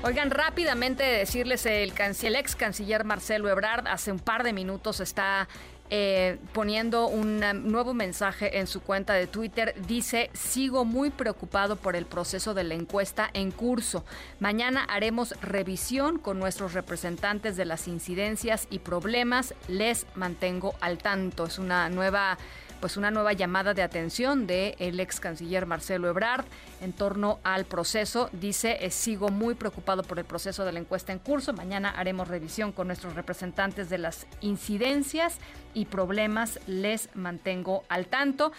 [0.03, 5.47] Oigan, rápidamente decirles, el, el ex canciller Marcelo Ebrard hace un par de minutos está
[5.89, 7.39] eh, poniendo un
[7.71, 9.73] nuevo mensaje en su cuenta de Twitter.
[9.87, 14.03] Dice, sigo muy preocupado por el proceso de la encuesta en curso.
[14.39, 19.53] Mañana haremos revisión con nuestros representantes de las incidencias y problemas.
[19.67, 21.45] Les mantengo al tanto.
[21.45, 22.37] Es una nueva
[22.79, 26.45] pues una nueva llamada de atención del el ex canciller Marcelo Ebrard
[26.81, 28.29] en torno al proceso.
[28.31, 31.53] Dice, eh, sigo muy preocupado por el proceso de la encuesta en curso.
[31.53, 35.39] Mañana haremos revisión con nuestros representantes de las incidencias
[35.73, 36.59] y problemas.
[36.67, 38.51] Les mantengo al tanto.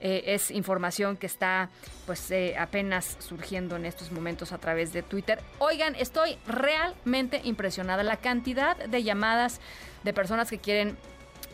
[0.00, 1.70] Eh, es información que está
[2.06, 5.40] pues eh, apenas surgiendo en estos momentos a través de Twitter.
[5.58, 8.02] Oigan, estoy realmente impresionada.
[8.02, 9.60] La cantidad de llamadas
[10.02, 10.96] de personas que quieren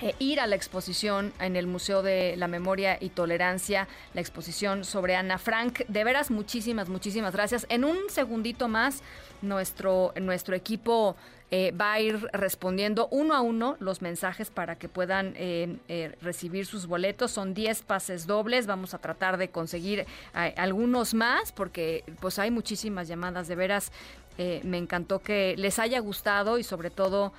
[0.02, 4.84] eh, ir a la exposición en el Museo de la Memoria y Tolerancia, la exposición
[4.84, 5.80] sobre Ana Frank.
[5.88, 7.66] De veras, muchísimas, muchísimas gracias.
[7.68, 9.02] En un segundito más,
[9.42, 11.16] nuestro, nuestro equipo
[11.50, 16.64] eh, va a ir respondiendo uno a uno los mensajes para que puedan eh, recibir
[16.64, 17.30] sus boletos.
[17.30, 18.66] Son 10 pases dobles.
[18.66, 23.48] Vamos a tratar de conseguir algunos más porque pues hay muchísimas llamadas.
[23.48, 23.92] De veras,
[24.38, 27.34] me encantó que les haya gustado y sobre todo...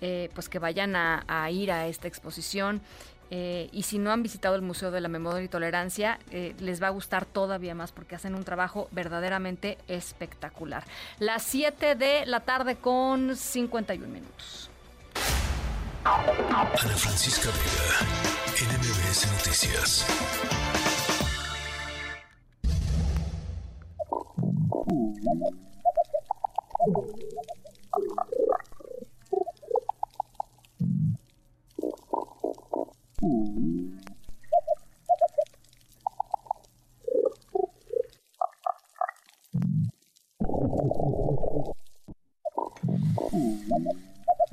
[0.00, 2.80] Eh, pues que vayan a, ir a esta exposición.
[3.30, 6.80] Eh, y si no han visitado el Museo de la Memoria y Tolerancia, eh, les
[6.80, 10.84] va a gustar todavía más porque hacen un trabajo verdaderamente espectacular.
[11.18, 14.70] Las 7 de la tarde con 51 minutos.
[16.04, 16.66] Ana
[16.96, 20.06] Francisca Vega, NMBS Noticias.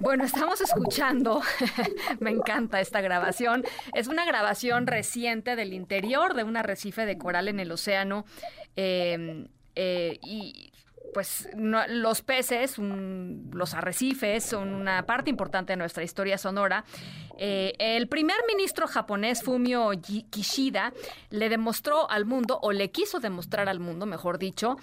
[0.03, 1.41] Bueno, estamos escuchando,
[2.19, 3.63] me encanta esta grabación,
[3.93, 8.25] es una grabación reciente del interior de un arrecife de coral en el océano
[8.75, 10.72] em, eh, y
[11.13, 16.83] pues los peces, los arrecifes son una parte importante de nuestra historia sonora.
[17.37, 19.91] Eh, el primer ministro japonés Fumio
[20.29, 20.93] Kishida
[21.29, 24.77] le demostró al mundo, o le quiso demostrar al mundo, mejor dicho,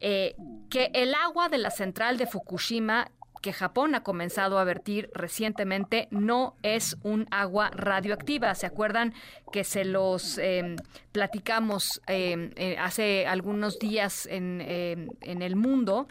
[0.00, 3.10] que el agua de la central de Fukushima
[3.42, 8.54] que Japón ha comenzado a vertir recientemente no es un agua radioactiva.
[8.54, 9.12] ¿Se acuerdan
[9.52, 10.76] que se los em,
[11.10, 16.06] platicamos em, eh, hace algunos días en, em, en el mundo?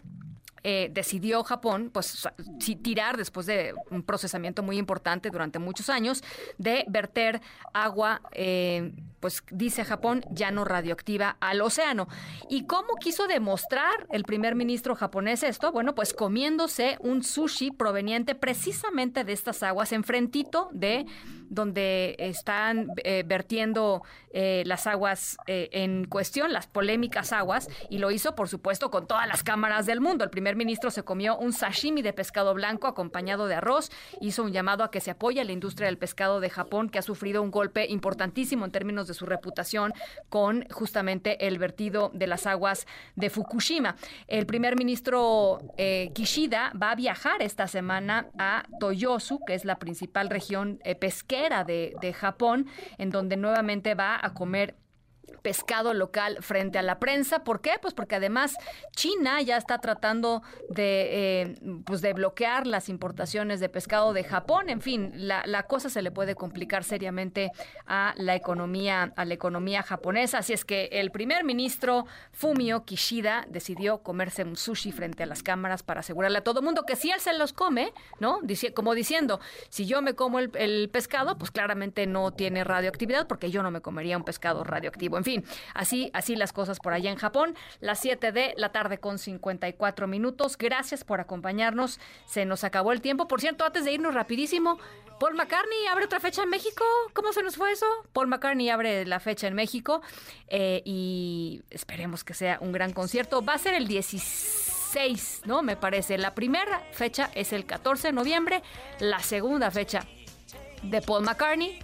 [0.64, 2.28] Eh, decidió Japón pues
[2.84, 6.22] tirar después de un procesamiento muy importante durante muchos años
[6.56, 7.40] de verter
[7.74, 12.06] agua eh, pues dice Japón ya no radioactiva al océano
[12.48, 18.36] y cómo quiso demostrar el primer ministro japonés esto bueno pues comiéndose un sushi proveniente
[18.36, 21.06] precisamente de estas aguas enfrentito de
[21.48, 24.02] donde están eh, vertiendo
[24.32, 29.28] eh, las aguas en cuestión, las polémicas aguas, y lo hizo, por supuesto, con todas
[29.28, 30.24] las cámaras del mundo.
[30.24, 34.52] El primer ministro se comió un sashimi de pescado blanco acompañado de arroz, hizo un
[34.52, 37.42] llamado a que se apoye a la industria del pescado de Japón, que ha sufrido
[37.42, 39.92] un golpe importantísimo en términos de su reputación
[40.28, 43.96] con justamente el vertido de las aguas de Fukushima.
[44.28, 45.60] El primer ministro
[46.14, 51.94] Kishida va a viajar esta semana a Toyosu, que es la principal región pesquera de,
[52.00, 52.66] de Japón,
[52.98, 54.76] en donde nuevamente va a comer
[55.42, 57.44] pescado local frente a la prensa.
[57.44, 57.72] ¿Por qué?
[57.80, 58.56] Pues porque además
[58.94, 61.54] China ya está tratando de, eh,
[61.84, 64.68] pues de bloquear las importaciones de pescado de Japón.
[64.68, 67.50] En fin, la, cosa se le puede complicar seriamente
[67.86, 70.38] a la economía, a la economía japonesa.
[70.38, 75.42] Así es que el primer ministro Fumio Kishida decidió comerse un sushi frente a las
[75.42, 78.40] cámaras para asegurarle a todo el mundo que si él se los come, ¿no?
[78.42, 83.26] Dice, como diciendo, si yo me como el, el pescado, pues claramente no tiene radioactividad
[83.26, 85.16] porque yo no me comería un pescado radioactivo.
[85.16, 85.31] En fin,
[85.74, 87.54] así, así las cosas por allá en Japón.
[87.80, 90.56] Las 7 de la tarde con 54 minutos.
[90.58, 92.00] Gracias por acompañarnos.
[92.26, 93.28] Se nos acabó el tiempo.
[93.28, 94.78] Por cierto, antes de irnos rapidísimo,
[95.18, 96.84] Paul McCartney abre otra fecha en México.
[97.12, 97.86] ¿Cómo se nos fue eso?
[98.12, 100.02] Paul McCartney abre la fecha en México
[100.48, 103.42] eh, y esperemos que sea un gran concierto.
[103.42, 105.62] Va a ser el 16, ¿no?
[105.62, 106.18] Me parece.
[106.18, 108.62] La primera fecha es el 14 de noviembre.
[108.98, 110.06] La segunda fecha
[110.82, 111.78] de Paul McCartney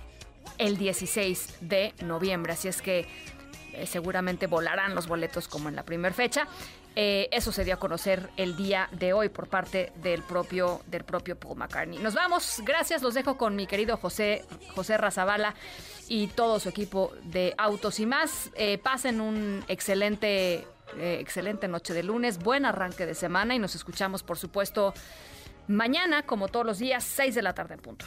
[0.59, 2.53] el 16 de noviembre.
[2.53, 3.07] Así es que
[3.79, 6.47] eh, seguramente volarán los boletos como en la primera fecha.
[6.97, 11.05] Eh, eso se dio a conocer el día de hoy por parte del propio, del
[11.05, 11.99] propio Paul McCartney.
[11.99, 14.45] Nos vamos, gracias, los dejo con mi querido José,
[14.75, 15.55] José Razabala
[16.09, 18.51] y todo su equipo de Autos y más.
[18.57, 20.67] Eh, pasen un excelente,
[20.99, 24.93] excelente noche de lunes, buen arranque de semana y nos escuchamos, por supuesto,
[25.69, 28.07] mañana, como todos los días, 6 de la tarde en punto.